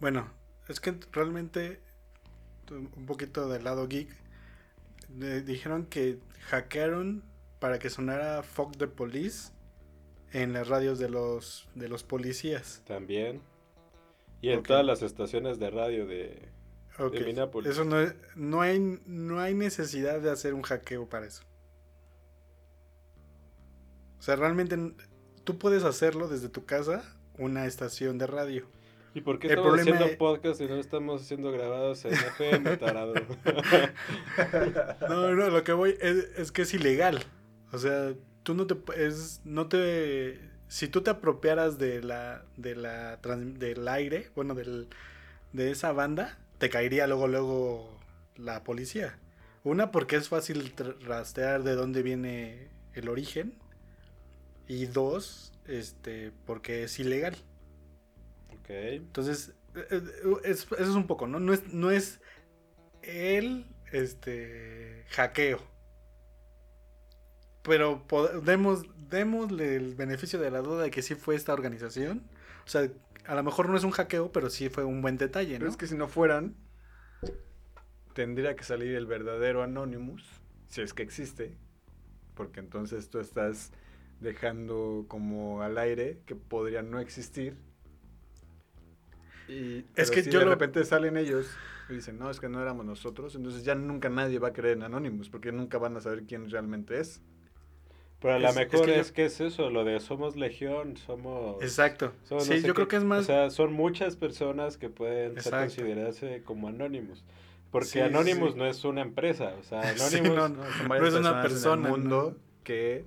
Bueno, 0.00 0.30
es 0.68 0.80
que 0.80 0.94
realmente, 1.12 1.80
un 2.70 3.06
poquito 3.06 3.48
del 3.48 3.64
lado 3.64 3.86
geek, 3.88 4.08
dijeron 5.44 5.86
que 5.86 6.18
hackearon 6.48 7.22
para 7.58 7.78
que 7.78 7.90
sonara 7.90 8.42
Fuck 8.42 8.76
the 8.76 8.88
Police 8.88 9.52
en 10.32 10.52
las 10.52 10.68
radios 10.68 10.98
de 10.98 11.08
los, 11.08 11.68
de 11.74 11.88
los 11.88 12.02
policías. 12.02 12.82
También. 12.86 13.40
Y 14.40 14.50
en 14.50 14.62
todas 14.62 14.84
las 14.84 15.02
estaciones 15.02 15.58
de 15.58 15.70
radio 15.70 16.06
de, 16.06 16.48
Eso 17.64 17.84
no, 17.84 17.96
no, 18.36 18.60
hay, 18.60 19.00
no 19.06 19.40
hay 19.40 19.54
necesidad 19.54 20.20
de 20.20 20.30
hacer 20.30 20.54
un 20.54 20.62
hackeo 20.62 21.08
para 21.08 21.26
eso. 21.26 21.42
O 24.24 24.26
sea, 24.26 24.36
realmente 24.36 24.78
tú 25.44 25.58
puedes 25.58 25.84
hacerlo 25.84 26.28
desde 26.28 26.48
tu 26.48 26.64
casa, 26.64 27.04
una 27.36 27.66
estación 27.66 28.16
de 28.16 28.26
radio. 28.26 28.64
¿Y 29.12 29.20
por 29.20 29.38
qué 29.38 29.48
estamos 29.48 29.78
haciendo 29.78 30.16
podcast 30.16 30.62
y 30.62 30.66
no 30.66 30.76
estamos 30.76 31.20
siendo 31.20 31.52
grabados 31.52 32.06
en 32.06 32.14
FM, 32.38 32.78
tarado? 32.78 33.12
no, 35.10 35.34
no, 35.34 35.50
lo 35.50 35.62
que 35.62 35.74
voy 35.74 35.98
es, 36.00 36.30
es, 36.38 36.52
que 36.52 36.62
es 36.62 36.72
ilegal. 36.72 37.22
O 37.70 37.76
sea, 37.76 38.14
tú 38.44 38.54
no 38.54 38.66
te 38.66 38.78
es, 38.96 39.42
no 39.44 39.68
te 39.68 40.40
si 40.68 40.88
tú 40.88 41.02
te 41.02 41.10
apropiaras 41.10 41.76
de 41.76 42.02
la 42.02 42.46
de 42.56 42.76
la 42.76 43.18
del 43.18 43.86
aire, 43.86 44.30
bueno, 44.34 44.54
del 44.54 44.88
de 45.52 45.70
esa 45.70 45.92
banda, 45.92 46.38
te 46.56 46.70
caería 46.70 47.06
luego 47.06 47.28
luego 47.28 48.00
la 48.36 48.64
policía. 48.64 49.18
Una 49.64 49.90
porque 49.90 50.16
es 50.16 50.30
fácil 50.30 50.72
rastrear 51.04 51.62
de 51.62 51.74
dónde 51.74 52.02
viene 52.02 52.68
el 52.94 53.10
origen 53.10 53.62
y 54.66 54.86
dos, 54.86 55.52
este, 55.66 56.32
porque 56.46 56.84
es 56.84 56.98
ilegal. 56.98 57.36
Entonces, 58.68 59.54
eh, 59.74 59.86
eh, 59.90 60.40
eso 60.44 60.74
es 60.76 60.88
un 60.88 61.06
poco, 61.06 61.26
¿no? 61.26 61.38
No 61.38 61.52
es, 61.52 61.72
no 61.72 61.90
es 61.90 62.20
el 63.02 63.66
este, 63.92 65.04
hackeo. 65.10 65.60
Pero 67.62 68.06
podemos, 68.06 68.84
démosle 69.08 69.76
el 69.76 69.94
beneficio 69.94 70.38
de 70.38 70.50
la 70.50 70.60
duda 70.60 70.84
de 70.84 70.90
que 70.90 71.02
sí 71.02 71.14
fue 71.14 71.34
esta 71.34 71.52
organización. 71.52 72.22
O 72.66 72.68
sea, 72.68 72.90
a 73.26 73.34
lo 73.34 73.42
mejor 73.42 73.68
no 73.68 73.76
es 73.76 73.84
un 73.84 73.90
hackeo, 73.90 74.32
pero 74.32 74.50
sí 74.50 74.68
fue 74.68 74.84
un 74.84 75.02
buen 75.02 75.16
detalle, 75.16 75.54
¿no? 75.54 75.60
Pero 75.60 75.70
es 75.70 75.76
que 75.76 75.86
si 75.86 75.96
no 75.96 76.08
fueran, 76.08 76.56
tendría 78.14 78.56
que 78.56 78.64
salir 78.64 78.94
el 78.94 79.06
verdadero 79.06 79.62
Anonymous, 79.62 80.24
si 80.68 80.82
es 80.82 80.92
que 80.92 81.02
existe. 81.02 81.56
Porque 82.34 82.60
entonces 82.60 83.08
tú 83.10 83.18
estás 83.18 83.72
dejando 84.20 85.04
como 85.08 85.62
al 85.62 85.78
aire 85.78 86.20
que 86.26 86.34
podría 86.34 86.82
no 86.82 87.00
existir 87.00 87.56
y 89.48 89.84
es 89.96 90.10
que 90.10 90.22
yo 90.22 90.40
de 90.40 90.46
repente 90.46 90.84
salen 90.84 91.16
ellos 91.16 91.46
y 91.88 91.94
dicen, 91.94 92.18
no, 92.18 92.30
es 92.30 92.40
que 92.40 92.48
no 92.48 92.62
éramos 92.62 92.86
nosotros, 92.86 93.34
entonces 93.34 93.64
ya 93.64 93.74
nunca 93.74 94.08
nadie 94.08 94.38
va 94.38 94.48
a 94.48 94.52
creer 94.52 94.78
en 94.78 94.84
Anonymous, 94.84 95.28
porque 95.28 95.52
nunca 95.52 95.78
van 95.78 95.96
a 95.96 96.00
saber 96.00 96.24
quién 96.24 96.48
realmente 96.50 96.98
es. 96.98 97.20
Pero 98.20 98.34
a 98.34 98.38
lo 98.38 98.52
mejor 98.54 98.88
es 98.88 99.12
que, 99.12 99.26
es, 99.26 99.40
eso, 99.42 99.68
lo 99.68 99.84
de 99.84 100.00
somos 100.00 100.34
legión, 100.34 100.96
somos... 100.96 101.62
Exacto. 101.62 102.12
sí, 102.40 102.62
yo 102.62 102.72
creo 102.72 102.88
que 102.88 102.96
es 102.96 103.04
más... 103.04 103.20
O 103.20 103.24
sea, 103.24 103.50
son 103.50 103.74
muchas 103.74 104.16
personas 104.16 104.78
que 104.78 104.88
pueden 104.88 105.38
ser 105.38 105.52
considerarse 105.52 106.42
como 106.42 106.68
Anonymous. 106.68 107.22
Porque 107.70 108.02
Anonymous 108.02 108.56
no 108.56 108.66
es 108.66 108.82
una 108.84 109.02
empresa, 109.02 109.54
o 109.60 109.62
sea, 109.62 109.80
Anonymous 109.90 110.52
no, 110.52 110.64
es 111.06 111.14
una 111.14 111.42
persona. 111.42 111.88
En 111.88 111.94
el 111.94 112.00
mundo 112.00 112.38
que 112.62 113.04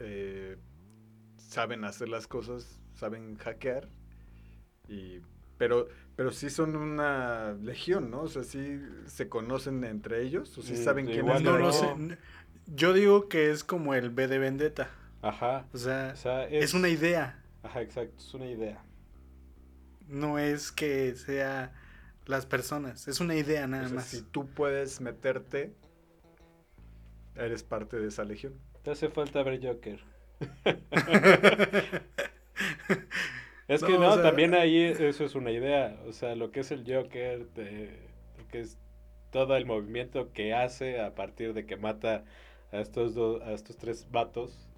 eh, 0.00 0.56
saben 1.36 1.84
hacer 1.84 2.08
las 2.08 2.26
cosas, 2.26 2.80
saben 2.94 3.36
hackear 3.36 3.88
y 4.88 5.20
pero, 5.60 5.88
pero 6.16 6.32
sí 6.32 6.48
son 6.48 6.74
una 6.74 7.52
legión, 7.52 8.10
¿no? 8.10 8.22
O 8.22 8.28
sea, 8.28 8.44
sí 8.44 8.80
se 9.04 9.28
conocen 9.28 9.84
entre 9.84 10.22
ellos, 10.22 10.56
o 10.56 10.62
sí 10.62 10.72
mm, 10.72 10.76
saben 10.76 11.04
quién 11.04 11.28
es. 11.28 11.42
No, 11.42 11.58
no 11.58 11.70
sé. 11.70 11.86
Yo 12.66 12.94
digo 12.94 13.28
que 13.28 13.50
es 13.50 13.62
como 13.62 13.92
el 13.94 14.08
B 14.08 14.26
de 14.26 14.38
Vendetta. 14.38 14.88
Ajá. 15.20 15.66
O 15.74 15.76
sea, 15.76 16.14
es, 16.48 16.72
una 16.72 16.88
idea. 16.88 17.44
Ajá, 17.62 17.82
exacto, 17.82 18.14
es 18.16 18.32
una 18.32 18.46
idea. 18.46 18.82
No 20.08 20.38
es 20.38 20.72
que 20.72 21.14
sea 21.14 21.74
las 22.24 22.46
personas, 22.46 23.06
es 23.06 23.20
una 23.20 23.34
idea 23.34 23.66
nada 23.66 23.90
más. 23.90 24.06
Si 24.06 24.22
tú 24.22 24.46
puedes 24.46 25.02
meterte, 25.02 25.74
eres 27.34 27.62
parte 27.62 27.98
de 27.98 28.08
esa 28.08 28.24
legión. 28.24 28.54
Te 28.82 28.90
hace 28.90 29.08
falta 29.08 29.42
ver 29.42 29.64
Joker. 29.64 30.00
Es 33.70 33.84
que 33.84 33.98
no, 33.98 34.20
también 34.20 34.54
ahí 34.54 34.78
eso 34.82 35.24
es 35.24 35.36
una 35.36 35.52
idea. 35.52 35.96
O 36.08 36.12
sea, 36.12 36.34
lo 36.34 36.50
que 36.50 36.58
es 36.58 36.72
el 36.72 36.80
Joker, 36.80 37.38
lo 37.38 38.48
que 38.48 38.60
es 38.60 38.76
todo 39.30 39.56
el 39.56 39.64
movimiento 39.64 40.32
que 40.32 40.52
hace 40.52 41.00
a 41.00 41.14
partir 41.14 41.54
de 41.54 41.66
que 41.66 41.76
mata 41.76 42.24
a 42.72 42.80
estos 42.80 43.14
dos, 43.14 43.40
a 43.42 43.52
estos 43.52 43.76
tres 43.76 44.08
vatos, 44.10 44.68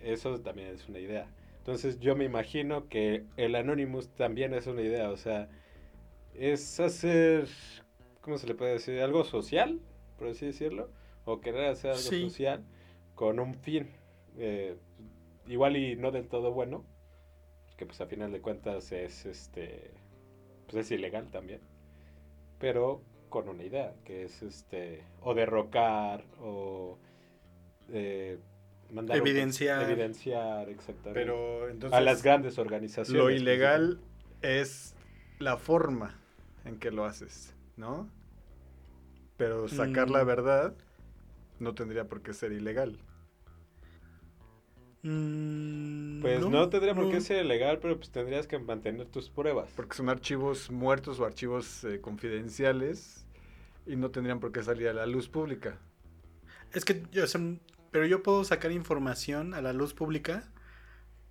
eso 0.00 0.38
también 0.38 0.68
es 0.68 0.88
una 0.88 1.00
idea. 1.00 1.26
Entonces 1.58 1.98
yo 1.98 2.14
me 2.14 2.24
imagino 2.24 2.88
que 2.88 3.24
el 3.36 3.56
Anonymous 3.56 4.08
también 4.10 4.54
es 4.54 4.68
una 4.68 4.82
idea. 4.82 5.10
O 5.10 5.16
sea, 5.16 5.48
es 6.34 6.78
hacer, 6.78 7.48
¿cómo 8.20 8.38
se 8.38 8.46
le 8.46 8.54
puede 8.54 8.74
decir? 8.74 9.00
Algo 9.00 9.24
social, 9.24 9.80
por 10.20 10.28
así 10.28 10.46
decirlo. 10.46 10.88
O 11.24 11.40
querer 11.40 11.64
hacer 11.64 11.90
algo 11.90 12.00
social 12.00 12.62
con 13.14 13.38
un 13.38 13.54
fin. 13.54 13.88
Eh, 14.36 14.76
igual 15.46 15.76
y 15.76 15.96
no 15.96 16.10
del 16.10 16.28
todo 16.28 16.52
bueno 16.52 16.84
que 17.76 17.86
pues 17.86 18.00
a 18.00 18.06
final 18.06 18.32
de 18.32 18.40
cuentas 18.40 18.92
es 18.92 19.26
este 19.26 19.90
pues 20.66 20.86
es 20.86 20.90
ilegal 20.90 21.30
también 21.30 21.60
pero 22.58 23.02
con 23.28 23.48
una 23.48 23.64
idea 23.64 23.94
que 24.04 24.24
es 24.24 24.42
este 24.42 25.02
o 25.20 25.34
derrocar 25.34 26.24
o 26.40 26.98
eh, 27.92 28.38
mandar 28.90 29.16
evidenciar 29.16 29.82
evidenciar 29.90 30.68
exactamente 30.68 31.20
pero 31.20 31.68
entonces 31.68 31.98
a 31.98 32.00
las 32.00 32.22
grandes 32.22 32.58
organizaciones 32.58 33.22
lo 33.22 33.30
ilegal 33.30 34.00
es 34.40 34.94
la 35.38 35.56
forma 35.56 36.18
en 36.64 36.78
que 36.78 36.90
lo 36.90 37.04
haces 37.04 37.54
no 37.76 38.08
pero 39.36 39.68
sacar 39.68 40.10
la 40.10 40.22
mm. 40.22 40.26
verdad 40.26 40.74
no 41.58 41.74
tendría 41.74 42.08
por 42.08 42.22
qué 42.22 42.32
ser 42.32 42.52
ilegal 42.52 42.98
Mm, 45.04 46.22
pues 46.22 46.40
no, 46.46 46.70
tendría 46.70 46.94
por 46.94 47.10
qué 47.10 47.20
ser 47.20 47.44
legal, 47.44 47.78
pero 47.78 47.98
pues 47.98 48.10
tendrías 48.10 48.46
que 48.46 48.58
mantener 48.58 49.06
tus 49.06 49.28
pruebas. 49.28 49.68
Porque 49.76 49.94
son 49.96 50.08
archivos 50.08 50.70
muertos 50.70 51.20
o 51.20 51.26
archivos 51.26 51.84
eh, 51.84 52.00
confidenciales 52.00 53.26
y 53.86 53.96
no 53.96 54.10
tendrían 54.10 54.40
por 54.40 54.50
qué 54.50 54.62
salir 54.62 54.88
a 54.88 54.94
la 54.94 55.04
luz 55.04 55.28
pública. 55.28 55.78
Es 56.72 56.86
que 56.86 57.02
yo, 57.12 57.24
pero 57.90 58.06
yo 58.06 58.22
puedo 58.22 58.44
sacar 58.44 58.72
información 58.72 59.52
a 59.52 59.60
la 59.60 59.74
luz 59.74 59.92
pública, 59.92 60.50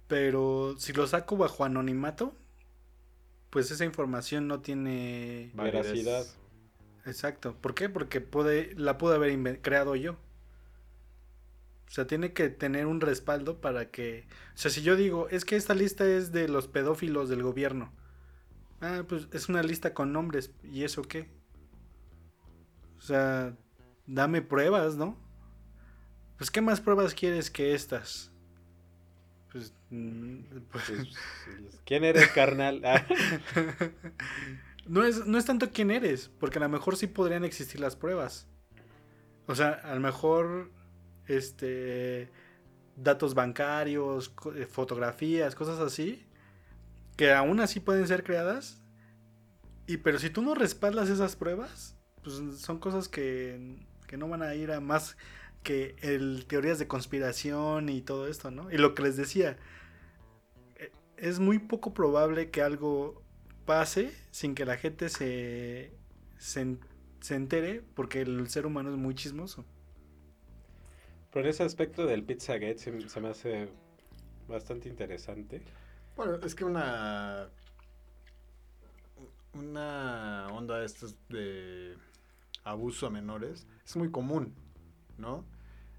pero 0.08 0.76
si 0.78 0.94
lo 0.94 1.08
saco 1.08 1.36
bajo 1.36 1.66
anonimato, 1.66 2.36
pues 3.50 3.72
esa 3.72 3.86
información 3.86 4.48
no 4.48 4.62
tiene 4.62 5.50
veracidad. 5.56 6.28
Exacto. 7.06 7.56
¿Por 7.60 7.76
qué? 7.76 7.90
Porque 7.90 8.22
puede, 8.22 8.74
la 8.76 8.98
pude 8.98 9.16
haber 9.16 9.62
creado 9.62 9.96
yo. 9.96 10.14
O 11.88 11.92
sea, 11.92 12.08
tiene 12.08 12.34
que 12.34 12.50
tener 12.50 12.88
un 12.88 13.02
respaldo 13.02 13.62
para 13.62 13.92
que... 13.92 14.26
O 14.56 14.58
sea, 14.58 14.72
si 14.72 14.82
yo 14.82 14.96
digo, 14.96 15.28
es 15.30 15.46
que 15.46 15.56
esta 15.56 15.76
lista 15.76 16.06
es 16.08 16.32
de 16.32 16.48
los 16.48 16.68
pedófilos 16.68 17.30
del 17.30 17.44
gobierno. 17.44 17.94
Ah, 18.82 19.04
pues 19.08 19.28
es 19.32 19.50
una 19.50 19.62
lista 19.64 19.94
con 19.94 20.12
nombres. 20.12 20.54
¿Y 20.64 20.84
eso 20.84 21.04
qué? 21.04 21.30
O 22.98 23.02
sea, 23.02 23.56
dame 24.08 24.42
pruebas, 24.42 24.96
¿no? 24.96 25.18
Pues, 26.38 26.52
¿qué 26.52 26.62
más 26.62 26.82
pruebas 26.82 27.14
quieres 27.14 27.50
que 27.52 27.74
estas? 27.74 28.32
Pues, 29.52 29.74
mm, 29.92 30.40
pues, 30.72 30.86
pues 30.92 31.82
¿quién 31.86 32.04
eres, 32.04 32.28
carnal? 32.30 32.82
Ah. 32.84 33.06
no, 34.86 35.04
es, 35.04 35.26
no 35.26 35.38
es 35.38 35.46
tanto 35.46 35.72
quién 35.72 35.92
eres, 35.92 36.30
porque 36.40 36.60
a 36.60 36.62
lo 36.62 36.70
mejor 36.70 36.98
sí 36.98 37.08
podrían 37.08 37.44
existir 37.44 37.80
las 37.80 37.96
pruebas. 37.96 38.48
O 39.48 39.56
sea, 39.56 39.72
a 39.72 39.94
lo 39.94 40.02
mejor 40.02 40.72
este, 41.28 42.30
datos 42.96 43.34
bancarios, 43.34 44.34
eh, 44.56 44.66
fotografías, 44.66 45.56
cosas 45.56 45.80
así, 45.80 46.26
que 47.16 47.32
aún 47.32 47.60
así 47.60 47.80
pueden 47.80 48.08
ser 48.08 48.24
creadas. 48.24 48.82
Y 49.88 49.98
pero 49.98 50.20
si 50.20 50.30
tú 50.30 50.42
no 50.42 50.56
respaldas 50.56 51.10
esas 51.10 51.36
pruebas, 51.36 51.98
pues 52.24 52.36
son 52.60 52.80
cosas 52.80 53.10
que, 53.10 53.86
que 54.08 54.18
no 54.18 54.30
van 54.30 54.42
a 54.42 54.56
ir 54.56 54.72
a 54.72 54.80
más 54.80 55.18
que 55.62 55.96
el 56.02 56.46
teorías 56.48 56.80
de 56.80 56.88
conspiración 56.88 57.90
y 57.90 58.02
todo 58.02 58.28
esto, 58.28 58.52
¿no? 58.52 58.72
Y 58.72 58.78
lo 58.78 58.96
que 58.96 59.04
les 59.04 59.18
decía, 59.18 59.58
eh, 60.76 60.92
es 61.18 61.40
muy 61.40 61.60
poco 61.60 61.94
probable 61.94 62.50
que 62.50 62.62
algo 62.62 63.24
pase 63.66 64.12
sin 64.32 64.56
que 64.56 64.66
la 64.66 64.78
gente 64.78 65.10
se, 65.10 65.94
se, 66.38 66.78
se 67.20 67.36
entere, 67.36 67.82
porque 67.96 68.22
el 68.22 68.50
ser 68.50 68.66
humano 68.66 68.92
es 68.92 68.98
muy 68.98 69.16
chismoso. 69.16 69.66
Pero 71.32 71.46
en 71.46 71.50
ese 71.50 71.64
aspecto 71.64 72.06
del 72.06 72.24
Pizzagate 72.24 72.78
se, 72.78 73.10
se 73.10 73.22
me 73.22 73.30
hace 73.30 73.70
bastante 74.48 74.90
interesante. 74.90 75.62
Bueno, 76.16 76.36
es 76.44 76.54
que 76.54 76.64
una 76.66 77.50
una 79.54 80.48
onda 80.52 80.80
de 80.80 80.86
estos 80.86 81.16
de 81.30 81.96
abuso 82.64 83.08
a 83.08 83.10
menores 83.10 83.68
es 83.86 83.96
muy 83.96 84.10
común, 84.12 84.54
¿no? 85.18 85.46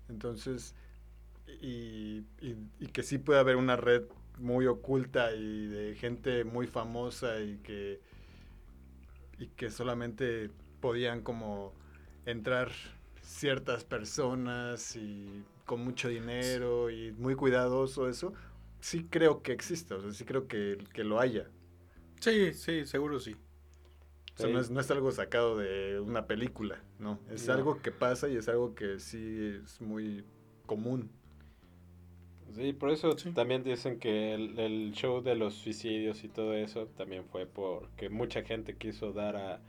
Entonces, 0.08 0.74
y, 1.60 2.24
y, 2.40 2.86
que 2.92 3.02
sí 3.02 3.18
puede 3.18 3.38
haber 3.40 3.56
una 3.56 3.76
red 3.76 4.04
muy 4.38 4.66
oculta 4.66 5.32
y 5.32 5.66
de 5.66 5.94
gente 5.94 6.44
muy 6.44 6.66
famosa 6.66 7.40
y 7.40 7.58
que, 7.58 8.00
y 9.38 9.48
que 9.48 9.70
solamente 9.70 10.50
podían 10.80 11.22
como 11.22 11.72
entrar 12.26 12.70
ciertas 13.22 13.84
personas 13.84 14.96
y 14.96 15.44
con 15.64 15.82
mucho 15.82 16.08
dinero 16.08 16.90
y 16.90 17.12
muy 17.12 17.34
cuidadoso 17.34 18.08
eso, 18.08 18.34
sí 18.80 19.06
creo 19.08 19.42
que 19.42 19.52
exista, 19.52 19.96
o 19.96 20.00
sea, 20.00 20.12
sí 20.12 20.24
creo 20.24 20.46
que, 20.46 20.78
que 20.92 21.04
lo 21.04 21.20
haya. 21.20 21.48
Sí, 22.20 22.52
sí, 22.52 22.86
seguro 22.86 23.18
sí. 23.18 23.36
O 24.34 24.36
sea, 24.36 24.50
no, 24.50 24.58
es, 24.58 24.70
no 24.70 24.80
es, 24.80 24.90
algo 24.90 25.12
sacado 25.12 25.58
de 25.58 26.00
una 26.00 26.26
película, 26.26 26.82
¿no? 26.98 27.20
Es 27.30 27.48
algo 27.48 27.80
que 27.80 27.92
pasa 27.92 28.28
y 28.28 28.36
es 28.36 28.48
algo 28.48 28.74
que 28.74 28.98
sí 28.98 29.60
es 29.62 29.80
muy 29.80 30.24
común. 30.66 31.10
Sí, 32.54 32.72
por 32.72 32.90
eso 32.90 33.16
también 33.34 33.64
dicen 33.64 33.98
que 33.98 34.32
el, 34.34 34.58
el, 34.58 34.92
show 34.92 35.22
de 35.22 35.34
los 35.34 35.54
suicidios 35.54 36.22
y 36.22 36.28
todo 36.28 36.54
eso 36.54 36.86
también 36.86 37.24
fue 37.24 37.46
porque 37.46 38.08
mucha 38.08 38.42
gente 38.42 38.76
quiso 38.76 39.12
dar 39.12 39.36
a, 39.36 39.60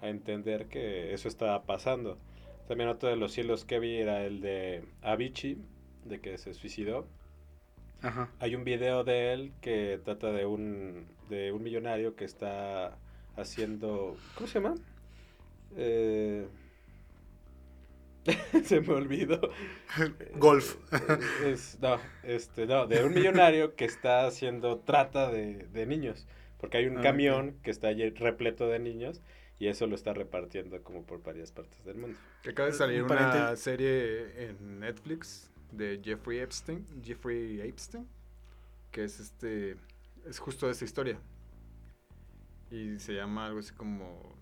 a 0.00 0.08
entender 0.08 0.66
que 0.66 1.14
eso 1.14 1.28
estaba 1.28 1.62
pasando. 1.62 2.18
También 2.66 2.90
otro 2.90 3.08
de 3.08 3.16
los 3.16 3.36
hilos 3.38 3.64
que 3.64 3.78
vi 3.78 3.96
era 3.96 4.24
el 4.24 4.40
de 4.40 4.84
Avicii, 5.02 5.58
de 6.04 6.20
que 6.20 6.36
se 6.38 6.52
suicidó. 6.54 7.06
Ajá. 8.02 8.28
Hay 8.40 8.56
un 8.56 8.64
video 8.64 9.04
de 9.04 9.32
él 9.32 9.52
que 9.60 10.00
trata 10.04 10.32
de 10.32 10.44
un, 10.44 11.06
de 11.28 11.52
un 11.52 11.62
millonario 11.62 12.16
que 12.16 12.24
está 12.24 12.98
haciendo. 13.36 14.16
¿Cómo 14.34 14.48
se 14.48 14.54
llama? 14.60 14.74
Eh, 15.76 16.46
se 18.64 18.80
me 18.80 18.92
olvidó. 18.92 19.40
Golf. 20.36 20.76
no, 21.80 21.98
este, 22.24 22.66
no, 22.66 22.86
de 22.86 23.04
un 23.04 23.14
millonario 23.14 23.74
que 23.74 23.84
está 23.84 24.26
haciendo 24.26 24.78
trata 24.78 25.30
de, 25.30 25.66
de 25.72 25.86
niños. 25.86 26.26
Porque 26.58 26.78
hay 26.78 26.86
un 26.86 26.98
ah, 26.98 27.02
camión 27.02 27.58
que 27.62 27.70
está 27.70 27.88
allí 27.88 28.08
repleto 28.10 28.68
de 28.68 28.78
niños 28.78 29.20
y 29.58 29.66
eso 29.66 29.86
lo 29.86 29.96
está 29.96 30.12
repartiendo 30.12 30.80
como 30.82 31.04
por 31.04 31.22
varias 31.22 31.50
partes 31.50 31.84
del 31.84 31.96
mundo. 31.96 32.18
Acaba 32.48 32.68
de 32.68 32.74
salir 32.74 33.02
una 33.02 33.56
serie 33.56 34.48
en 34.48 34.80
Netflix 34.80 35.50
de 35.72 36.00
Jeffrey 36.02 36.38
Epstein, 36.38 36.86
Jeffrey 37.02 37.60
Epstein, 37.60 38.06
que 38.92 39.04
es 39.04 39.18
este, 39.18 39.76
es 40.28 40.38
justo 40.38 40.70
esa 40.70 40.84
historia 40.84 41.18
y 42.72 42.98
se 42.98 43.12
llama 43.12 43.46
algo 43.46 43.58
así 43.60 43.72
como 43.74 44.34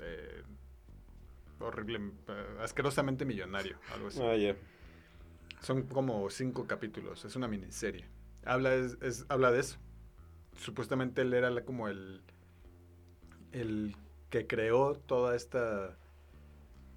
eh, 0.00 0.42
horrible, 1.60 2.12
eh, 2.28 2.56
asquerosamente 2.60 3.24
millonario, 3.24 3.78
algo 3.92 4.08
así. 4.08 4.20
Ah, 4.22 4.54
Son 5.60 5.82
como 5.84 6.28
cinco 6.30 6.66
capítulos, 6.66 7.24
es 7.24 7.36
una 7.36 7.48
miniserie. 7.48 8.06
Habla, 8.44 8.74
es, 8.74 9.26
habla 9.28 9.52
de 9.52 9.60
eso. 9.60 9.78
Supuestamente 10.56 11.22
él 11.22 11.32
era 11.34 11.64
como 11.64 11.88
el, 11.88 12.22
el 13.52 13.94
que 14.30 14.46
creó 14.46 14.94
toda 14.94 15.36
esta 15.36 15.96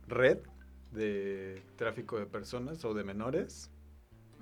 red 0.07 0.39
de 0.91 1.63
tráfico 1.75 2.19
de 2.19 2.25
personas 2.25 2.83
o 2.85 2.93
de 2.93 3.03
menores. 3.03 3.69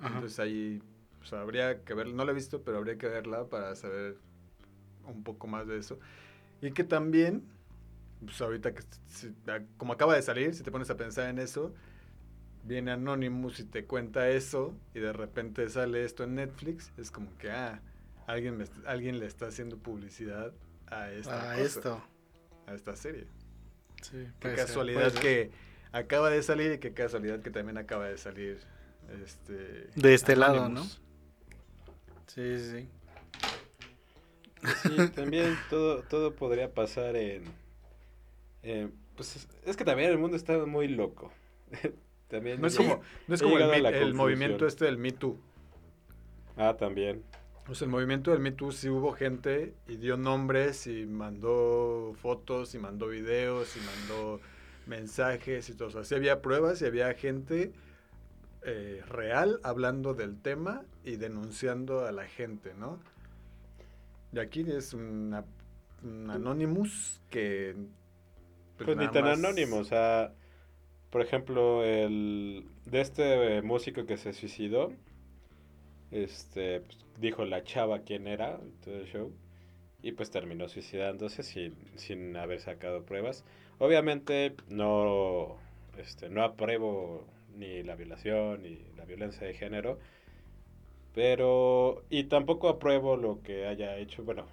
Entonces 0.02 0.38
ahí 0.38 0.82
pues, 1.18 1.32
habría 1.32 1.82
que 1.84 1.94
ver, 1.94 2.08
no 2.08 2.24
la 2.24 2.32
he 2.32 2.34
visto, 2.34 2.62
pero 2.62 2.78
habría 2.78 2.98
que 2.98 3.08
verla 3.08 3.48
para 3.48 3.74
saber 3.76 4.16
un 5.06 5.22
poco 5.22 5.46
más 5.46 5.66
de 5.66 5.78
eso. 5.78 5.98
Y 6.60 6.72
que 6.72 6.84
también, 6.84 7.44
pues 8.24 8.40
ahorita 8.40 8.72
que 8.74 8.82
como 9.76 9.92
acaba 9.92 10.14
de 10.14 10.22
salir, 10.22 10.54
si 10.54 10.62
te 10.62 10.70
pones 10.70 10.90
a 10.90 10.96
pensar 10.96 11.28
en 11.28 11.38
eso, 11.38 11.74
viene 12.64 12.92
Anonymous 12.92 13.60
y 13.60 13.64
te 13.64 13.84
cuenta 13.84 14.28
eso 14.28 14.74
y 14.94 15.00
de 15.00 15.12
repente 15.12 15.68
sale 15.68 16.04
esto 16.04 16.24
en 16.24 16.36
Netflix, 16.36 16.92
es 16.96 17.10
como 17.10 17.36
que, 17.38 17.50
ah, 17.50 17.80
alguien, 18.26 18.64
alguien 18.86 19.18
le 19.18 19.26
está 19.26 19.46
haciendo 19.46 19.78
publicidad 19.78 20.52
a 20.86 21.10
esta 21.10 21.58
esto. 21.58 22.02
A 22.66 22.74
esta 22.74 22.94
serie. 22.96 23.26
qué 24.40 24.54
casualidad 24.54 25.12
que 25.12 25.50
acaba 25.90 26.30
de 26.30 26.42
salir 26.42 26.72
y 26.72 26.78
qué 26.78 26.92
casualidad 26.92 27.40
que 27.40 27.50
también 27.50 27.78
acaba 27.78 28.08
de 28.08 28.18
salir 28.18 28.60
este 29.24 29.90
de 29.94 30.14
este 30.14 30.36
lado, 30.36 30.68
¿no? 30.68 30.84
Sí, 32.26 32.58
sí. 32.58 32.88
Sí, 34.82 35.08
también 35.14 35.58
todo, 35.68 36.02
todo 36.04 36.34
podría 36.34 36.72
pasar 36.72 37.16
en... 37.16 37.42
pues 39.16 39.48
es 39.64 39.76
que 39.76 39.84
también 39.84 40.10
el 40.10 40.18
mundo 40.18 40.36
está 40.36 40.64
muy 40.66 40.88
loco. 40.88 41.32
también 42.28 42.60
no 42.60 42.66
es 42.66 42.76
como, 42.76 43.00
no 43.26 43.34
es 43.34 43.42
como 43.42 43.58
el, 43.58 44.14
movimiento 44.14 44.66
este 44.66 44.86
del 44.86 44.98
Me 44.98 45.12
Too. 45.12 45.38
Ah, 46.56 46.76
también. 46.78 47.22
Sea, 47.72 47.86
el 47.86 47.90
movimiento 47.90 48.32
del 48.32 48.40
Me 48.40 48.52
Too 48.52 48.72
sí 48.72 48.88
hubo 48.88 49.12
gente 49.12 49.74
y 49.88 49.96
dio 49.96 50.16
nombres 50.16 50.86
y 50.86 51.06
mandó 51.06 52.12
fotos 52.20 52.74
y 52.74 52.78
mandó 52.78 53.08
videos 53.08 53.76
y 53.76 53.80
mandó 53.80 54.40
mensajes 54.86 55.68
y 55.68 55.74
todo. 55.74 55.88
O 55.88 55.90
sea, 55.90 56.04
sí 56.04 56.14
había 56.14 56.42
pruebas 56.42 56.82
y 56.82 56.86
había 56.86 57.12
gente 57.14 57.72
eh, 58.64 59.02
real 59.08 59.60
hablando 59.62 60.14
del 60.14 60.40
tema 60.40 60.82
y 61.04 61.16
denunciando 61.16 62.04
a 62.04 62.12
la 62.12 62.26
gente, 62.26 62.74
¿no? 62.74 62.98
Y 64.32 64.38
aquí 64.38 64.64
es 64.68 64.94
una, 64.94 65.44
un 66.02 66.30
Anonymous 66.30 67.20
que... 67.30 67.76
Pues, 68.76 68.86
pues 68.86 68.96
ni 68.96 69.08
tan 69.08 69.26
anónimo, 69.26 69.76
o 69.76 69.84
sea, 69.84 70.32
por 71.10 71.22
ejemplo, 71.22 71.84
el 71.84 72.64
de 72.86 73.00
este 73.00 73.62
músico 73.62 74.06
que 74.06 74.16
se 74.16 74.32
suicidó, 74.32 74.92
este, 76.10 76.80
pues, 76.80 76.98
dijo 77.18 77.44
la 77.44 77.62
chava 77.64 78.00
quién 78.00 78.26
era, 78.26 78.58
todo 78.84 78.96
el 78.96 79.06
show, 79.06 79.32
y 80.02 80.12
pues 80.12 80.30
terminó 80.30 80.68
suicidándose 80.68 81.42
sin, 81.42 81.74
sin 81.96 82.36
haber 82.36 82.60
sacado 82.60 83.04
pruebas. 83.04 83.44
Obviamente 83.78 84.54
no, 84.68 85.56
este, 85.96 86.28
no 86.28 86.42
apruebo 86.42 87.24
ni 87.56 87.82
la 87.82 87.94
violación 87.94 88.62
ni 88.62 88.78
la 88.96 89.04
violencia 89.04 89.46
de 89.46 89.54
género, 89.54 89.98
pero, 91.14 92.02
y 92.10 92.24
tampoco 92.24 92.68
apruebo 92.68 93.16
lo 93.16 93.42
que 93.42 93.66
haya 93.66 93.96
hecho, 93.98 94.24
bueno, 94.24 94.46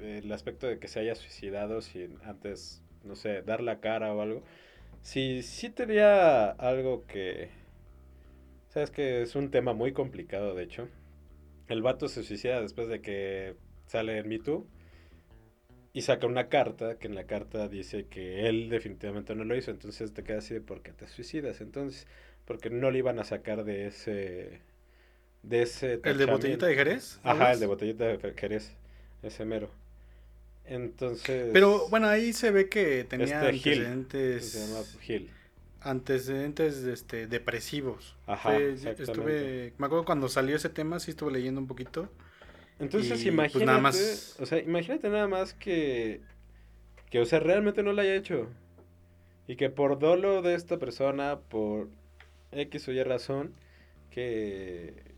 el 0.00 0.32
aspecto 0.32 0.66
de 0.66 0.78
que 0.78 0.88
se 0.88 1.00
haya 1.00 1.14
suicidado 1.14 1.82
sin 1.82 2.18
antes, 2.24 2.82
no 3.04 3.16
sé, 3.16 3.42
dar 3.42 3.62
la 3.62 3.80
cara 3.80 4.12
o 4.14 4.20
algo. 4.20 4.42
Sí, 5.02 5.42
sí 5.42 5.70
tenía 5.70 6.50
algo 6.50 7.06
que, 7.06 7.50
sabes 8.68 8.90
que 8.90 9.22
es 9.22 9.34
un 9.34 9.50
tema 9.50 9.72
muy 9.72 9.92
complicado, 9.92 10.54
de 10.54 10.64
hecho. 10.64 10.88
El 11.68 11.82
vato 11.82 12.08
se 12.08 12.22
suicida 12.22 12.60
después 12.60 12.88
de 12.88 13.00
que 13.00 13.56
sale 13.86 14.18
en 14.18 14.28
Me 14.28 14.38
Too 14.38 14.66
y 15.92 16.02
saca 16.02 16.26
una 16.26 16.48
carta 16.48 16.98
que 16.98 17.06
en 17.06 17.14
la 17.14 17.24
carta 17.24 17.68
dice 17.68 18.06
que 18.06 18.48
él 18.48 18.68
definitivamente 18.70 19.34
no 19.34 19.44
lo 19.44 19.56
hizo, 19.56 19.70
entonces 19.70 20.12
te 20.14 20.24
quedas 20.24 20.44
así 20.44 20.54
de 20.54 20.60
por 20.60 20.82
qué 20.82 20.92
te 20.92 21.06
suicidas, 21.06 21.60
entonces, 21.60 22.06
porque 22.46 22.70
no 22.70 22.90
le 22.90 22.98
iban 22.98 23.18
a 23.18 23.24
sacar 23.24 23.64
de 23.64 23.86
ese 23.86 24.60
de 25.42 25.62
ese 25.62 26.00
¿El 26.04 26.18
de 26.18 26.26
botellita 26.26 26.66
de 26.66 26.74
Jerez? 26.74 27.20
Ajá, 27.24 27.52
el 27.52 27.60
de 27.60 27.66
botellita 27.66 28.04
de 28.06 28.34
Jerez, 28.34 28.76
ese 29.22 29.44
mero. 29.44 29.70
Entonces... 30.64 31.50
Pero 31.52 31.88
bueno, 31.88 32.08
ahí 32.08 32.32
se 32.32 32.50
ve 32.50 32.68
que 32.68 33.04
tenía 33.04 33.26
este 33.26 33.36
antecedentes... 33.46 34.50
se 34.50 34.66
llama 34.66 34.84
Gil. 35.00 35.30
Antecedentes 35.80 36.76
este, 36.84 37.26
depresivos. 37.26 38.16
Ajá, 38.26 38.56
estuve, 38.56 39.74
me 39.78 39.86
acuerdo 39.86 40.04
cuando 40.04 40.28
salió 40.28 40.56
ese 40.56 40.68
tema, 40.68 41.00
sí 41.00 41.10
estuve 41.10 41.32
leyendo 41.32 41.60
un 41.60 41.66
poquito. 41.66 42.08
Entonces 42.78 43.10
pues, 43.10 43.26
imagínate, 43.26 43.66
nada 43.66 43.80
más... 43.80 44.36
o 44.38 44.46
sea, 44.46 44.58
imagínate 44.58 45.08
nada 45.08 45.28
más 45.28 45.54
que, 45.54 46.20
que, 47.10 47.20
o 47.20 47.24
sea, 47.24 47.40
realmente 47.40 47.82
no 47.82 47.92
lo 47.92 48.00
haya 48.00 48.14
hecho. 48.14 48.48
Y 49.48 49.56
que 49.56 49.70
por 49.70 49.98
dolo 49.98 50.42
de 50.42 50.54
esta 50.54 50.78
persona, 50.78 51.40
por 51.40 51.88
X 52.52 52.88
o 52.88 52.92
Y 52.92 53.02
razón, 53.02 53.52
que 54.10 55.12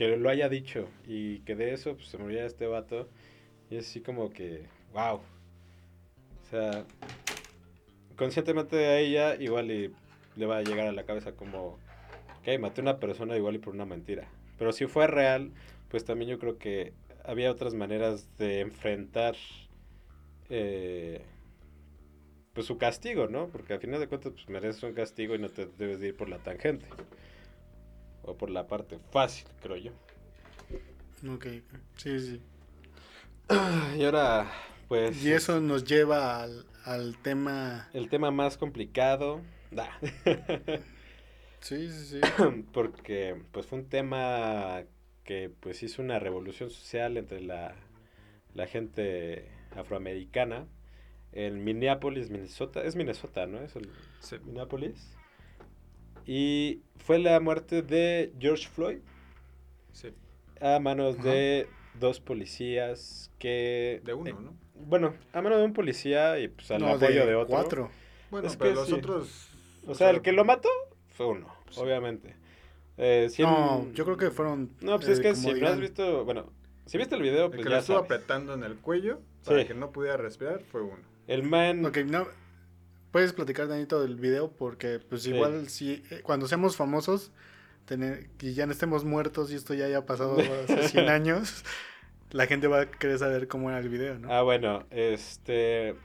que 0.00 0.16
lo 0.16 0.30
haya 0.30 0.48
dicho 0.48 0.88
y 1.06 1.40
que 1.40 1.54
de 1.54 1.74
eso 1.74 1.94
pues, 1.94 2.08
se 2.08 2.16
muriera 2.16 2.46
este 2.46 2.66
vato. 2.66 3.10
Y 3.68 3.76
es 3.76 3.86
así 3.86 4.00
como 4.00 4.30
que, 4.30 4.62
wow. 4.92 5.16
O 5.16 6.50
sea, 6.50 6.84
conscientemente 8.16 8.76
a 8.86 8.98
ella 8.98 9.36
igual 9.36 9.68
le 9.68 10.46
va 10.46 10.58
a 10.58 10.62
llegar 10.62 10.86
a 10.86 10.92
la 10.92 11.04
cabeza 11.04 11.32
como, 11.32 11.78
ok, 12.40 12.58
maté 12.58 12.80
a 12.80 12.82
una 12.82 12.98
persona 12.98 13.36
igual 13.36 13.54
y 13.54 13.58
por 13.58 13.74
una 13.74 13.86
mentira. 13.86 14.28
Pero 14.58 14.72
si 14.72 14.86
fue 14.86 15.06
real, 15.06 15.52
pues 15.88 16.04
también 16.04 16.30
yo 16.30 16.38
creo 16.38 16.58
que 16.58 16.92
había 17.24 17.50
otras 17.50 17.74
maneras 17.74 18.28
de 18.38 18.60
enfrentar 18.60 19.36
eh, 20.48 21.22
pues 22.52 22.66
su 22.66 22.76
castigo, 22.78 23.28
¿no? 23.28 23.48
Porque 23.48 23.72
al 23.72 23.80
final 23.80 24.00
de 24.00 24.08
cuentas 24.08 24.32
pues 24.32 24.48
mereces 24.48 24.82
un 24.82 24.92
castigo 24.92 25.34
y 25.34 25.38
no 25.38 25.48
te 25.48 25.66
debes 25.78 26.00
de 26.00 26.08
ir 26.08 26.16
por 26.16 26.28
la 26.28 26.38
tangente. 26.38 26.86
O 28.22 28.36
por 28.36 28.50
la 28.50 28.66
parte 28.66 28.98
fácil, 29.12 29.46
creo 29.62 29.76
yo. 29.76 29.92
Ok, 31.32 31.46
sí, 31.96 32.20
sí. 32.20 32.40
Y 33.98 34.04
ahora, 34.04 34.50
pues... 34.90 35.24
Y 35.24 35.30
eso 35.30 35.60
nos 35.60 35.84
lleva 35.84 36.42
al, 36.42 36.66
al 36.84 37.16
tema... 37.18 37.88
El 37.92 38.08
tema 38.08 38.32
más 38.32 38.58
complicado. 38.58 39.40
sí, 41.60 41.88
sí, 41.88 42.20
sí. 42.20 42.20
Porque 42.72 43.40
pues 43.52 43.66
fue 43.66 43.78
un 43.78 43.88
tema 43.88 44.82
que 45.22 45.48
pues 45.60 45.84
hizo 45.84 46.02
una 46.02 46.18
revolución 46.18 46.70
social 46.70 47.16
entre 47.18 47.40
la, 47.40 47.76
la 48.52 48.66
gente 48.66 49.48
afroamericana 49.76 50.66
en 51.30 51.62
Minneapolis, 51.62 52.28
Minnesota. 52.28 52.82
Es 52.82 52.96
Minnesota, 52.96 53.46
¿no? 53.46 53.60
Es 53.60 53.76
el 53.76 53.88
Minneapolis. 54.44 55.16
Y 56.26 56.82
fue 56.96 57.20
la 57.20 57.38
muerte 57.38 57.82
de 57.82 58.32
George 58.40 58.66
Floyd. 58.66 58.98
Sí. 59.92 60.08
A 60.60 60.80
manos 60.80 61.22
de 61.22 61.68
dos 61.94 62.20
policías 62.20 63.30
que... 63.38 64.00
De 64.04 64.14
uno, 64.14 64.40
¿no? 64.40 64.54
Bueno, 64.74 65.14
a 65.32 65.42
manos 65.42 65.58
de 65.58 65.64
un 65.64 65.72
policía 65.72 66.38
y 66.38 66.48
pues 66.48 66.70
al 66.70 66.84
apoyo 66.84 67.26
de, 67.26 67.34
otro. 67.34 67.54
Cuatro. 67.54 67.90
Bueno, 68.30 68.48
pero 68.58 68.74
los 68.74 68.92
otros... 68.92 69.48
O 69.86 69.94
sea, 69.94 70.10
el 70.10 70.22
que 70.22 70.32
lo 70.32 70.44
mató 70.44 70.68
fue 71.08 71.26
uno, 71.26 71.54
obviamente. 71.76 72.36
Eh, 72.96 73.28
no, 73.38 73.90
yo 73.92 74.04
creo 74.04 74.16
que 74.16 74.30
fueron... 74.30 74.70
No, 74.80 74.96
pues 74.96 75.08
es 75.08 75.18
eh, 75.18 75.22
que 75.22 75.34
si 75.34 75.52
no 75.52 75.68
has 75.68 75.80
visto... 75.80 76.24
Bueno, 76.24 76.52
si 76.86 76.98
viste 76.98 77.14
el 77.14 77.22
video, 77.22 77.48
pues 77.48 77.60
el 77.60 77.64
que 77.64 77.70
ya 77.70 77.78
estuvo 77.78 77.98
apretando 77.98 78.54
en 78.54 78.62
el 78.62 78.76
cuello 78.76 79.20
para 79.44 79.66
que 79.66 79.74
no 79.74 79.90
pudiera 79.90 80.16
respirar 80.16 80.60
fue 80.60 80.82
uno. 80.82 81.02
El 81.26 81.42
man... 81.42 81.84
Ok, 81.84 81.98
no... 81.98 82.26
Puedes 83.10 83.32
platicar, 83.32 83.66
Danito, 83.66 84.00
del 84.00 84.14
video 84.14 84.52
porque 84.52 85.00
pues 85.00 85.26
igual 85.26 85.68
si 85.68 86.04
eh, 86.10 86.20
cuando 86.22 86.46
seamos 86.46 86.76
famosos 86.76 87.32
tener, 87.90 88.28
y 88.40 88.54
ya 88.54 88.66
no 88.66 88.72
estemos 88.72 89.04
muertos 89.04 89.50
y 89.50 89.56
esto 89.56 89.74
ya 89.74 89.86
haya 89.86 90.06
pasado 90.06 90.36
hace 90.68 90.88
100 90.90 91.08
años, 91.08 91.64
la 92.30 92.46
gente 92.46 92.68
va 92.68 92.82
a 92.82 92.86
querer 92.86 93.18
saber 93.18 93.48
cómo 93.48 93.68
era 93.68 93.80
el 93.80 93.88
video, 93.88 94.16
¿no? 94.16 94.32
Ah, 94.32 94.42
bueno, 94.42 94.84
este... 94.90 95.96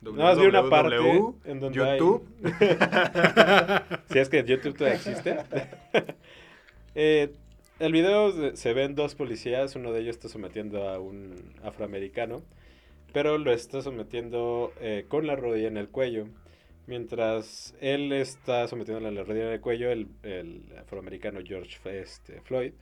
Nada 0.00 0.16
más 0.16 0.38
vi 0.38 0.46
una 0.46 0.68
parte 0.68 0.96
en 1.44 1.60
donde 1.60 1.78
YouTube. 1.78 2.24
si 4.10 4.18
es 4.18 4.28
que 4.28 4.44
YouTube 4.44 4.76
todavía 4.76 4.96
existe. 4.96 5.38
eh, 6.94 7.32
el 7.78 7.92
video 7.92 8.56
se 8.56 8.72
ven 8.74 8.96
dos 8.96 9.14
policías, 9.14 9.76
uno 9.76 9.92
de 9.92 10.00
ellos 10.00 10.16
está 10.16 10.28
sometiendo 10.28 10.88
a 10.88 10.98
un 10.98 11.54
afroamericano, 11.62 12.42
pero 13.12 13.38
lo 13.38 13.52
está 13.52 13.82
sometiendo 13.82 14.72
eh, 14.80 15.04
con 15.08 15.26
la 15.26 15.36
rodilla 15.36 15.68
en 15.68 15.76
el 15.76 15.88
cuello. 15.88 16.26
Mientras 16.88 17.74
él 17.82 18.12
está 18.12 18.66
sometiendo 18.66 19.10
la 19.10 19.22
rodilla 19.22 19.52
el 19.52 19.60
cuello, 19.60 19.92
el, 19.92 20.08
afroamericano 20.80 21.40
George 21.44 21.78
este, 22.00 22.40
Floyd, 22.40 22.72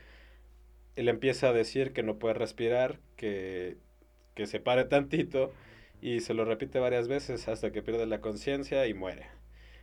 él 0.95 1.09
empieza 1.09 1.49
a 1.49 1.53
decir 1.53 1.93
que 1.93 2.05
no 2.05 2.17
puede 2.17 2.35
respirar, 2.35 3.01
que, 3.17 3.77
que 4.37 4.47
se 4.47 4.61
pare 4.61 4.85
tantito, 4.85 5.53
y 6.01 6.21
se 6.21 6.35
lo 6.35 6.45
repite 6.45 6.79
varias 6.79 7.09
veces 7.09 7.49
hasta 7.49 7.73
que 7.73 7.83
pierde 7.83 8.07
la 8.07 8.21
conciencia 8.21 8.87
y 8.87 8.95
muere. 8.95 9.27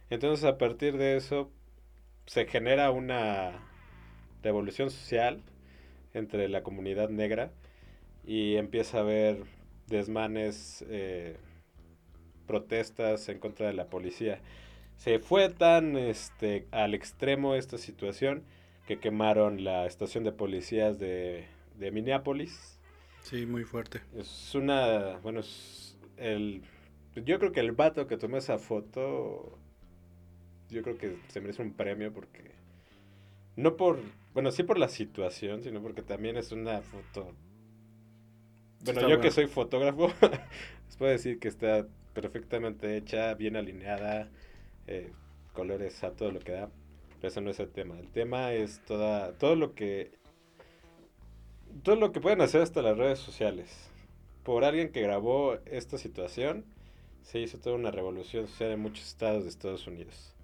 Entonces 0.09 0.45
a 0.45 0.57
partir 0.57 0.95
de 0.97 1.17
eso 1.17 1.51
se 2.25 2.45
genera 2.45 2.91
una 2.91 3.67
revolución 4.41 4.89
social 4.89 5.43
entre 6.13 6.47
la 6.47 6.63
comunidad 6.63 7.09
negra 7.09 7.51
y 8.25 8.55
empieza 8.55 8.99
a 8.99 9.01
haber 9.01 9.43
desmanes, 9.87 10.85
eh, 10.87 11.35
protestas 12.47 13.29
en 13.29 13.39
contra 13.39 13.67
de 13.67 13.73
la 13.73 13.87
policía. 13.87 14.39
Se 14.95 15.19
fue 15.19 15.49
tan 15.49 15.97
este, 15.97 16.67
al 16.71 16.93
extremo 16.93 17.55
esta 17.55 17.77
situación 17.77 18.43
que 18.87 18.99
quemaron 18.99 19.63
la 19.63 19.85
estación 19.85 20.23
de 20.23 20.31
policías 20.31 20.99
de, 20.99 21.47
de 21.77 21.91
Minneapolis. 21.91 22.79
Sí, 23.21 23.45
muy 23.45 23.63
fuerte. 23.63 24.01
Es 24.17 24.53
una, 24.53 25.17
bueno, 25.23 25.39
es 25.39 25.97
el, 26.17 26.63
yo 27.15 27.39
creo 27.39 27.51
que 27.51 27.59
el 27.59 27.71
vato 27.71 28.07
que 28.07 28.17
tomó 28.17 28.37
esa 28.37 28.57
foto, 28.57 29.57
yo 30.69 30.81
creo 30.81 30.97
que 30.97 31.17
se 31.27 31.41
merece 31.41 31.61
un 31.61 31.73
premio 31.73 32.11
porque, 32.11 32.51
no 33.55 33.77
por, 33.77 33.99
bueno, 34.33 34.51
sí 34.51 34.63
por 34.63 34.77
la 34.77 34.89
situación, 34.89 35.63
sino 35.63 35.81
porque 35.81 36.01
también 36.01 36.37
es 36.37 36.51
una 36.51 36.81
foto. 36.81 37.33
Bueno, 38.83 39.07
yo 39.07 39.21
que 39.21 39.31
soy 39.31 39.47
fotógrafo, 39.47 40.07
les 40.87 40.97
puedo 40.97 41.11
decir 41.11 41.39
que 41.39 41.47
está 41.47 41.87
perfectamente 42.13 42.97
hecha, 42.97 43.33
bien 43.33 43.55
alineada, 43.55 44.29
eh, 44.87 45.11
colores 45.53 46.03
a 46.03 46.11
todo 46.11 46.31
lo 46.31 46.39
que 46.39 46.53
da. 46.53 46.69
Pero 47.19 47.27
eso 47.27 47.41
no 47.41 47.51
es 47.51 47.59
el 47.59 47.69
tema. 47.69 47.99
El 47.99 48.09
tema 48.09 48.53
es 48.53 48.83
toda, 48.85 49.33
todo 49.37 49.55
lo 49.55 49.73
que 49.75 50.11
todo 51.81 51.95
lo 51.95 52.11
que 52.11 52.21
pueden 52.21 52.41
hacer 52.41 52.61
hasta 52.61 52.81
las 52.81 52.97
redes 52.97 53.19
sociales. 53.19 53.89
Por 54.43 54.63
alguien 54.63 54.91
que 54.91 55.01
grabó 55.01 55.57
esta 55.65 55.97
situación, 55.97 56.65
se 57.23 57.39
hizo 57.39 57.57
toda 57.57 57.75
una 57.75 57.91
revolución 57.91 58.47
social 58.47 58.71
en 58.71 58.79
muchos 58.79 59.07
estados 59.07 59.43
de 59.43 59.49
Estados 59.49 59.87
Unidos. 59.87 60.35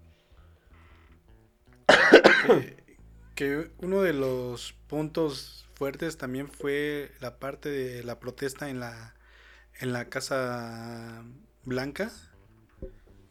que 3.35 3.69
uno 3.79 4.01
de 4.01 4.13
los 4.13 4.73
puntos 4.87 5.67
fuertes 5.75 6.17
también 6.17 6.47
fue 6.47 7.11
la 7.19 7.37
parte 7.37 7.69
de 7.69 8.03
la 8.03 8.19
protesta 8.19 8.69
en 8.69 8.79
la 8.79 9.15
en 9.79 9.93
la 9.93 10.09
Casa 10.09 11.23
Blanca, 11.63 12.11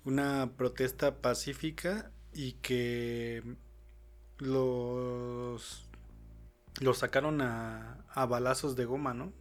una 0.04 0.52
protesta 0.56 1.16
pacífica 1.16 2.10
y 2.32 2.52
que 2.54 3.42
los 4.38 5.88
los 6.80 6.98
sacaron 6.98 7.40
a, 7.40 8.04
a 8.08 8.26
balazos 8.26 8.76
de 8.76 8.84
goma, 8.84 9.14
¿no? 9.14 9.32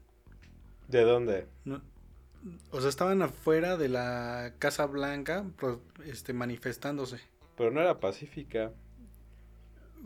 ¿De 0.87 1.03
dónde? 1.03 1.47
o 2.71 2.79
sea, 2.79 2.89
estaban 2.89 3.21
afuera 3.21 3.77
de 3.77 3.89
la 3.89 4.53
Casa 4.59 4.85
Blanca 4.85 5.45
este, 6.05 6.33
manifestándose. 6.33 7.19
Pero 7.55 7.71
no 7.71 7.81
era 7.81 7.99
pacífica. 7.99 8.71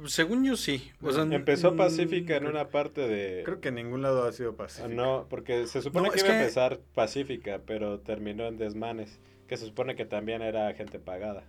Según 0.07 0.43
yo 0.43 0.55
sí. 0.55 0.91
Empezó 1.31 1.71
mm, 1.73 1.77
pacífica 1.77 2.35
en 2.35 2.47
una 2.47 2.69
parte 2.69 3.07
de... 3.07 3.43
Creo 3.43 3.61
que 3.61 3.69
en 3.69 3.75
ningún 3.75 4.01
lado 4.01 4.23
ha 4.23 4.31
sido 4.31 4.55
pacífica. 4.55 4.93
No, 4.93 5.27
porque 5.29 5.67
se 5.67 5.81
supone 5.81 6.09
que 6.09 6.19
iba 6.19 6.29
a 6.29 6.39
empezar 6.39 6.79
pacífica, 6.95 7.61
pero 7.65 7.99
terminó 7.99 8.47
en 8.47 8.57
desmanes. 8.57 9.19
Que 9.47 9.57
se 9.57 9.65
supone 9.65 9.95
que 9.95 10.05
también 10.05 10.41
era 10.41 10.73
gente 10.73 10.99
pagada. 10.99 11.43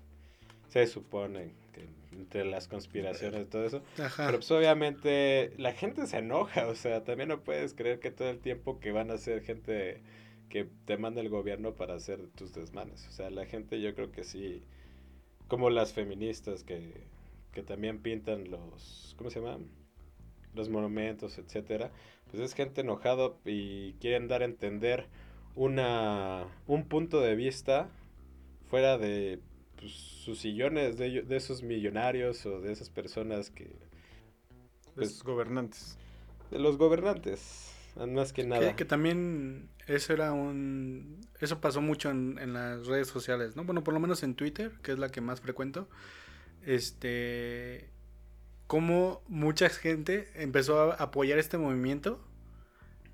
Se 0.69 0.87
supone 0.87 1.55
que 1.73 1.87
entre 2.13 2.45
las 2.45 2.69
conspiraciones 2.69 3.43
y 3.43 3.45
todo 3.45 3.65
eso. 3.65 3.83
Pero 3.97 4.39
pues 4.39 4.51
obviamente 4.51 5.53
la 5.57 5.73
gente 5.73 6.07
se 6.07 6.19
enoja, 6.19 6.67
o 6.67 6.75
sea, 6.75 7.05
también 7.05 7.29
no 7.29 7.41
puedes 7.41 7.75
creer 7.75 8.01
que 8.01 8.11
todo 8.11 8.29
el 8.29 8.41
tiempo 8.41 8.81
que 8.81 8.93
van 8.93 9.11
a 9.11 9.19
ser 9.19 9.43
gente 9.43 10.03
que 10.49 10.69
te 10.85 10.99
manda 10.99 11.21
el 11.21 11.31
gobierno 11.31 11.75
para 11.75 11.95
hacer 11.95 12.29
tus 12.35 12.53
desmanes. 12.53 13.07
O 13.09 13.13
sea, 13.13 13.31
la 13.31 13.47
gente 13.47 13.81
yo 13.81 13.95
creo 13.95 14.13
que 14.13 14.25
sí, 14.25 14.63
como 15.49 15.71
las 15.71 15.95
feministas 15.95 16.65
que 16.65 17.07
que 17.53 17.63
también 17.63 18.01
pintan 18.01 18.51
los, 18.51 19.15
¿cómo 19.17 19.31
se 19.31 19.41
llama? 19.41 19.59
Los 20.55 20.69
monumentos, 20.69 21.39
etcétera, 21.39 21.91
pues 22.31 22.43
es 22.43 22.55
gente 22.55 22.81
enojado 22.81 23.39
y 23.45 23.95
quieren 23.95 24.29
dar 24.29 24.43
a 24.43 24.47
entender 24.47 25.07
una, 25.55 26.47
un 26.67 26.85
punto 26.85 27.21
de 27.21 27.37
vista 27.37 27.89
fuera 28.69 28.99
de 28.99 29.41
pues, 29.77 29.93
sus 29.93 30.39
sillones, 30.39 30.97
de, 30.97 31.23
de 31.23 31.37
esos 31.37 31.63
millonarios 31.63 32.45
o 32.47 32.61
de 32.61 32.73
esas 32.73 32.91
personas 32.91 33.51
que... 33.51 33.77
Pues, 34.95 35.09
de 35.09 35.15
los 35.15 35.25
gobernantes. 35.25 35.99
De 36.51 36.59
los 36.59 36.77
gobernantes, 36.77 37.75
más 38.09 38.33
que 38.33 38.45
nada. 38.45 38.77
Que, 38.77 38.85
también 38.85 39.69
eso 39.87 40.13
era 40.13 40.33
un... 40.33 41.21
Eso 41.41 41.61
pasó 41.61 41.81
mucho 41.81 42.11
en, 42.11 42.39
en 42.39 42.53
las 42.53 42.87
redes 42.87 43.09
sociales, 43.09 43.57
¿no? 43.57 43.65
Bueno, 43.65 43.83
por 43.83 43.95
lo 43.95 44.01
menos 44.01 44.23
en 44.23 44.35
Twitter, 44.35 44.73
que 44.83 44.93
es 44.93 44.99
la 44.99 45.09
que 45.09 45.21
más 45.21 45.41
frecuento 45.41 45.89
este, 46.67 47.91
cómo 48.67 49.23
mucha 49.29 49.69
gente 49.69 50.31
empezó 50.35 50.93
a 50.93 50.95
apoyar 50.95 51.39
este 51.39 51.59
movimiento, 51.59 52.21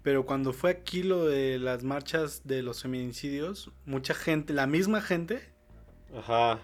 pero 0.02 0.24
cuando 0.24 0.52
fue 0.52 0.70
aquí 0.70 1.02
lo 1.02 1.26
de 1.26 1.58
las 1.58 1.82
marchas 1.84 2.42
de 2.44 2.62
los 2.62 2.82
feminicidios, 2.82 3.70
mucha 3.84 4.14
gente, 4.14 4.52
la 4.52 4.66
misma 4.66 5.00
gente, 5.00 5.40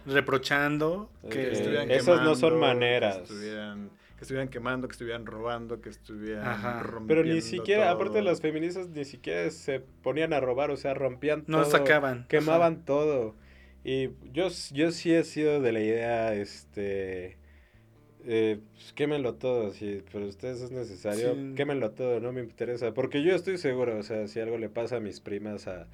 reprochando 0.07 1.11
que, 1.31 1.53
esas 1.91 2.23
no 2.23 2.35
son 2.35 2.59
maneras. 2.59 3.19
Que 4.17 4.23
estuvieran, 4.23 4.49
quemando, 4.49 4.89
que 4.89 4.93
estuvieran 4.93 5.27
robando, 5.27 5.81
que 5.81 5.91
estuvieran 5.91 6.83
rompiendo. 6.85 7.07
Pero 7.09 7.25
ni 7.25 7.43
siquiera, 7.43 7.91
aparte 7.91 8.19
de 8.19 8.23
los 8.23 8.41
feministas, 8.41 8.89
ni 8.89 9.05
siquiera 9.05 9.51
se 9.51 9.81
ponían 9.81 10.33
a 10.33 10.41
robar, 10.41 10.71
o 10.71 10.77
sea, 10.77 10.95
rompían 10.95 11.45
todo. 11.45 11.59
No 11.59 11.65
sacaban. 11.65 12.27
Quemaban 12.29 12.85
todo. 12.85 13.35
Y 13.85 14.11
yo, 14.33 14.49
yo 14.73 14.91
sí 14.93 15.13
he 15.13 15.23
sido 15.25 15.61
de 15.61 15.73
la 15.73 15.81
idea, 15.81 16.35
este, 16.35 17.37
eh, 18.25 18.59
pues, 18.73 18.95
quémenlo 18.95 19.35
todo, 19.35 19.73
si 19.73 20.03
para 20.11 20.25
ustedes 20.25 20.63
es 20.63 20.71
necesario, 20.71 21.37
quémenlo 21.55 21.91
todo, 21.91 22.19
no 22.19 22.33
me 22.33 22.41
interesa, 22.41 22.95
porque 22.95 23.23
yo 23.23 23.35
estoy 23.35 23.59
seguro, 23.59 23.99
o 23.99 24.03
sea, 24.03 24.27
si 24.27 24.41
algo 24.41 24.57
le 24.57 24.71
pasa 24.71 24.97
a 24.97 25.01
mis 25.01 25.21
primas, 25.21 25.69
a, 25.69 25.87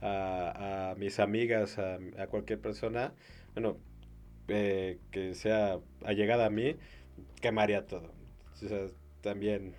a, 0.00 0.90
a 0.90 0.94
mis 0.96 1.20
amigas, 1.20 1.78
a, 1.78 1.98
a, 2.18 2.26
cualquier 2.26 2.60
persona, 2.60 3.14
bueno, 3.54 3.78
eh, 4.48 4.98
que 5.12 5.34
sea 5.34 5.78
allegada 6.04 6.46
a 6.46 6.50
mí, 6.50 6.74
quemaría 7.40 7.86
todo. 7.86 8.12
O 8.54 8.56
sea, 8.56 8.86
también 9.20 9.74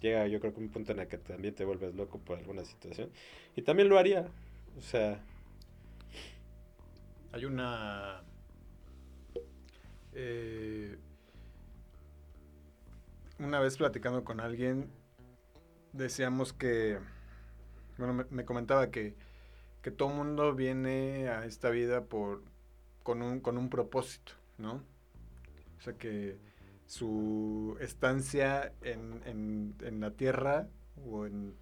llega 0.00 0.26
yo 0.26 0.40
creo 0.40 0.54
que 0.54 0.60
un 0.60 0.70
punto 0.70 0.92
en 0.92 1.00
el 1.00 1.08
que 1.08 1.18
también 1.18 1.54
te 1.54 1.64
vuelves 1.66 1.94
loco 1.94 2.18
por 2.18 2.38
alguna 2.38 2.64
situación. 2.64 3.10
Y 3.56 3.62
también 3.62 3.90
lo 3.90 3.98
haría. 3.98 4.26
O 4.78 4.80
sea... 4.80 5.20
Hay 7.32 7.44
una... 7.44 8.22
Eh, 10.12 10.98
una 13.38 13.60
vez 13.60 13.76
platicando 13.76 14.24
con 14.24 14.40
alguien, 14.40 14.90
decíamos 15.92 16.52
que... 16.52 16.98
Bueno, 17.98 18.26
me, 18.30 18.44
comentaba 18.44 18.90
que, 18.90 19.14
que 19.82 19.90
todo 19.90 20.08
mundo 20.08 20.54
viene 20.54 21.28
a 21.28 21.44
esta 21.44 21.70
vida 21.70 22.04
por, 22.04 22.42
con, 23.02 23.22
un, 23.22 23.40
con 23.40 23.58
un 23.58 23.68
propósito, 23.68 24.32
¿no? 24.56 24.82
O 25.78 25.82
sea 25.82 25.94
que 25.94 26.38
su 26.86 27.76
estancia 27.80 28.72
en, 28.82 29.74
en, 29.80 30.00
la 30.00 30.10
tierra 30.12 30.66
o 31.06 31.26
en, 31.26 31.54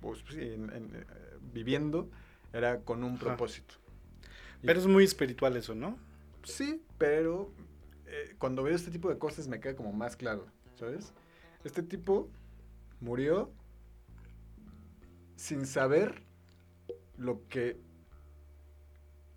pues, 0.00 0.22
eh, 0.32 0.58
viviendo 1.40 2.10
era 2.52 2.80
con 2.80 3.04
un 3.04 3.16
propósito. 3.18 3.76
Pero 4.62 4.78
es 4.78 4.86
muy 4.86 5.04
espiritual 5.04 5.56
eso, 5.56 5.74
¿no? 5.74 5.98
Sí, 6.42 6.82
pero 6.98 7.52
eh, 8.06 8.34
cuando 8.38 8.62
veo 8.62 8.74
este 8.74 8.90
tipo 8.90 9.08
de 9.08 9.18
cosas 9.18 9.48
me 9.48 9.60
queda 9.60 9.76
como 9.76 9.92
más 9.92 10.16
claro, 10.16 10.46
¿sabes? 10.74 11.12
Este 11.64 11.82
tipo 11.82 12.28
murió 13.00 13.52
sin 15.36 15.66
saber 15.66 16.22
lo 17.16 17.46
que 17.48 17.78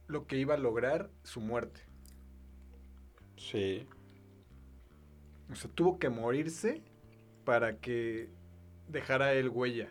lo 0.08 0.28
que 0.28 0.38
iba 0.38 0.56
a 0.56 0.58
lograr 0.58 1.10
su 1.24 1.40
muerte. 1.40 1.82
Sí. 3.38 3.88
O 5.50 5.56
sea, 5.56 5.72
tuvo 5.74 6.00
que 6.00 6.10
morirse 6.10 6.82
para 7.46 7.78
que 7.78 8.30
dejara 8.90 9.34
él 9.34 9.50
huella 9.50 9.90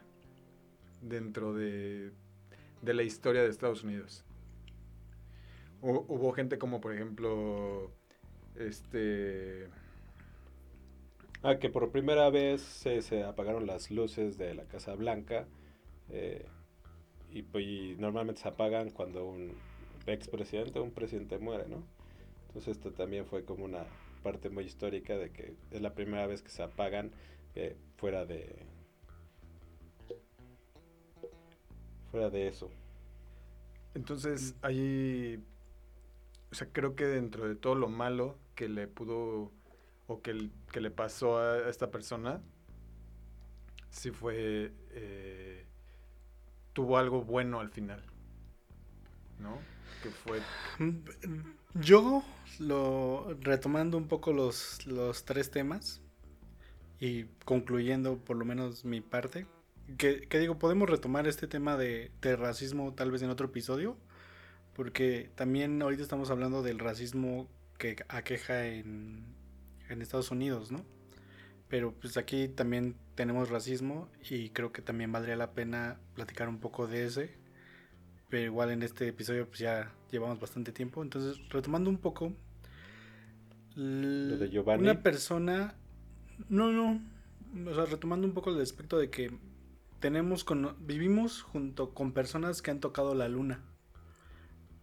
dentro 1.01 1.55
de, 1.55 2.13
de 2.83 2.95
la 2.95 3.03
historia 3.03 3.43
de 3.43 3.49
Estados 3.49 3.83
Unidos. 3.83 4.25
Hubo 5.83 6.33
gente 6.33 6.59
como, 6.59 6.81
por 6.81 6.95
ejemplo, 6.95 7.91
este... 8.57 9.69
Ah, 11.43 11.57
que 11.59 11.71
por 11.71 11.91
primera 11.91 12.29
vez 12.29 12.61
se, 12.61 13.25
apagaron 13.25 13.67
las 13.67 13.91
luces 13.91 14.37
de 14.37 14.55
la 14.55 14.65
Casa 14.65 14.95
Blanca. 14.95 15.47
Eh, 16.11 16.45
y, 17.31 17.43
pues, 17.43 17.65
y 17.65 17.97
normalmente 17.99 18.43
se 18.43 18.49
apagan 18.49 18.91
cuando 18.91 19.27
un 19.27 19.53
expresidente 20.07 20.79
o 20.79 20.83
un 20.83 20.91
presidente 20.91 21.39
muere, 21.39 21.69
¿no? 21.69 21.83
Entonces 22.49 22.77
esto 22.77 22.93
también 22.93 23.27
fue 23.27 23.45
como 23.45 23.65
una 23.65 23.85
parte 24.23 24.51
muy 24.51 24.65
histórica 24.65 25.17
de 25.17 25.31
que 25.31 25.55
es 25.71 25.81
la 25.81 25.95
primera 25.95 26.27
vez 26.27 26.43
que 26.43 26.51
se 26.51 26.63
apagan 26.63 27.13
eh, 27.55 27.77
fuera 27.97 28.27
de 28.27 28.67
fuera 32.11 32.29
de 32.29 32.49
eso. 32.49 32.71
Entonces, 33.95 34.57
ahí, 34.63 35.43
o 36.51 36.55
sea, 36.55 36.69
creo 36.73 36.97
que 36.97 37.07
dentro 37.07 37.49
de 37.49 37.55
todo 37.55 37.75
lo 37.75 37.89
malo 37.89 38.39
que 38.55 38.69
le 38.69 38.87
pudo 38.89 39.53
o 40.07 40.23
que, 40.23 40.51
que 40.73 40.81
le 40.81 40.91
pasó 40.91 41.39
a 41.39 41.69
esta 41.69 41.91
persona, 41.91 42.43
sí 43.91 44.11
fue, 44.11 44.73
eh, 44.91 45.67
tuvo 46.73 46.99
algo 46.99 47.23
bueno 47.23 47.61
al 47.61 47.71
final, 47.71 48.03
¿no? 49.39 49.59
Que 50.03 50.11
fue... 50.11 50.41
Mm, 50.79 50.99
yo, 51.75 52.25
lo, 52.59 53.37
retomando 53.41 53.97
un 53.97 54.09
poco 54.09 54.33
los, 54.33 54.85
los 54.87 55.25
tres 55.25 55.51
temas 55.51 56.01
y 56.99 57.25
concluyendo 57.45 58.19
por 58.19 58.37
lo 58.37 58.45
menos 58.45 58.85
mi 58.85 59.01
parte, 59.01 59.47
que, 59.97 60.27
digo, 60.39 60.59
podemos 60.59 60.89
retomar 60.89 61.27
este 61.27 61.47
tema 61.47 61.77
de, 61.77 62.11
racismo 62.23 62.95
tal 62.95 63.11
vez 63.11 63.23
en 63.23 63.31
otro 63.31 63.47
episodio, 63.47 63.97
porque 64.81 65.31
también 65.35 65.83
ahorita 65.83 66.03
estamos 66.03 66.31
hablando 66.31 66.63
del 66.63 66.79
racismo 66.79 67.51
que 67.77 67.97
aqueja 68.09 68.65
en, 68.67 69.27
en 69.91 70.01
Estados 70.01 70.31
Unidos, 70.31 70.73
¿no? 70.73 70.87
Pero 71.69 71.93
pues 71.93 72.17
aquí 72.17 72.49
también 72.49 72.97
tenemos 73.15 73.51
racismo 73.51 74.09
y 74.31 74.49
creo 74.49 74.73
que 74.73 74.81
también 74.81 75.13
valdría 75.13 75.37
la 75.37 75.53
pena 75.53 76.01
platicar 76.15 76.49
un 76.49 76.61
poco 76.61 76.87
de 76.87 77.05
ese 77.05 77.37
pero 78.31 78.47
igual 78.47 78.71
en 78.71 78.83
este 78.83 79.07
episodio 79.07 79.47
pues 79.47 79.59
ya 79.59 79.93
llevamos 80.11 80.41
bastante 80.41 80.73
tiempo. 80.73 81.03
Entonces, 81.03 81.47
retomando 81.51 81.91
un 81.91 81.99
poco, 81.99 82.33
lo 83.77 84.39
de 84.39 84.49
Giovanni. 84.49 84.85
Una 84.85 85.03
persona, 85.03 85.75
no, 86.49 86.73
no, 86.73 87.03
o 87.71 87.75
sea, 87.75 87.85
retomando 87.85 88.27
un 88.27 88.33
poco 88.33 88.49
el 88.49 88.59
aspecto 88.63 88.97
de 88.97 89.11
que 89.11 89.31
tenemos, 89.99 90.43
con, 90.43 90.75
vivimos 90.81 91.43
junto 91.43 91.93
con 91.93 92.13
personas 92.13 92.63
que 92.63 92.71
han 92.71 92.81
tocado 92.81 93.15
la 93.15 93.29
luna 93.29 93.61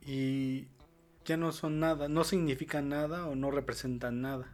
y 0.08 0.70
ya 1.26 1.36
no 1.36 1.52
son 1.52 1.82
nada, 1.82 2.08
no 2.08 2.24
significan 2.24 2.88
nada 2.88 3.28
o 3.28 3.36
no 3.36 3.52
representan 3.52 4.22
nada. 4.22 4.48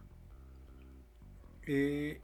Eh, 1.66 2.20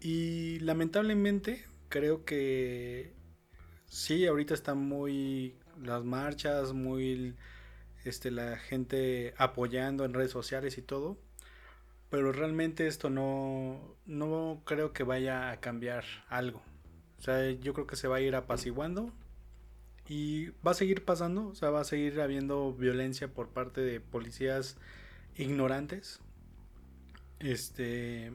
y 0.00 0.60
lamentablemente 0.60 1.64
creo 1.88 2.24
que 2.24 3.12
sí, 3.86 4.26
ahorita 4.26 4.54
está 4.54 4.74
muy 4.74 5.56
las 5.82 6.04
marchas, 6.04 6.72
muy 6.72 7.34
este, 8.04 8.30
la 8.30 8.56
gente 8.58 9.34
apoyando 9.36 10.04
en 10.04 10.14
redes 10.14 10.30
sociales 10.30 10.78
y 10.78 10.82
todo. 10.82 11.18
Pero 12.10 12.32
realmente 12.32 12.86
esto 12.86 13.10
no, 13.10 13.96
no 14.06 14.62
creo 14.64 14.92
que 14.92 15.02
vaya 15.02 15.50
a 15.50 15.60
cambiar 15.60 16.04
algo. 16.28 16.62
O 17.18 17.22
sea, 17.22 17.50
yo 17.50 17.74
creo 17.74 17.86
que 17.88 17.96
se 17.96 18.08
va 18.08 18.16
a 18.16 18.20
ir 18.20 18.36
apaciguando 18.36 19.12
y 20.10 20.48
va 20.66 20.72
a 20.72 20.74
seguir 20.74 21.04
pasando, 21.04 21.46
o 21.46 21.54
sea, 21.54 21.70
va 21.70 21.82
a 21.82 21.84
seguir 21.84 22.20
habiendo 22.20 22.74
violencia 22.74 23.28
por 23.28 23.50
parte 23.50 23.80
de 23.80 24.00
policías 24.00 24.76
ignorantes. 25.36 26.18
Este 27.38 28.32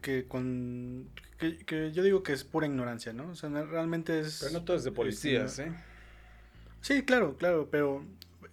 que 0.00 0.26
con 0.26 1.10
que, 1.36 1.92
yo 1.92 2.02
digo 2.02 2.22
que 2.22 2.32
es 2.32 2.42
pura 2.42 2.66
ignorancia, 2.66 3.12
¿no? 3.12 3.28
O 3.28 3.34
sea, 3.34 3.50
realmente 3.50 4.18
es... 4.18 4.38
Pero 4.40 4.54
no 4.54 4.64
todo 4.64 4.78
es 4.78 4.84
de 4.84 4.92
policías, 4.92 5.58
¿eh? 5.58 5.74
Sí, 6.80 7.02
claro, 7.02 7.36
claro, 7.36 7.68
pero 7.70 8.02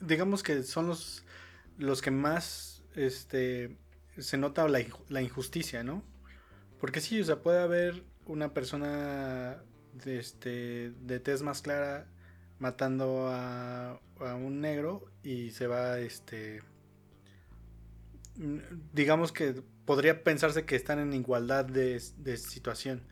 digamos 0.02 0.44
que 0.44 0.64
son 0.64 0.88
los, 0.88 1.24
los 1.78 2.02
que 2.02 2.12
más 2.12 2.84
este, 2.98 3.78
se 4.18 4.38
nota 4.38 4.68
la, 4.68 4.84
la 5.08 5.22
injusticia, 5.22 5.86
¿no? 5.86 6.04
Porque 6.82 7.00
sí, 7.00 7.22
o 7.22 7.24
sea, 7.24 7.40
puede 7.42 7.62
haber 7.62 8.04
una 8.26 8.54
persona 8.54 9.64
este, 10.08 10.92
de 11.02 11.20
tez 11.20 11.42
más 11.42 11.62
clara 11.62 12.08
matando 12.60 13.28
a, 13.28 14.00
a 14.20 14.36
un 14.36 14.62
negro 14.62 15.06
y 15.24 15.50
se 15.52 15.68
va, 15.68 16.00
este, 16.00 16.62
digamos 18.94 19.32
que 19.32 19.62
podría 19.86 20.24
pensarse 20.24 20.66
que 20.66 20.76
están 20.76 21.00
en 21.00 21.14
igualdad 21.14 21.66
de, 21.66 22.00
situación. 22.00 23.04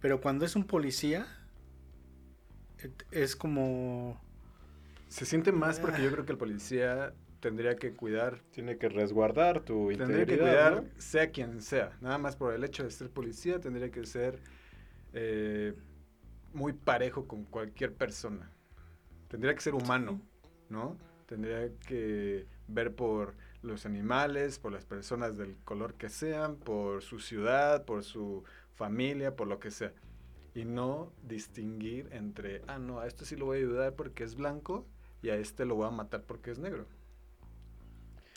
Pero 0.00 0.20
cuando 0.20 0.44
es 0.44 0.56
un 0.56 0.64
policía, 0.64 1.26
es 3.10 3.34
como... 3.34 4.20
Se 5.08 5.24
siente 5.24 5.52
más 5.52 5.80
porque 5.80 6.02
yo 6.02 6.10
creo 6.12 6.26
que 6.26 6.32
el 6.32 6.38
policía 6.38 7.14
tendría 7.40 7.76
que 7.76 7.94
cuidar. 7.94 8.42
Tiene 8.50 8.76
que 8.76 8.88
resguardar 8.88 9.60
tu 9.60 9.88
Tendría 9.88 10.26
que 10.26 10.38
cuidar, 10.38 10.84
sea 10.98 11.30
quien 11.30 11.62
sea. 11.62 11.96
Nada 12.00 12.18
más 12.18 12.36
por 12.36 12.52
el 12.52 12.62
hecho 12.62 12.84
de 12.84 12.90
ser 12.90 13.08
policía, 13.08 13.58
tendría 13.58 13.90
que 13.90 14.04
ser 14.04 14.38
eh, 15.14 15.74
muy 16.52 16.72
parejo 16.72 17.26
con 17.26 17.44
cualquier 17.44 17.94
persona. 17.94 18.50
Tendría 19.28 19.54
que 19.54 19.60
ser 19.60 19.74
humano, 19.74 20.20
¿no? 20.68 20.96
Tendría 21.26 21.70
que 21.86 22.46
ver 22.66 22.94
por 22.94 23.34
los 23.62 23.86
animales, 23.86 24.58
por 24.58 24.72
las 24.72 24.84
personas 24.84 25.36
del 25.36 25.56
color 25.64 25.94
que 25.94 26.08
sean, 26.08 26.56
por 26.56 27.02
su 27.02 27.18
ciudad, 27.18 27.84
por 27.84 28.04
su 28.04 28.44
familia, 28.74 29.36
por 29.36 29.48
lo 29.48 29.58
que 29.58 29.70
sea. 29.70 29.92
Y 30.54 30.64
no 30.64 31.12
distinguir 31.22 32.08
entre, 32.12 32.62
ah, 32.66 32.78
no, 32.78 33.00
a 33.00 33.06
esto 33.06 33.24
sí 33.24 33.36
lo 33.36 33.46
voy 33.46 33.58
a 33.58 33.60
ayudar 33.60 33.94
porque 33.94 34.24
es 34.24 34.34
blanco 34.34 34.86
y 35.22 35.30
a 35.30 35.36
este 35.36 35.64
lo 35.64 35.74
voy 35.74 35.88
a 35.88 35.90
matar 35.90 36.22
porque 36.22 36.50
es 36.50 36.58
negro. 36.58 36.86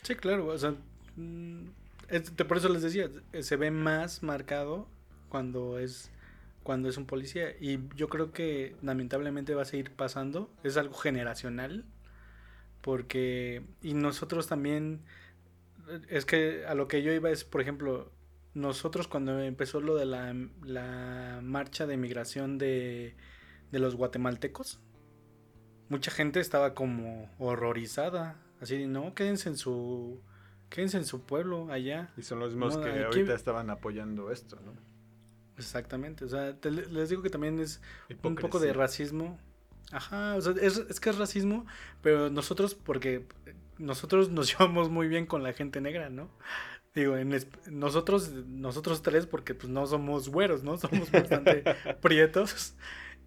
Sí, 0.02 0.16
claro, 0.16 0.46
o 0.46 0.58
sea, 0.58 0.74
mm, 1.16 1.66
por 2.48 2.56
eso 2.56 2.68
les 2.68 2.82
decía, 2.82 3.08
se 3.40 3.56
ve 3.56 3.70
más 3.70 4.22
marcado 4.22 4.88
cuando 5.28 5.78
es 5.78 6.10
cuando 6.62 6.88
es 6.88 6.96
un 6.96 7.06
policía. 7.06 7.50
Y 7.60 7.80
yo 7.94 8.08
creo 8.08 8.32
que 8.32 8.76
lamentablemente 8.82 9.54
va 9.54 9.62
a 9.62 9.66
seguir 9.66 9.92
pasando, 9.92 10.50
es 10.62 10.76
algo 10.76 10.94
generacional. 10.94 11.84
Porque 12.80 13.62
y 13.80 13.94
nosotros 13.94 14.48
también 14.48 15.02
es 16.08 16.24
que 16.24 16.64
a 16.66 16.74
lo 16.74 16.88
que 16.88 17.02
yo 17.02 17.12
iba 17.12 17.30
es 17.30 17.44
por 17.44 17.60
ejemplo 17.60 18.10
nosotros 18.54 19.08
cuando 19.08 19.40
empezó 19.40 19.80
lo 19.80 19.94
de 19.94 20.04
la, 20.04 20.34
la 20.64 21.40
marcha 21.42 21.86
de 21.86 21.96
migración 21.96 22.58
de, 22.58 23.14
de 23.70 23.78
los 23.78 23.94
guatemaltecos 23.94 24.80
mucha 25.92 26.10
gente 26.10 26.40
estaba 26.40 26.74
como 26.74 27.30
horrorizada. 27.38 28.36
Así 28.60 28.86
no 28.86 29.14
quédense 29.14 29.50
en 29.50 29.56
su 29.56 30.20
quédense 30.70 30.96
en 30.96 31.04
su 31.04 31.22
pueblo 31.26 31.70
allá 31.70 32.10
y 32.16 32.22
son 32.22 32.40
los 32.40 32.54
mismos 32.54 32.78
que 32.78 33.04
ahorita 33.04 33.34
estaban 33.34 33.68
apoyando 33.68 34.32
esto 34.32 34.58
no 34.64 34.72
Exactamente, 35.58 36.24
o 36.24 36.28
sea, 36.28 36.56
les 36.62 37.08
digo 37.08 37.22
que 37.22 37.30
también 37.30 37.60
es 37.60 37.80
un 38.22 38.36
poco 38.36 38.58
de 38.58 38.72
racismo. 38.72 39.38
Ajá, 39.90 40.36
o 40.36 40.40
sea, 40.40 40.54
es, 40.60 40.78
es, 40.78 41.00
que 41.00 41.10
es 41.10 41.18
racismo, 41.18 41.66
pero 42.00 42.30
nosotros, 42.30 42.74
porque 42.74 43.26
nosotros 43.78 44.30
nos 44.30 44.48
llevamos 44.58 44.88
muy 44.88 45.08
bien 45.08 45.26
con 45.26 45.42
la 45.42 45.52
gente 45.52 45.80
negra, 45.80 46.08
¿no? 46.08 46.30
Digo, 46.94 47.16
en 47.16 47.34
nosotros, 47.70 48.32
nosotros 48.46 49.02
tres, 49.02 49.26
porque 49.26 49.54
pues 49.54 49.70
no 49.70 49.86
somos 49.86 50.28
güeros, 50.28 50.62
¿no? 50.62 50.76
Somos 50.78 51.10
bastante 51.10 51.64
prietos. 52.02 52.74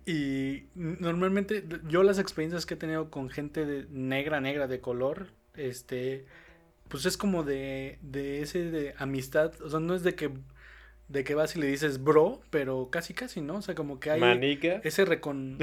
Y 0.05 0.65
normalmente 0.75 1.63
yo 1.87 2.03
las 2.03 2.19
experiencias 2.19 2.67
que 2.67 2.75
he 2.75 2.77
tenido 2.77 3.09
con 3.09 3.29
gente 3.29 3.65
de 3.65 3.87
negra, 3.89 4.39
negra, 4.39 4.67
de 4.67 4.81
color, 4.81 5.29
este, 5.55 6.27
pues 6.89 7.07
es 7.07 7.17
como 7.17 7.43
de, 7.43 7.97
de 8.03 8.43
ese 8.43 8.69
de 8.69 8.93
amistad, 8.99 9.59
o 9.61 9.69
sea, 9.69 9.79
no 9.79 9.95
es 9.95 10.03
de 10.03 10.13
que 10.13 10.31
de 11.07 11.23
que 11.23 11.35
vas 11.35 11.55
y 11.55 11.59
le 11.59 11.67
dices 11.67 12.03
bro, 12.03 12.41
pero 12.49 12.89
casi 12.89 13.13
casi, 13.13 13.41
¿no? 13.41 13.57
O 13.57 13.61
sea, 13.61 13.75
como 13.75 13.99
que 13.99 14.11
hay 14.11 14.59
ese 14.83 15.05
recon 15.05 15.57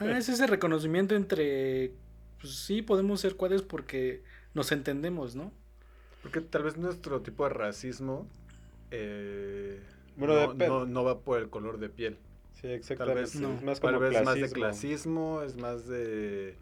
es 0.00 0.28
ese 0.28 0.46
reconocimiento 0.46 1.14
entre 1.14 1.92
pues 2.40 2.54
sí 2.54 2.82
podemos 2.82 3.20
ser 3.20 3.36
cuadros 3.36 3.62
porque 3.62 4.22
nos 4.54 4.70
entendemos, 4.72 5.34
¿no? 5.34 5.52
Porque 6.22 6.40
tal 6.40 6.62
vez 6.62 6.76
nuestro 6.76 7.22
tipo 7.22 7.44
de 7.44 7.50
racismo 7.50 8.28
eh, 8.90 9.80
no, 10.16 11.04
va 11.04 11.20
por 11.20 11.40
el 11.40 11.50
color 11.50 11.78
de 11.78 11.88
piel. 11.88 12.18
Sí, 12.52 12.68
exactamente. 12.68 13.30
Tal 13.30 13.42
vez, 13.42 13.56
es 13.56 13.62
más 13.62 13.80
como 13.80 14.00
más 14.00 14.34
de 14.34 14.50
clasismo, 14.50 15.42
es 15.42 15.56
más 15.56 15.86
de 15.86 16.56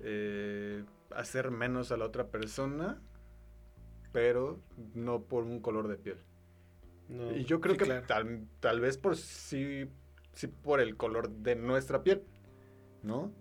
eh, 0.00 0.82
hacer 1.10 1.50
menos 1.50 1.92
a 1.92 1.96
la 1.96 2.06
otra 2.06 2.28
persona, 2.28 3.00
pero 4.12 4.58
no 4.94 5.22
por 5.22 5.44
un 5.44 5.60
color 5.60 5.88
de 5.88 5.96
piel. 5.96 6.18
Y 7.08 7.44
yo 7.44 7.60
creo 7.60 7.76
que 7.76 7.86
tal, 8.06 8.48
tal, 8.60 8.80
vez 8.80 8.98
por 8.98 9.16
sí, 9.16 9.86
sí 10.32 10.48
por 10.48 10.80
el 10.80 10.96
color 10.96 11.30
de 11.30 11.54
nuestra 11.54 12.02
piel, 12.02 12.22
¿no? 13.02 13.32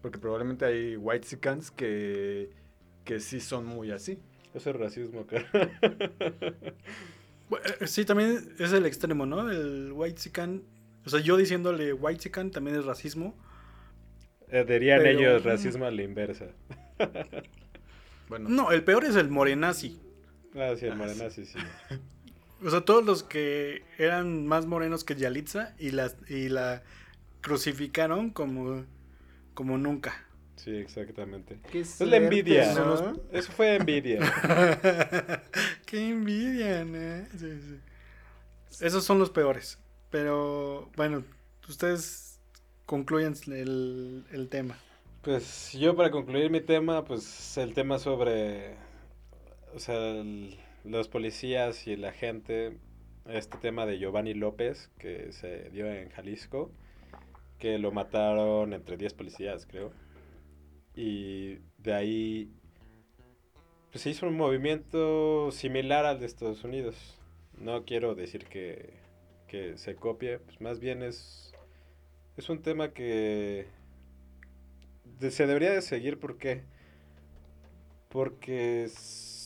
Porque 0.00 0.18
probablemente 0.18 0.64
hay 0.64 0.96
white 0.96 1.26
que, 1.76 2.50
que 3.04 3.20
sí 3.20 3.40
son 3.40 3.66
muy 3.66 3.90
así. 3.90 4.18
Eso 4.54 4.70
es 4.70 4.76
racismo, 4.76 5.26
cara. 5.26 5.46
Eh, 7.50 7.86
sí, 7.86 8.04
también 8.04 8.54
es 8.58 8.72
el 8.72 8.86
extremo, 8.86 9.26
¿no? 9.26 9.50
El 9.50 9.90
white 9.92 10.20
sican. 10.20 10.62
O 11.04 11.10
sea, 11.10 11.20
yo 11.20 11.36
diciéndole 11.36 11.92
white 11.92 12.22
sican 12.22 12.50
también 12.50 12.76
es 12.76 12.84
racismo. 12.84 13.36
Eh, 14.48 14.64
dirían 14.64 15.06
ellos 15.06 15.44
racismo 15.44 15.84
a 15.84 15.90
la 15.90 16.02
inversa. 16.02 16.46
bueno. 18.28 18.48
No, 18.48 18.70
el 18.70 18.84
peor 18.84 19.04
es 19.04 19.16
el 19.16 19.28
morenazi. 19.28 20.00
Ah, 20.54 20.74
sí, 20.76 20.86
el 20.86 20.92
ah, 20.92 20.96
morenazi, 20.96 21.44
sí. 21.44 21.58
O 22.62 22.70
sea, 22.70 22.82
todos 22.82 23.04
los 23.04 23.22
que 23.22 23.84
eran 23.98 24.46
más 24.46 24.66
morenos 24.66 25.04
que 25.04 25.14
Yalitza 25.14 25.74
y 25.78 25.90
la, 25.90 26.12
y 26.28 26.48
la 26.48 26.82
crucificaron 27.40 28.30
como, 28.30 28.84
como 29.54 29.78
nunca. 29.78 30.26
Sí, 30.56 30.76
exactamente. 30.76 31.58
es 31.72 32.00
la 32.00 32.18
envidia. 32.18 32.70
Eso 33.32 33.52
fue 33.52 33.76
envidia. 33.76 34.20
Qué 35.86 36.10
envidia, 36.10 36.84
¿no? 36.84 37.26
Esos 38.80 39.04
son 39.04 39.18
los 39.18 39.30
peores. 39.30 39.78
Pero 40.10 40.90
bueno, 40.96 41.24
ustedes 41.66 42.38
concluyen 42.84 43.34
el, 43.46 44.26
el 44.32 44.48
tema. 44.48 44.76
Pues 45.22 45.72
yo 45.72 45.96
para 45.96 46.10
concluir 46.10 46.50
mi 46.50 46.60
tema, 46.60 47.04
pues 47.04 47.56
el 47.56 47.72
tema 47.72 47.98
sobre, 47.98 48.74
o 49.74 49.78
sea, 49.78 50.22
los 50.84 51.08
policías 51.08 51.86
y 51.86 51.96
la 51.96 52.12
gente, 52.12 52.76
este 53.26 53.58
tema 53.58 53.86
de 53.86 53.98
Giovanni 53.98 54.34
López 54.34 54.90
que 54.98 55.32
se 55.32 55.70
dio 55.70 55.86
en 55.86 56.10
Jalisco, 56.10 56.70
que 57.58 57.78
lo 57.78 57.92
mataron 57.92 58.72
entre 58.72 58.96
10 58.96 59.14
policías, 59.14 59.66
creo. 59.66 59.92
Y 60.94 61.58
de 61.78 61.94
ahí 61.94 62.52
pues 63.90 64.02
se 64.02 64.10
hizo 64.10 64.26
un 64.28 64.36
movimiento 64.36 65.50
similar 65.50 66.06
al 66.06 66.20
de 66.20 66.26
Estados 66.26 66.62
Unidos. 66.64 67.18
No 67.58 67.84
quiero 67.84 68.14
decir 68.14 68.46
que, 68.46 68.94
que 69.48 69.76
se 69.78 69.96
copie, 69.96 70.38
pues 70.38 70.60
más 70.60 70.78
bien 70.78 71.02
es, 71.02 71.52
es 72.36 72.48
un 72.48 72.62
tema 72.62 72.92
que 72.92 73.66
se 75.18 75.46
debería 75.46 75.72
de 75.72 75.82
seguir. 75.82 76.18
¿Por 76.18 76.38
qué? 76.38 76.62
Porque 78.08 78.88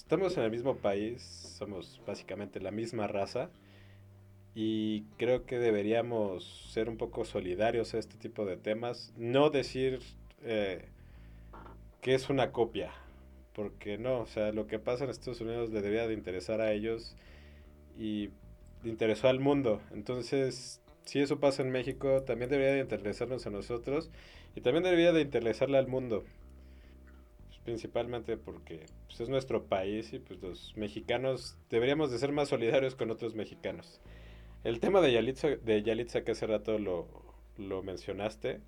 estamos 0.05 0.37
en 0.37 0.45
el 0.45 0.51
mismo 0.53 0.77
país, 0.77 1.23
somos 1.59 2.01
básicamente 2.07 2.61
la 2.61 2.71
misma 2.71 3.09
raza 3.09 3.51
y 4.55 5.03
creo 5.19 5.45
que 5.45 5.59
deberíamos 5.59 6.71
ser 6.73 6.89
un 6.89 6.97
poco 6.97 7.25
solidarios 7.25 7.93
a 7.95 7.99
este 7.99 8.17
tipo 8.17 8.47
de 8.47 8.57
temas. 8.57 9.13
No 9.17 9.51
decir... 9.51 9.99
Eh, 10.43 10.87
que 12.05 12.15
es 12.15 12.29
una 12.29 12.53
copia. 12.53 12.93
Porque 13.55 13.97
no, 13.97 14.21
o 14.21 14.27
sea, 14.27 14.53
lo 14.53 14.67
que 14.67 14.79
pasa 14.79 15.05
en 15.05 15.11
Estados 15.11 15.41
Unidos 15.41 15.71
le 15.71 15.81
debería 15.81 16.07
de 16.07 16.13
interesar 16.13 16.61
a 16.61 16.71
ellos 16.71 17.17
y 17.99 18.29
interesó 18.85 19.29
al 19.29 19.41
mundo. 19.41 19.81
Entonces, 19.91 20.83
si 21.05 21.21
eso 21.21 21.41
pasa 21.41 21.63
en 21.63 21.71
México, 21.71 22.23
también 22.23 22.51
debería 22.51 22.75
de 22.75 22.81
interesarnos 22.81 23.47
a 23.47 23.51
nosotros 23.51 24.11
y 24.55 24.61
también 24.61 24.85
debería 24.85 25.13
de 25.13 25.23
interesarle 25.23 25.79
al 25.79 25.89
mundo. 25.89 26.25
Principalmente 27.65 28.37
porque 28.37 28.87
pues, 29.07 29.21
es 29.21 29.29
nuestro 29.29 29.65
país 29.65 30.13
y 30.13 30.19
pues 30.19 30.41
los 30.43 30.77
mexicanos 30.77 31.57
deberíamos 31.71 32.11
de 32.11 32.19
ser 32.19 32.33
más 32.33 32.49
solidarios 32.49 32.95
con 32.95 33.11
otros 33.11 33.35
mexicanos. 33.35 34.01
El 34.65 34.81
tema 34.81 35.01
de 35.01 35.13
Yalitza, 35.13 35.49
de 35.49 35.83
Yalitza 35.83 36.25
que 36.25 36.33
hace 36.33 36.47
rato 36.47 36.79
lo, 36.79 37.09
lo 37.57 37.83
mencionaste, 37.83 38.61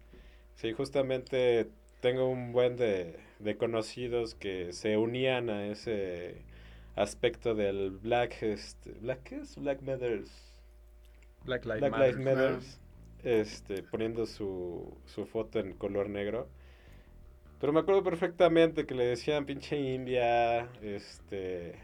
sí, 0.55 0.73
justamente 0.73 1.69
tengo 2.01 2.29
un 2.29 2.53
buen 2.53 2.77
de, 2.77 3.19
de 3.39 3.57
conocidos 3.57 4.35
que 4.35 4.73
se 4.73 4.97
unían 4.97 5.51
a 5.51 5.67
ese 5.67 6.43
aspecto 6.97 7.55
del 7.55 7.91
Black, 7.91 8.43
este, 8.43 8.93
¿Black 8.93 9.23
qué 9.23 9.37
es? 9.37 9.57
Black 9.57 9.83
Matters. 9.83 10.31
Black 11.45 11.65
Lives. 11.65 12.81
Este, 13.23 13.83
poniendo 13.83 14.27
su, 14.27 14.97
su 15.07 15.27
foto 15.27 15.59
en 15.59 15.73
color 15.75 16.09
negro. 16.09 16.49
Pero 17.61 17.73
me 17.73 17.81
acuerdo 17.81 18.03
perfectamente 18.03 18.87
que 18.87 18.95
le 18.95 19.07
decían 19.07 19.47
pinche 19.47 19.79
india, 19.79 20.69
este, 20.83 21.75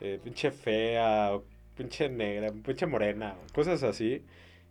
eh, 0.00 0.20
pinche 0.24 0.50
fea, 0.50 1.38
pinche 1.76 2.08
negra, 2.08 2.52
pinche 2.52 2.86
morena, 2.86 3.36
cosas 3.54 3.82
así. 3.82 4.22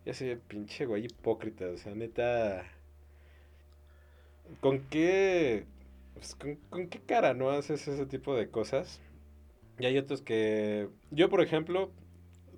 Y 0.06 0.10
así, 0.10 0.38
pinche 0.48 0.86
güey 0.86 1.06
hipócrita, 1.06 1.68
o 1.68 1.78
sea, 1.78 1.94
neta 1.96 2.66
¿Con 4.60 4.82
qué, 4.90 5.66
pues, 6.14 6.36
con, 6.36 6.88
qué 6.90 7.00
cara 7.00 7.34
no 7.34 7.50
haces 7.52 7.88
ese 7.88 8.06
tipo 8.06 8.36
de 8.36 8.50
cosas? 8.50 9.00
Y 9.80 9.86
hay 9.86 9.98
otros 9.98 10.22
que... 10.22 10.90
Yo, 11.12 11.30
por 11.30 11.42
ejemplo, 11.42 11.92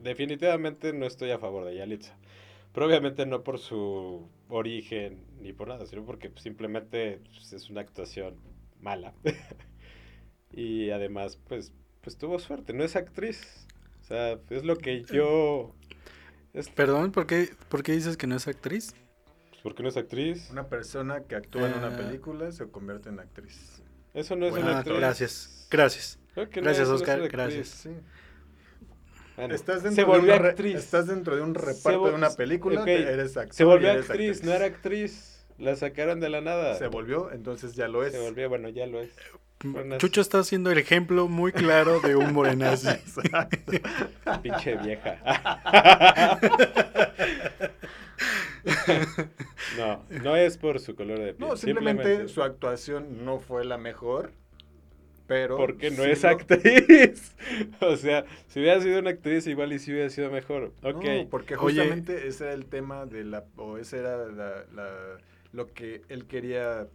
definitivamente 0.01 0.93
no 0.93 1.05
estoy 1.05 1.31
a 1.31 1.39
favor 1.39 1.65
de 1.65 1.75
Yalitza. 1.75 2.15
Pero 2.73 2.87
obviamente 2.87 3.25
no 3.25 3.43
por 3.43 3.59
su 3.59 4.27
origen 4.49 5.25
ni 5.41 5.53
por 5.53 5.67
nada, 5.67 5.85
sino 5.85 6.05
porque 6.05 6.31
simplemente 6.37 7.21
pues, 7.31 7.53
es 7.53 7.69
una 7.69 7.81
actuación 7.81 8.35
mala. 8.79 9.13
y 10.51 10.89
además, 10.91 11.39
pues, 11.47 11.73
pues 12.01 12.17
tuvo 12.17 12.39
suerte, 12.39 12.73
no 12.73 12.83
es 12.83 12.95
actriz. 12.95 13.67
O 14.01 14.05
sea, 14.05 14.39
es 14.49 14.63
lo 14.63 14.77
que 14.77 15.03
yo... 15.03 15.73
Perdón, 16.75 17.11
¿por 17.11 17.25
qué, 17.25 17.49
¿por 17.69 17.81
qué 17.81 17.93
dices 17.93 18.15
que 18.15 18.27
no 18.27 18.35
es 18.35 18.47
actriz? 18.47 18.93
¿Por 19.63 19.73
qué 19.73 19.81
no 19.81 19.89
es 19.89 19.97
actriz? 19.97 20.49
Una 20.51 20.67
persona 20.67 21.23
que 21.23 21.35
actúa 21.35 21.67
en 21.67 21.77
una 21.77 21.87
ah. 21.87 21.97
película 21.97 22.51
se 22.51 22.67
convierte 22.67 23.09
en 23.09 23.19
actriz. 23.19 23.81
Eso 24.13 24.35
no 24.35 24.45
es 24.45 24.53
una 24.53 24.79
actriz. 24.79 24.97
Gracias, 24.97 25.67
gracias. 25.71 26.19
Gracias, 26.35 26.89
Oscar, 26.89 27.27
gracias. 27.29 27.87
Estás, 29.37 29.83
dentro 29.83 29.91
se 29.91 30.03
volvió 30.03 30.39
de 30.39 30.49
actriz. 30.49 30.75
estás 30.75 31.07
dentro 31.07 31.35
de 31.35 31.41
un 31.41 31.55
reparto 31.55 32.07
de 32.07 32.13
una 32.13 32.31
película, 32.31 32.83
eres 32.83 33.37
actriz. 33.37 33.55
Se 33.55 33.63
volvió 33.63 33.91
actriz, 33.91 34.43
no 34.43 34.53
era 34.53 34.65
actriz. 34.65 35.45
La 35.57 35.75
sacaron 35.75 36.19
de 36.19 36.29
la 36.29 36.41
nada. 36.41 36.75
Se 36.75 36.87
volvió, 36.87 37.31
entonces 37.31 37.75
ya 37.75 37.87
lo 37.87 38.03
es. 38.03 38.11
Se 38.11 38.19
volvió, 38.19 38.49
bueno, 38.49 38.69
ya 38.69 38.87
lo 38.87 39.01
es. 39.01 39.11
Chucho 39.97 40.19
está 40.19 40.39
haciendo 40.39 40.71
el 40.71 40.77
ejemplo 40.77 41.27
muy 41.29 41.51
claro 41.53 42.01
de 42.01 42.15
un 42.15 42.33
morenazi. 42.33 42.89
Pinche 44.41 44.75
vieja. 44.77 45.19
no, 49.77 50.03
no 50.21 50.35
es 50.35 50.57
por 50.57 50.79
su 50.79 50.95
color 50.95 51.19
de 51.19 51.33
piel. 51.33 51.47
No, 51.49 51.55
simplemente, 51.55 52.27
su 52.27 52.43
actuación 52.43 53.23
no 53.23 53.39
fue 53.39 53.63
la 53.63 53.77
mejor. 53.77 54.31
Pero 55.27 55.57
porque 55.57 55.89
no 55.91 56.03
es 56.03 56.25
actriz. 56.25 57.35
o 57.81 57.95
sea, 57.95 58.25
si 58.47 58.59
hubiera 58.59 58.81
sido 58.81 58.99
una 58.99 59.11
actriz, 59.11 59.47
igual 59.47 59.71
y 59.73 59.79
si 59.79 59.91
hubiera 59.91 60.09
sido 60.09 60.29
mejor. 60.29 60.73
Ok. 60.83 61.05
porque 61.29 61.55
justamente 61.55 62.27
ese 62.27 62.45
era 62.45 62.53
el 62.53 62.65
tema 62.65 63.05
de 63.05 63.23
la. 63.23 63.45
O 63.55 63.77
ese 63.77 63.99
era 63.99 64.17
lo 65.51 65.73
que 65.73 66.01
él 66.09 66.25
quería 66.25 66.87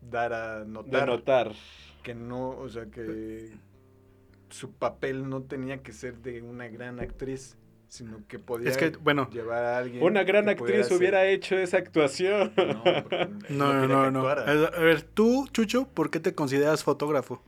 dar 0.00 0.32
a 0.32 0.64
notar. 0.64 1.06
notar. 1.06 1.52
Que 2.02 2.14
no, 2.14 2.50
o 2.50 2.68
sea, 2.68 2.86
que 2.86 3.50
su 4.50 4.72
papel 4.72 5.28
no 5.28 5.42
tenía 5.42 5.82
que 5.82 5.92
ser 5.92 6.18
de 6.18 6.42
una 6.42 6.68
gran 6.68 6.98
actriz 7.00 7.56
sino 7.92 8.26
que 8.26 8.38
podía 8.38 8.70
es 8.70 8.78
que, 8.78 8.88
bueno, 8.88 9.28
llevar 9.30 9.62
a 9.66 9.76
alguien. 9.76 10.02
Una 10.02 10.24
gran 10.24 10.48
actriz 10.48 10.90
hubiera 10.90 11.26
hecho 11.26 11.58
esa 11.58 11.76
actuación. 11.76 12.50
No, 13.50 13.74
no, 13.86 13.86
no, 13.86 14.10
no. 14.10 14.26
A 14.26 14.34
ver, 14.80 15.02
tú, 15.02 15.46
Chucho, 15.52 15.86
¿por 15.88 16.08
qué 16.08 16.18
te 16.18 16.34
consideras 16.34 16.82
fotógrafo? 16.84 17.42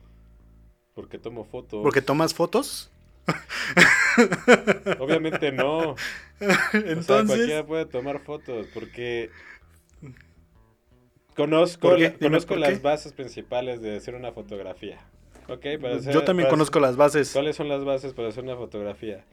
Porque 0.95 1.19
tomo 1.19 1.43
fotos. 1.43 1.83
¿Porque 1.83 2.01
tomas 2.01 2.33
fotos? 2.33 2.89
Obviamente 4.99 5.51
no. 5.51 5.95
Entonces. 6.73 7.35
cualquiera 7.35 7.65
puede 7.65 7.85
tomar 7.85 8.19
fotos 8.19 8.67
porque. 8.73 9.29
Conozco, 11.35 11.93
conozco 12.21 12.55
las 12.55 12.81
bases 12.81 13.11
principales 13.11 13.81
de 13.81 13.97
hacer 13.97 14.15
una 14.15 14.31
fotografía. 14.31 15.05
Okay, 15.49 15.77
para 15.77 15.99
Yo 15.99 16.23
también 16.23 16.47
conozco 16.47 16.79
las 16.79 16.95
bases. 16.95 17.33
¿Cuáles 17.33 17.57
son 17.57 17.67
las 17.67 17.83
bases 17.83 18.13
para 18.13 18.29
hacer 18.29 18.45
una 18.45 18.55
fotografía? 18.55 19.25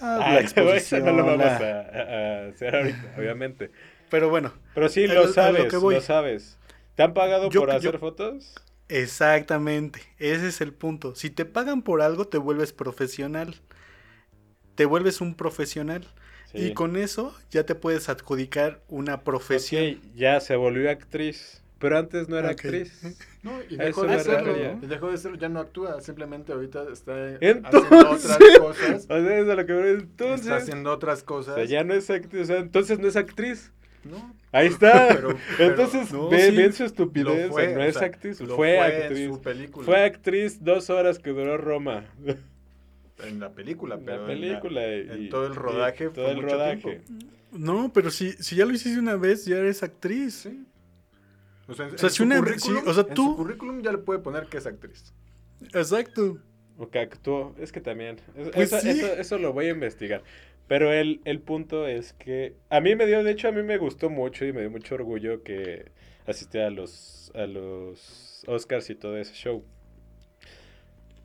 Ah, 0.00 0.38
Eso 0.40 1.00
no 1.00 1.12
lo 1.12 1.26
vamos 1.26 1.46
a, 1.46 2.46
hacer 2.46 2.76
ahorita, 2.76 3.14
obviamente. 3.18 3.72
Pero 4.08 4.28
bueno. 4.28 4.52
Pero 4.72 4.88
sí, 4.88 5.08
lo 5.08 5.26
sabes, 5.26 5.72
lo, 5.72 6.00
sabes. 6.00 6.58
¿Te 6.94 7.02
han 7.02 7.12
pagado 7.12 7.50
por 7.50 7.72
hacer 7.72 7.98
fotos? 7.98 8.54
Exactamente, 8.92 10.02
ese 10.18 10.48
es 10.48 10.60
el 10.60 10.74
punto. 10.74 11.14
Si 11.14 11.30
te 11.30 11.46
pagan 11.46 11.80
por 11.80 12.02
algo, 12.02 12.26
te 12.26 12.36
vuelves 12.36 12.74
profesional. 12.74 13.54
Te 14.74 14.84
vuelves 14.84 15.22
un 15.22 15.34
profesional. 15.34 16.06
Y 16.52 16.74
con 16.74 16.96
eso 16.96 17.34
ya 17.50 17.64
te 17.64 17.74
puedes 17.74 18.10
adjudicar 18.10 18.82
una 18.88 19.22
profesión. 19.24 19.98
ya 20.14 20.40
se 20.40 20.56
volvió 20.56 20.90
actriz. 20.90 21.62
Pero 21.78 21.98
antes 21.98 22.28
no 22.28 22.38
era 22.38 22.50
actriz. 22.50 23.18
No, 23.42 23.60
y 23.68 23.76
dejó 23.76 24.04
de 24.04 24.20
serlo. 24.20 24.78
Y 24.82 24.86
dejó 24.86 25.10
de 25.10 25.16
serlo, 25.16 25.36
ya 25.36 25.48
no 25.48 25.58
actúa. 25.58 26.00
Simplemente 26.00 26.52
ahorita 26.52 26.84
está 26.92 27.34
haciendo 27.34 27.68
otras 27.68 28.38
cosas. 28.60 29.06
O 29.08 29.20
sea, 29.24 29.54
lo 29.56 29.66
que 29.66 29.90
entonces. 29.90 30.46
Está 30.46 30.56
haciendo 30.56 30.92
otras 30.92 31.24
cosas. 31.24 31.54
O 31.54 31.56
sea, 31.56 31.64
ya 31.64 31.82
no 31.82 31.94
es 31.94 32.08
actriz. 32.08 32.42
O 32.42 32.44
sea, 32.44 32.58
entonces 32.58 33.00
no 33.00 33.08
es 33.08 33.16
actriz. 33.16 33.72
No. 34.04 34.34
Ahí 34.50 34.66
está. 34.68 35.18
entonces, 35.58 36.08
ven, 36.30 36.72
su 36.72 36.84
estupidez. 36.84 37.50
Fue, 37.50 37.74
no 37.74 37.82
es 37.82 37.96
actriz. 37.96 38.38
Fue, 38.38 38.78
actriz. 38.78 39.30
Fue 39.84 40.04
actriz 40.04 40.62
dos 40.62 40.90
horas 40.90 41.18
que 41.18 41.30
duró 41.30 41.56
Roma. 41.56 42.04
En 43.24 43.38
la 43.38 43.52
película, 43.52 44.00
pero. 44.04 44.14
En 44.14 44.20
la 44.20 44.26
película. 44.26 44.84
En, 44.84 45.28
todo 45.28 45.46
el 45.46 45.54
rodaje. 45.54 46.08
todo 46.08 46.28
el 46.28 46.42
rodaje. 46.42 47.02
No, 47.52 47.92
pero 47.92 48.10
si, 48.10 48.32
si 48.32 48.56
ya 48.56 48.64
lo 48.64 48.72
hiciste 48.72 48.98
una 48.98 49.14
vez, 49.14 49.44
ya 49.44 49.58
eres 49.58 49.82
actriz. 49.82 50.34
Sí. 50.34 50.64
O 51.68 51.74
sea, 51.74 51.86
en, 51.86 52.10
si 52.10 52.22
una, 52.22 52.38
currículum, 52.38 52.82
o 52.84 52.92
sea, 52.92 53.04
tú... 53.04 53.30
su 53.30 53.36
currículum 53.36 53.82
ya 53.82 53.92
le 53.92 53.98
puede 53.98 54.18
poner 54.18 54.46
que 54.46 54.58
es 54.58 54.66
actriz. 54.66 55.12
Exacto. 55.72 56.38
O 56.78 56.88
que 56.88 56.98
actuó. 56.98 57.54
Es 57.58 57.70
que 57.70 57.80
también. 57.80 58.18
Pues 58.54 58.72
eso, 58.72 59.06
eso, 59.06 59.38
lo 59.38 59.52
voy 59.52 59.66
a 59.66 59.70
investigar. 59.70 60.22
Pero 60.72 60.90
el, 60.90 61.20
el 61.26 61.38
punto 61.38 61.86
es 61.86 62.14
que 62.14 62.54
a 62.70 62.80
mí 62.80 62.96
me 62.96 63.04
dio, 63.04 63.22
de 63.22 63.30
hecho, 63.30 63.48
a 63.48 63.52
mí 63.52 63.62
me 63.62 63.76
gustó 63.76 64.08
mucho 64.08 64.46
y 64.46 64.54
me 64.54 64.62
dio 64.62 64.70
mucho 64.70 64.94
orgullo 64.94 65.42
que 65.42 65.92
asistí 66.26 66.60
a 66.60 66.70
los, 66.70 67.30
a 67.34 67.44
los 67.44 68.42
Oscars 68.46 68.88
y 68.88 68.94
todo 68.94 69.18
ese 69.18 69.34
show. 69.34 69.62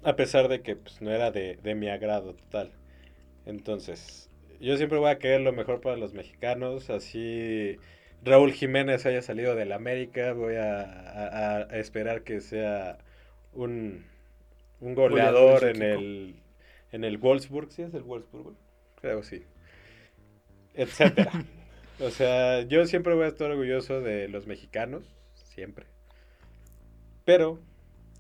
A 0.04 0.18
pesar 0.18 0.50
de 0.50 0.62
que 0.62 0.76
pues, 0.76 1.02
no 1.02 1.12
era 1.12 1.32
de, 1.32 1.56
de 1.64 1.76
mi 1.76 1.88
agrado 1.88 2.34
total. 2.36 2.74
Entonces, 3.46 4.30
yo 4.60 4.76
siempre 4.76 4.98
voy 4.98 5.12
a 5.12 5.18
querer 5.18 5.40
lo 5.40 5.54
mejor 5.54 5.80
para 5.80 5.96
los 5.96 6.14
mexicanos. 6.14 6.90
Así 6.90 7.78
Raúl 8.26 8.52
Jiménez 8.52 9.06
haya 9.06 9.22
salido 9.22 9.56
del 9.56 9.72
América, 9.72 10.34
voy 10.34 10.56
a, 10.56 11.70
esperar 11.72 12.24
que 12.24 12.42
sea 12.42 12.98
un, 13.54 14.04
un 14.82 14.94
goleador 14.94 15.64
en 15.64 15.82
el, 15.82 16.36
en 16.92 17.06
el 17.06 17.18
Wolfsburg, 17.18 17.72
¿sí 17.72 17.84
es 17.84 17.94
el 17.94 18.04
Wolfsburg? 18.04 18.67
Creo 19.02 19.24
sí. 19.24 19.44
Etcétera. 20.74 21.32
o 22.00 22.10
sea, 22.10 22.62
yo 22.62 22.86
siempre 22.86 23.14
voy 23.14 23.26
a 23.26 23.30
estar 23.30 23.52
orgulloso 23.52 24.02
de 24.02 24.28
los 24.28 24.48
mexicanos, 24.48 25.04
siempre. 25.34 25.86
Pero... 27.26 27.60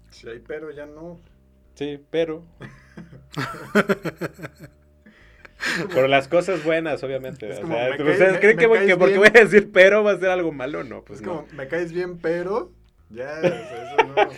Si 0.09 0.27
hay 0.27 0.39
pero, 0.39 0.71
ya 0.71 0.85
no. 0.85 1.19
Sí, 1.75 1.99
pero... 2.09 2.43
Por 5.93 6.07
las 6.07 6.27
cosas 6.27 6.63
buenas, 6.63 7.03
obviamente. 7.03 7.49
¿Ustedes 7.49 8.39
creen 8.39 8.57
que, 8.57 8.67
porque 8.95 9.17
voy 9.17 9.27
a 9.27 9.39
decir 9.39 9.71
pero 9.71 10.03
va 10.03 10.11
a 10.11 10.19
ser 10.19 10.29
algo 10.29 10.51
malo? 10.51 10.83
No, 10.83 11.03
pues 11.03 11.19
es 11.19 11.25
no. 11.25 11.37
como, 11.37 11.47
me 11.53 11.67
caes 11.67 11.91
bien, 11.91 12.19
pero. 12.19 12.71
Ya, 13.09 13.41
eso 13.41 13.95
no. 14.03 14.29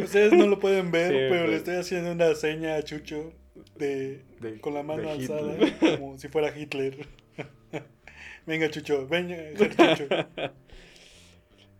Ustedes 0.04 0.32
no 0.32 0.46
lo 0.46 0.60
pueden 0.60 0.92
ver, 0.92 1.30
pero 1.30 1.42
le 1.42 1.46
pues. 1.46 1.58
estoy 1.58 1.76
haciendo 1.76 2.12
una 2.12 2.34
seña 2.34 2.76
a 2.76 2.82
Chucho 2.82 3.32
de, 3.80 4.58
con 4.60 4.74
la 4.74 4.82
mano 4.82 5.10
alzada, 5.10 5.56
como 5.98 6.16
si 6.18 6.28
fuera 6.28 6.56
Hitler. 6.56 7.06
venga, 8.46 8.70
Chucho, 8.70 9.08
venga, 9.08 9.36
Chucho. 9.56 10.06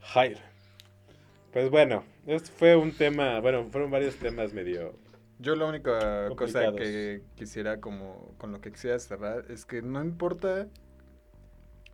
Jair. 0.01 0.39
Pues 1.53 1.71
bueno, 1.71 2.05
este 2.27 2.51
fue 2.51 2.75
un 2.75 2.93
tema, 2.93 3.41
bueno, 3.41 3.69
fueron 3.71 3.91
varios 3.91 4.17
temas 4.17 4.53
medio 4.53 4.95
yo 5.41 5.57
la 5.57 5.65
única 5.65 6.29
cosa 6.37 6.73
que 6.77 7.23
quisiera 7.35 7.81
como 7.81 8.35
con 8.37 8.53
lo 8.53 8.61
que 8.61 8.73
quisiera 8.73 8.99
cerrar 8.99 9.47
es 9.49 9.65
que 9.65 9.81
no 9.81 10.03
importa 10.05 10.69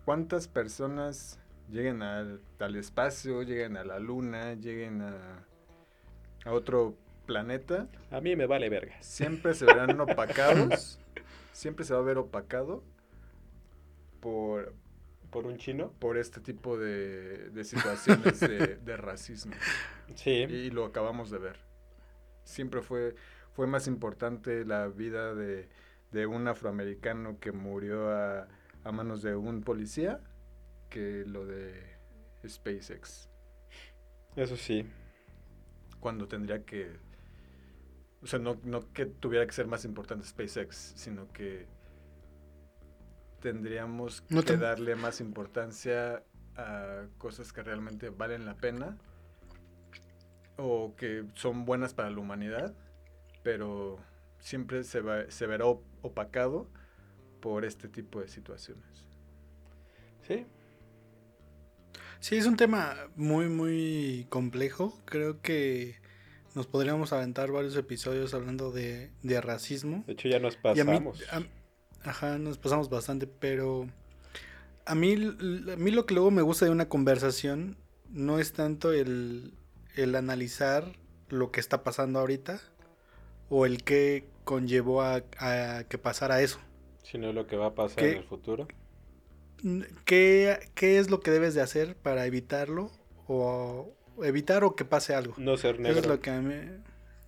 cuántas 0.05 0.49
personas 0.49 1.39
lleguen 1.71 2.03
al, 2.03 2.41
espacio, 2.75 3.43
lleguen 3.45 3.77
a 3.77 3.85
la 3.85 4.01
luna, 4.01 4.55
lleguen 4.55 5.01
a, 5.01 5.47
a 6.45 6.53
otro 6.53 6.97
planeta. 7.27 7.89
A 8.11 8.21
mí 8.21 8.37
me 8.37 8.47
vale 8.47 8.69
verga. 8.69 8.97
Siempre 9.03 9.55
se 9.55 9.67
verán 9.67 10.01
opacados. 10.01 10.99
siempre 11.53 11.85
se 11.85 11.95
va 11.95 12.01
a 12.01 12.03
ver 12.03 12.19
opacado 12.19 12.83
por... 14.21 14.75
¿Por 15.31 15.45
un 15.45 15.59
chino? 15.59 15.93
Por 15.99 16.17
este 16.17 16.41
tipo 16.41 16.79
de, 16.79 17.51
de 17.51 17.65
situaciones 17.65 18.41
de, 18.41 18.77
de, 18.85 18.97
racismo. 18.97 19.53
Sí. 20.15 20.31
Y 20.31 20.71
lo 20.71 20.87
acabamos 20.87 21.31
de 21.31 21.39
ver. 21.39 21.57
Siempre 22.45 22.81
fue 22.81 23.17
fue 23.57 23.67
más 23.67 23.87
importante 23.87 24.67
la 24.67 24.87
vida 24.89 25.35
de, 25.35 25.67
un 26.27 26.47
afroamericano 26.47 27.41
que 27.41 27.53
murió 27.53 28.11
a, 28.11 28.47
manos 28.93 29.23
de 29.23 29.35
un 29.35 29.63
policía 29.63 30.21
que 30.91 31.25
lo 31.27 31.47
de 31.47 31.73
SpaceX. 32.47 33.31
Eso 34.37 34.59
sí. 34.59 34.87
Cuando 36.01 36.29
tendría 36.29 36.67
que... 36.67 36.93
O 38.23 38.27
sea, 38.27 38.39
no, 38.39 38.59
no 38.65 38.93
que 38.93 39.07
tuviera 39.07 39.47
que 39.47 39.53
ser 39.53 39.67
más 39.67 39.85
importante 39.85 40.27
SpaceX, 40.27 40.95
sino 40.97 41.31
que 41.33 41.67
tendríamos 43.41 44.23
que 44.23 44.57
darle 44.57 44.97
más 44.97 45.21
importancia 45.21 46.23
a 46.57 47.07
cosas 47.19 47.53
que 47.53 47.63
realmente 47.63 48.11
valen 48.11 48.47
la 48.47 48.57
pena 48.57 48.97
o 50.57 50.95
que 50.97 51.27
son 51.35 51.67
buenas 51.67 51.93
para 51.93 52.11
la 52.11 52.19
humanidad 52.19 52.75
pero 53.47 54.01
siempre 54.41 54.83
se, 54.83 55.01
va, 55.01 55.31
se 55.31 55.47
verá 55.47 55.67
opacado 55.67 56.69
por 57.41 57.65
este 57.65 57.87
tipo 57.87 58.21
de 58.21 58.27
situaciones. 58.27 59.07
Sí. 60.27 60.45
Sí, 62.19 62.39
es 62.39 62.47
un 62.47 62.57
tema 62.57 62.97
muy, 63.15 63.49
muy 63.49 64.27
complejo. 64.31 65.01
Creo 65.05 65.43
que 65.43 65.95
nos 66.57 66.67
podríamos 66.67 67.13
aventar 67.13 67.53
varios 67.53 67.77
episodios 67.77 68.33
hablando 68.33 68.73
de, 68.73 69.11
racismo. 69.43 70.05
De 70.07 70.15
hecho, 70.15 70.27
ya 70.29 70.41
nos 70.41 70.57
pasamos. 70.57 71.23
ajá, 72.03 72.39
nos 72.39 72.57
pasamos 72.57 72.89
bastante, 72.89 73.27
pero 73.27 73.87
a 74.87 74.95
mí, 74.95 75.13
a 75.13 75.77
mí 75.77 75.91
lo 75.91 76.07
que 76.07 76.15
luego 76.15 76.31
me 76.31 76.41
gusta 76.41 76.65
de 76.65 76.71
una 76.71 76.89
conversación 76.89 77.77
no 78.09 78.39
es 78.39 78.55
tanto 78.55 78.95
el, 78.95 79.53
el 79.97 80.17
analizar 80.17 80.93
lo 81.29 81.53
que 81.53 81.61
está 81.61 81.83
pasando 81.85 82.21
ahorita, 82.21 82.59
o 83.51 83.67
el 83.67 83.85
que 83.85 84.25
conllevó 84.45 85.03
a, 85.03 85.21
que 85.91 85.99
pasara 85.99 86.41
eso. 86.41 86.59
Sino 87.03 87.35
lo 87.35 87.47
que 87.47 87.57
va 87.57 87.67
a 87.67 87.75
pasar 87.75 88.03
en 88.03 88.17
el 88.17 88.25
futuro. 88.25 88.67
¿qué, 90.07 90.71
¿Qué 90.75 90.99
es 90.99 91.11
lo 91.11 91.21
que 91.21 91.31
debes 91.31 91.53
de 91.55 91.61
hacer 91.61 91.97
para 91.97 92.25
evitarlo 92.25 92.91
o 93.27 93.93
evitar 94.23 94.65
o 94.65 94.75
que 94.75 94.85
pase 94.85 95.15
algo? 95.15 95.35
No 95.37 95.57
ser 95.57 95.81
negro. 95.81 95.99
Eso 95.99 96.01
es 96.01 96.07
lo 96.07 96.21
que 96.21 96.31
a 96.31 96.41
mí... 96.41 96.55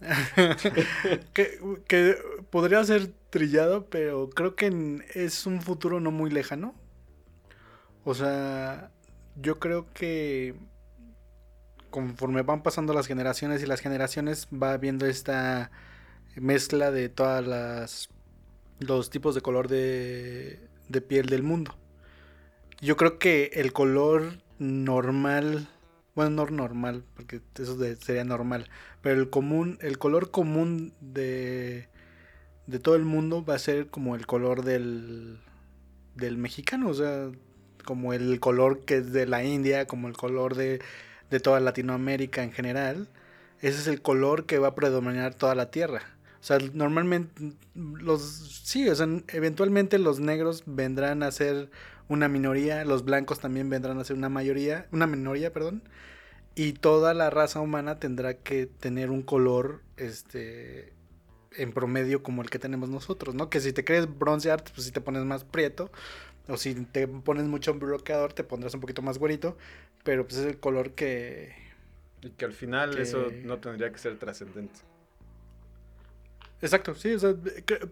que, 1.32 1.59
que, 1.89 2.16
podría 2.51 2.85
ser 2.85 3.09
trillado, 3.31 3.86
pero 3.86 4.31
creo 4.31 4.55
que 4.55 5.02
es 5.15 5.44
un 5.47 5.60
futuro 5.60 5.98
no 5.98 6.12
muy 6.12 6.31
lejano. 6.31 6.74
O 8.05 8.15
sea, 8.15 8.90
yo 9.36 9.59
creo 9.59 9.93
que 9.93 10.55
conforme 11.90 12.43
van 12.43 12.62
pasando 12.62 12.93
las 12.93 13.06
generaciones 13.06 13.62
y 13.62 13.66
las 13.66 13.81
generaciones 13.81 14.47
va 14.52 14.77
viendo 14.77 15.06
esta 15.06 15.70
mezcla 16.36 16.90
de 16.90 17.09
todas 17.09 17.47
las 17.47 18.09
los 18.81 19.10
tipos 19.10 19.35
de 19.35 19.40
color 19.40 19.69
de, 19.69 20.60
de 20.89 21.01
piel 21.01 21.27
del 21.27 21.43
mundo. 21.43 21.74
Yo 22.81 22.97
creo 22.97 23.19
que 23.19 23.51
el 23.55 23.73
color 23.73 24.39
normal, 24.59 25.69
bueno, 26.19 26.31
no 26.31 26.51
normal, 26.51 27.05
porque 27.15 27.40
eso 27.61 27.78
sería 28.01 28.24
normal, 28.24 28.69
pero 29.03 29.20
el 29.20 29.31
común, 29.31 29.78
el 29.82 29.99
color 29.99 30.32
común 30.32 30.93
de, 31.01 31.86
de 32.66 32.81
todo 32.81 32.97
el 32.97 33.05
mundo 33.05 33.45
va 33.45 33.55
a 33.55 33.59
ser 33.61 33.86
como 33.86 34.16
el 34.16 34.27
color 34.27 34.65
del, 34.65 35.39
del 36.16 36.36
mexicano, 36.36 36.89
o 36.89 36.95
sea, 36.95 37.31
como 37.85 38.15
el 38.15 38.40
color 38.40 38.81
que 38.81 38.97
es 38.97 39.12
de 39.12 39.27
la 39.27 39.45
India, 39.45 39.86
como 39.86 40.09
el 40.09 40.16
color 40.16 40.57
de, 40.57 40.81
de 41.31 41.39
toda 41.39 41.61
Latinoamérica 41.61 42.43
en 42.43 42.51
general. 42.51 43.09
Ese 43.61 43.78
es 43.78 43.86
el 43.86 44.03
color 44.03 44.45
que 44.45 44.59
va 44.59 44.69
a 44.69 44.74
predominar 44.74 45.35
toda 45.35 45.55
la 45.55 45.70
tierra. 45.70 46.03
O 46.40 46.43
sea, 46.43 46.59
normalmente 46.74 47.53
los 47.77 48.62
sí, 48.65 48.89
o 48.89 48.95
sea, 48.97 49.07
eventualmente 49.28 50.01
los 50.01 50.19
negros 50.19 50.65
vendrán 50.66 51.23
a 51.23 51.31
ser 51.31 51.70
una 52.09 52.29
minoría, 52.29 52.85
los 52.85 53.05
blancos 53.05 53.41
también 53.41 53.71
vendrán 53.71 53.99
a 53.99 54.05
ser 54.05 54.17
una 54.17 54.29
mayoría, 54.29 54.87
una 54.93 55.07
minoría, 55.07 55.53
perdón. 55.53 55.83
Y 56.55 56.73
toda 56.73 57.15
la 57.15 57.31
raza 57.31 57.61
humana 57.61 58.01
tendrá 58.01 58.35
que 58.35 58.67
tener 58.67 59.11
un 59.11 59.23
color 59.23 59.83
este 59.97 60.93
en 61.57 61.73
promedio 61.73 62.23
como 62.23 62.43
el 62.43 62.51
que 62.51 62.59
tenemos 62.59 62.89
nosotros, 62.89 63.35
¿no? 63.35 63.51
Que 63.51 63.61
si 63.61 63.73
te 63.73 63.85
crees 63.85 64.19
broncear, 64.19 64.63
pues 64.63 64.87
si 64.87 64.93
te 64.93 65.01
pones 65.01 65.25
más 65.25 65.45
prieto, 65.45 65.91
o 66.49 66.57
si 66.57 66.75
te 66.75 67.07
pones 67.07 67.45
mucho 67.45 67.75
bloqueador, 67.75 68.33
te 68.33 68.45
pondrás 68.45 68.75
un 68.75 68.81
poquito 68.81 69.03
más 69.03 69.19
güerito, 69.19 69.57
pero 70.05 70.27
pues 70.27 70.39
es 70.39 70.47
el 70.47 70.59
color 70.59 70.93
que... 70.93 71.53
Y 72.23 72.31
que 72.31 72.45
al 72.45 72.53
final 72.53 72.99
eso 72.99 73.29
no 73.45 73.59
tendría 73.59 73.93
que 73.93 73.99
ser 73.99 74.19
trascendente. 74.19 74.81
Exacto, 76.61 76.95
sí, 76.95 77.13
o 77.15 77.19
sea, 77.19 77.35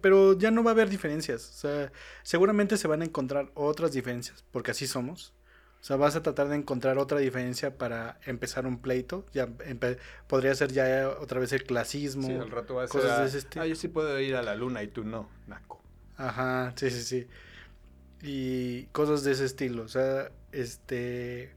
pero 0.00 0.36
ya 0.36 0.50
no 0.50 0.64
va 0.64 0.70
a 0.70 0.74
haber 0.74 0.88
diferencias. 0.88 1.50
O 1.50 1.54
sea, 1.54 1.92
seguramente 2.22 2.76
se 2.76 2.88
van 2.88 3.02
a 3.02 3.04
encontrar 3.04 3.50
otras 3.54 3.92
diferencias, 3.92 4.44
porque 4.50 4.72
así 4.72 4.86
somos. 4.86 5.34
O 5.80 5.84
sea, 5.86 5.96
vas 5.96 6.16
a 6.16 6.22
tratar 6.22 6.48
de 6.48 6.56
encontrar 6.56 6.98
otra 6.98 7.20
diferencia 7.20 7.78
para 7.78 8.18
empezar 8.26 8.66
un 8.66 8.80
pleito. 8.80 9.24
Ya 9.32 9.48
podría 10.26 10.52
ser 10.56 10.72
ya 10.72 11.08
otra 11.20 11.38
vez 11.38 11.52
el 11.52 11.62
clasismo. 11.62 12.26
Sí, 12.26 12.34
al 12.34 12.50
rato 12.50 12.74
va 12.74 12.84
a 12.84 12.88
cosas. 12.88 13.32
De 13.32 13.60
Ah, 13.60 13.66
yo 13.66 13.76
sí 13.76 13.86
puedo 13.86 14.18
ir 14.18 14.34
a 14.34 14.42
la 14.42 14.56
luna 14.56 14.82
y 14.82 14.88
tú 14.88 15.04
no, 15.04 15.28
Naco. 15.46 15.80
Ajá, 16.16 16.72
sí, 16.74 16.90
sí, 16.90 17.02
sí. 17.02 17.26
Y 18.20 18.86
cosas 18.86 19.22
de 19.22 19.32
ese 19.32 19.44
estilo. 19.44 19.84
O 19.84 19.88
sea, 19.88 20.32
este. 20.50 21.54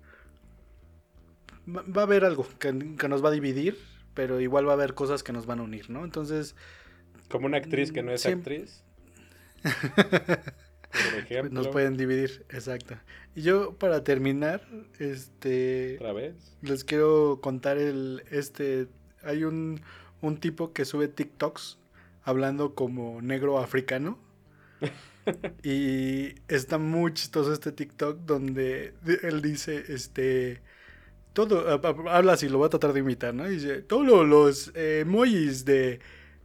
Va 1.67 2.01
a 2.01 2.05
haber 2.05 2.23
algo 2.23 2.45
que, 2.59 2.95
que 2.99 3.07
nos 3.07 3.23
va 3.23 3.29
a 3.29 3.31
dividir, 3.31 3.79
pero 4.13 4.39
igual 4.39 4.67
va 4.67 4.71
a 4.71 4.75
haber 4.75 4.93
cosas 4.93 5.23
que 5.23 5.33
nos 5.33 5.47
van 5.47 5.59
a 5.59 5.63
unir, 5.63 5.89
¿no? 5.89 6.03
Entonces 6.03 6.55
como 7.29 7.45
una 7.45 7.57
actriz 7.57 7.91
que 7.91 8.03
no 8.03 8.11
es 8.11 8.25
actriz. 8.25 8.83
Por 9.63 11.19
ejemplo. 11.19 11.51
Nos 11.51 11.67
pueden 11.67 11.97
dividir, 11.97 12.45
exacto. 12.49 12.95
Y 13.35 13.43
yo, 13.43 13.75
para 13.75 14.03
terminar, 14.03 14.65
este. 14.97 15.95
¿Otra 15.95 16.13
vez? 16.13 16.57
Les 16.61 16.83
quiero 16.83 17.39
contar 17.41 17.77
el. 17.77 18.23
Este. 18.31 18.87
Hay 19.23 19.43
un, 19.43 19.81
un 20.21 20.37
tipo 20.37 20.73
que 20.73 20.85
sube 20.85 21.07
TikToks 21.07 21.77
hablando 22.23 22.73
como 22.73 23.21
negro 23.21 23.59
africano. 23.59 24.17
y 25.63 26.35
está 26.47 26.77
muy 26.77 27.13
chistoso 27.13 27.53
este 27.53 27.71
TikTok 27.71 28.19
donde 28.21 28.93
él 29.21 29.41
dice, 29.41 29.83
este. 29.89 30.61
Todo, 31.33 31.69
habla 32.09 32.33
así, 32.33 32.49
lo 32.49 32.57
voy 32.57 32.65
a 32.65 32.69
tratar 32.69 32.91
de 32.93 33.01
imitar, 33.01 33.35
¿no? 33.35 33.47
Dice, 33.47 33.83
todos 33.83 34.27
los 34.27 34.71
eh, 34.73 35.01
emojis 35.01 35.63
de 35.63 35.99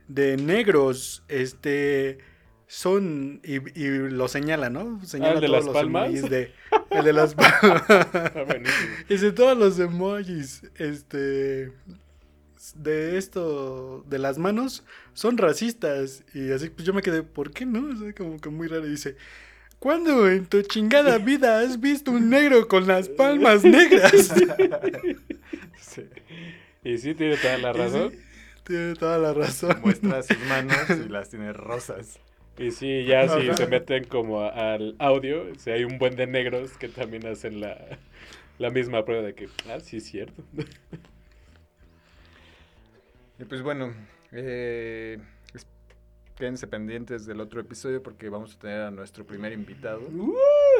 de 0.08 0.36
negros, 0.36 1.24
este 1.28 2.18
son 2.66 3.40
y, 3.44 3.56
y 3.80 3.88
lo 4.10 4.28
señala, 4.28 4.70
¿no? 4.70 5.04
Señala 5.04 5.34
ah, 5.36 5.40
¿el 5.40 5.40
de 5.40 5.48
todos 5.48 5.64
las 5.64 5.64
los 5.64 5.72
palmas? 5.72 6.08
emojis 6.08 6.28
de 6.28 6.52
el 6.90 7.04
de 7.04 7.12
las 7.12 7.34
palmas. 7.34 7.84
Ah, 7.88 8.44
Dice 9.08 9.32
todos 9.32 9.56
los 9.56 9.78
emojis 9.78 10.62
este 10.76 11.72
de 12.74 13.18
esto 13.18 14.04
de 14.08 14.18
las 14.18 14.38
manos 14.38 14.84
son 15.12 15.36
racistas 15.38 16.24
y 16.34 16.50
así 16.50 16.70
pues 16.70 16.86
yo 16.86 16.94
me 16.94 17.02
quedé, 17.02 17.22
¿por 17.22 17.50
qué 17.52 17.66
no? 17.66 17.88
O 17.94 17.96
sea, 17.96 18.14
como 18.14 18.38
que 18.40 18.48
muy 18.50 18.68
raro 18.68 18.86
y 18.86 18.90
dice 18.90 19.16
¿Cuándo 19.78 20.28
en 20.30 20.46
tu 20.46 20.62
chingada 20.62 21.18
vida 21.18 21.60
has 21.60 21.78
visto 21.78 22.10
un 22.10 22.30
negro 22.30 22.68
con 22.68 22.86
las 22.86 23.08
palmas 23.08 23.64
negras? 23.64 24.32
Sí. 25.80 26.02
Y 26.82 26.98
sí, 26.98 27.14
tiene 27.14 27.36
toda 27.36 27.58
la 27.58 27.72
razón. 27.72 28.12
Tiene 28.64 28.94
toda 28.94 29.18
la 29.18 29.32
razón. 29.32 29.80
Muestra 29.82 30.22
sus 30.22 30.38
manos 30.48 30.90
y 30.90 31.08
las 31.08 31.30
tiene 31.30 31.52
rosas. 31.52 32.18
Y 32.58 32.70
sí, 32.70 33.04
ya 33.04 33.28
si 33.28 33.52
se 33.52 33.66
meten 33.66 34.04
como 34.04 34.42
al 34.42 34.94
audio, 34.98 35.54
si 35.56 35.70
hay 35.70 35.84
un 35.84 35.98
buen 35.98 36.14
de 36.14 36.26
negros 36.26 36.76
que 36.78 36.88
también 36.88 37.26
hacen 37.26 37.60
la, 37.60 37.98
la 38.58 38.70
misma 38.70 39.04
prueba 39.04 39.22
de 39.24 39.34
que, 39.34 39.48
ah, 39.68 39.80
sí 39.80 39.96
es 39.96 40.04
cierto. 40.04 40.42
Y 43.40 43.44
pues 43.44 43.62
bueno, 43.62 43.92
eh, 44.30 45.18
quédense 46.36 46.68
pendientes 46.68 47.26
del 47.26 47.40
otro 47.40 47.60
episodio 47.60 48.02
porque 48.02 48.28
vamos 48.28 48.54
a 48.54 48.58
tener 48.58 48.80
a 48.82 48.90
nuestro 48.92 49.26
primer 49.26 49.52
invitado. 49.52 50.02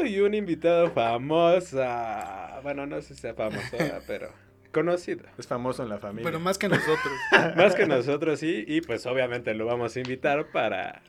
y 0.05 0.20
un 0.20 0.35
invitado 0.35 0.90
famosa. 0.93 2.61
Bueno, 2.62 2.86
no 2.86 3.01
sé 3.02 3.15
si 3.15 3.20
sea 3.20 3.35
famosa, 3.35 4.01
pero 4.06 4.31
conocido. 4.74 5.24
Es 5.38 5.46
famoso 5.46 5.82
en 5.82 5.88
la 5.88 5.98
familia. 5.98 6.24
Pero 6.24 6.40
más 6.40 6.59
que 6.59 6.68
nosotros. 6.68 7.14
más 7.56 7.74
que 7.74 7.86
nosotros, 7.86 8.40
sí. 8.40 8.64
Y 8.68 8.82
pues 8.82 9.06
obviamente 9.06 9.55
lo 9.55 9.64
vamos 9.64 9.96
a 9.96 10.01
invitar 10.01 10.48
para 10.52 11.01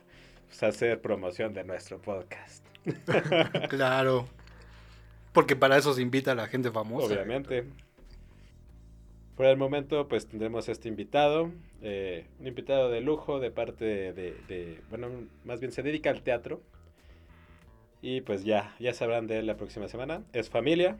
pues, 0.46 0.62
hacer 0.62 1.02
promoción 1.02 1.52
de 1.52 1.64
nuestro 1.64 2.00
podcast. 2.00 2.64
claro. 3.68 4.26
Porque 5.34 5.54
para 5.54 5.76
eso 5.76 5.92
se 5.92 6.00
invita 6.00 6.32
a 6.32 6.34
la 6.34 6.46
gente 6.46 6.70
famosa. 6.70 7.12
Obviamente. 7.12 7.64
Por 9.36 9.44
el 9.44 9.58
momento, 9.58 10.08
pues 10.08 10.26
tendremos 10.26 10.70
este 10.70 10.88
invitado. 10.88 11.52
Eh, 11.82 12.24
un 12.40 12.46
invitado 12.46 12.90
de 12.90 13.02
lujo 13.02 13.38
de 13.38 13.50
parte 13.50 13.84
de, 13.84 14.34
de, 14.48 14.80
Bueno, 14.88 15.10
más 15.44 15.60
bien 15.60 15.72
se 15.72 15.82
dedica 15.82 16.08
al 16.08 16.22
teatro. 16.22 16.62
Y 18.00 18.22
pues 18.22 18.44
ya, 18.44 18.74
ya 18.78 18.94
sabrán 18.94 19.26
de 19.26 19.40
él 19.40 19.46
la 19.46 19.58
próxima 19.58 19.88
semana. 19.88 20.22
Es 20.32 20.48
familia. 20.48 20.96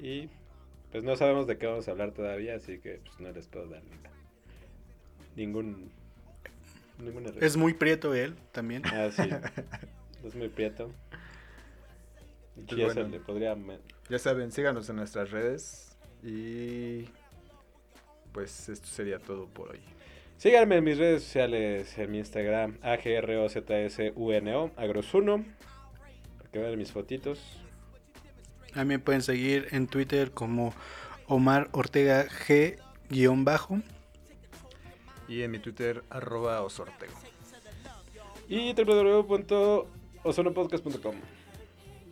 Y 0.00 0.28
pues 0.92 1.04
no 1.04 1.16
sabemos 1.16 1.46
de 1.46 1.58
qué 1.58 1.66
vamos 1.66 1.88
a 1.88 1.90
hablar 1.90 2.12
todavía, 2.12 2.54
así 2.56 2.78
que 2.78 3.00
pues, 3.04 3.20
no 3.20 3.30
les 3.30 3.46
puedo 3.46 3.66
dar 3.68 3.82
ningún... 5.36 5.90
es 7.40 7.56
muy 7.56 7.74
prieto 7.74 8.14
él 8.14 8.34
también. 8.52 8.82
Ah, 8.86 9.10
sí. 9.12 9.22
es 10.24 10.34
muy 10.34 10.48
prieto. 10.48 10.92
Pues 14.00 14.10
ya 14.10 14.18
saben, 14.18 14.50
síganos 14.50 14.88
en 14.88 14.96
nuestras 14.96 15.30
redes 15.30 15.96
y 16.22 17.04
pues 18.32 18.68
esto 18.68 18.86
sería 18.86 19.18
todo 19.18 19.46
por 19.46 19.70
hoy. 19.70 19.80
Síganme 20.38 20.76
en 20.76 20.84
mis 20.84 20.98
redes 20.98 21.24
sociales, 21.24 21.98
en 21.98 22.10
mi 22.10 22.18
Instagram, 22.18 22.78
AGROZSUNO, 22.82 24.70
Agrosuno, 24.76 25.44
para 26.36 26.50
que 26.50 26.58
vean 26.58 26.78
mis 26.78 26.92
fotitos. 26.92 27.60
También 28.72 29.00
pueden 29.00 29.22
seguir 29.22 29.68
en 29.70 29.86
Twitter 29.86 30.32
como 30.32 30.74
Omar 31.26 31.68
Ortega 31.72 32.26
G 32.26 32.78
bajo. 33.44 33.80
Y 35.28 35.42
en 35.42 35.50
mi 35.50 35.58
Twitter 35.58 36.02
arroba 36.10 36.62
osortego. 36.62 37.12
Y 38.48 38.72
www.osonopodcast.com 38.72 41.16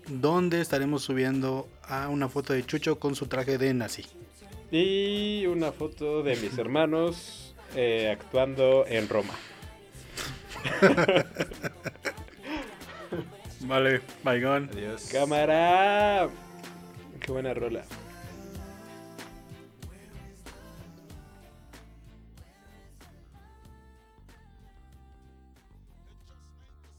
Donde 0.09 0.61
estaremos 0.61 1.03
subiendo 1.03 1.69
a 1.83 2.09
una 2.09 2.28
foto 2.28 2.53
de 2.53 2.65
Chucho 2.65 2.99
con 2.99 3.15
su 3.15 3.27
traje 3.27 3.59
de 3.59 3.73
nazi. 3.73 4.05
Y 4.70 5.47
una 5.47 5.73
foto 5.73 6.23
de 6.23 6.37
mis 6.37 6.59
hermanos 6.59 7.55
eh, 7.74 8.11
actuando 8.11 8.87
en 8.87 9.09
Roma. 9.09 9.33
vale, 13.61 14.03
bye 14.24 14.47
Adiós. 14.47 15.09
Cámara. 15.11 16.28
Qué 17.27 17.32
buena 17.32 17.53
rola. 17.55 17.82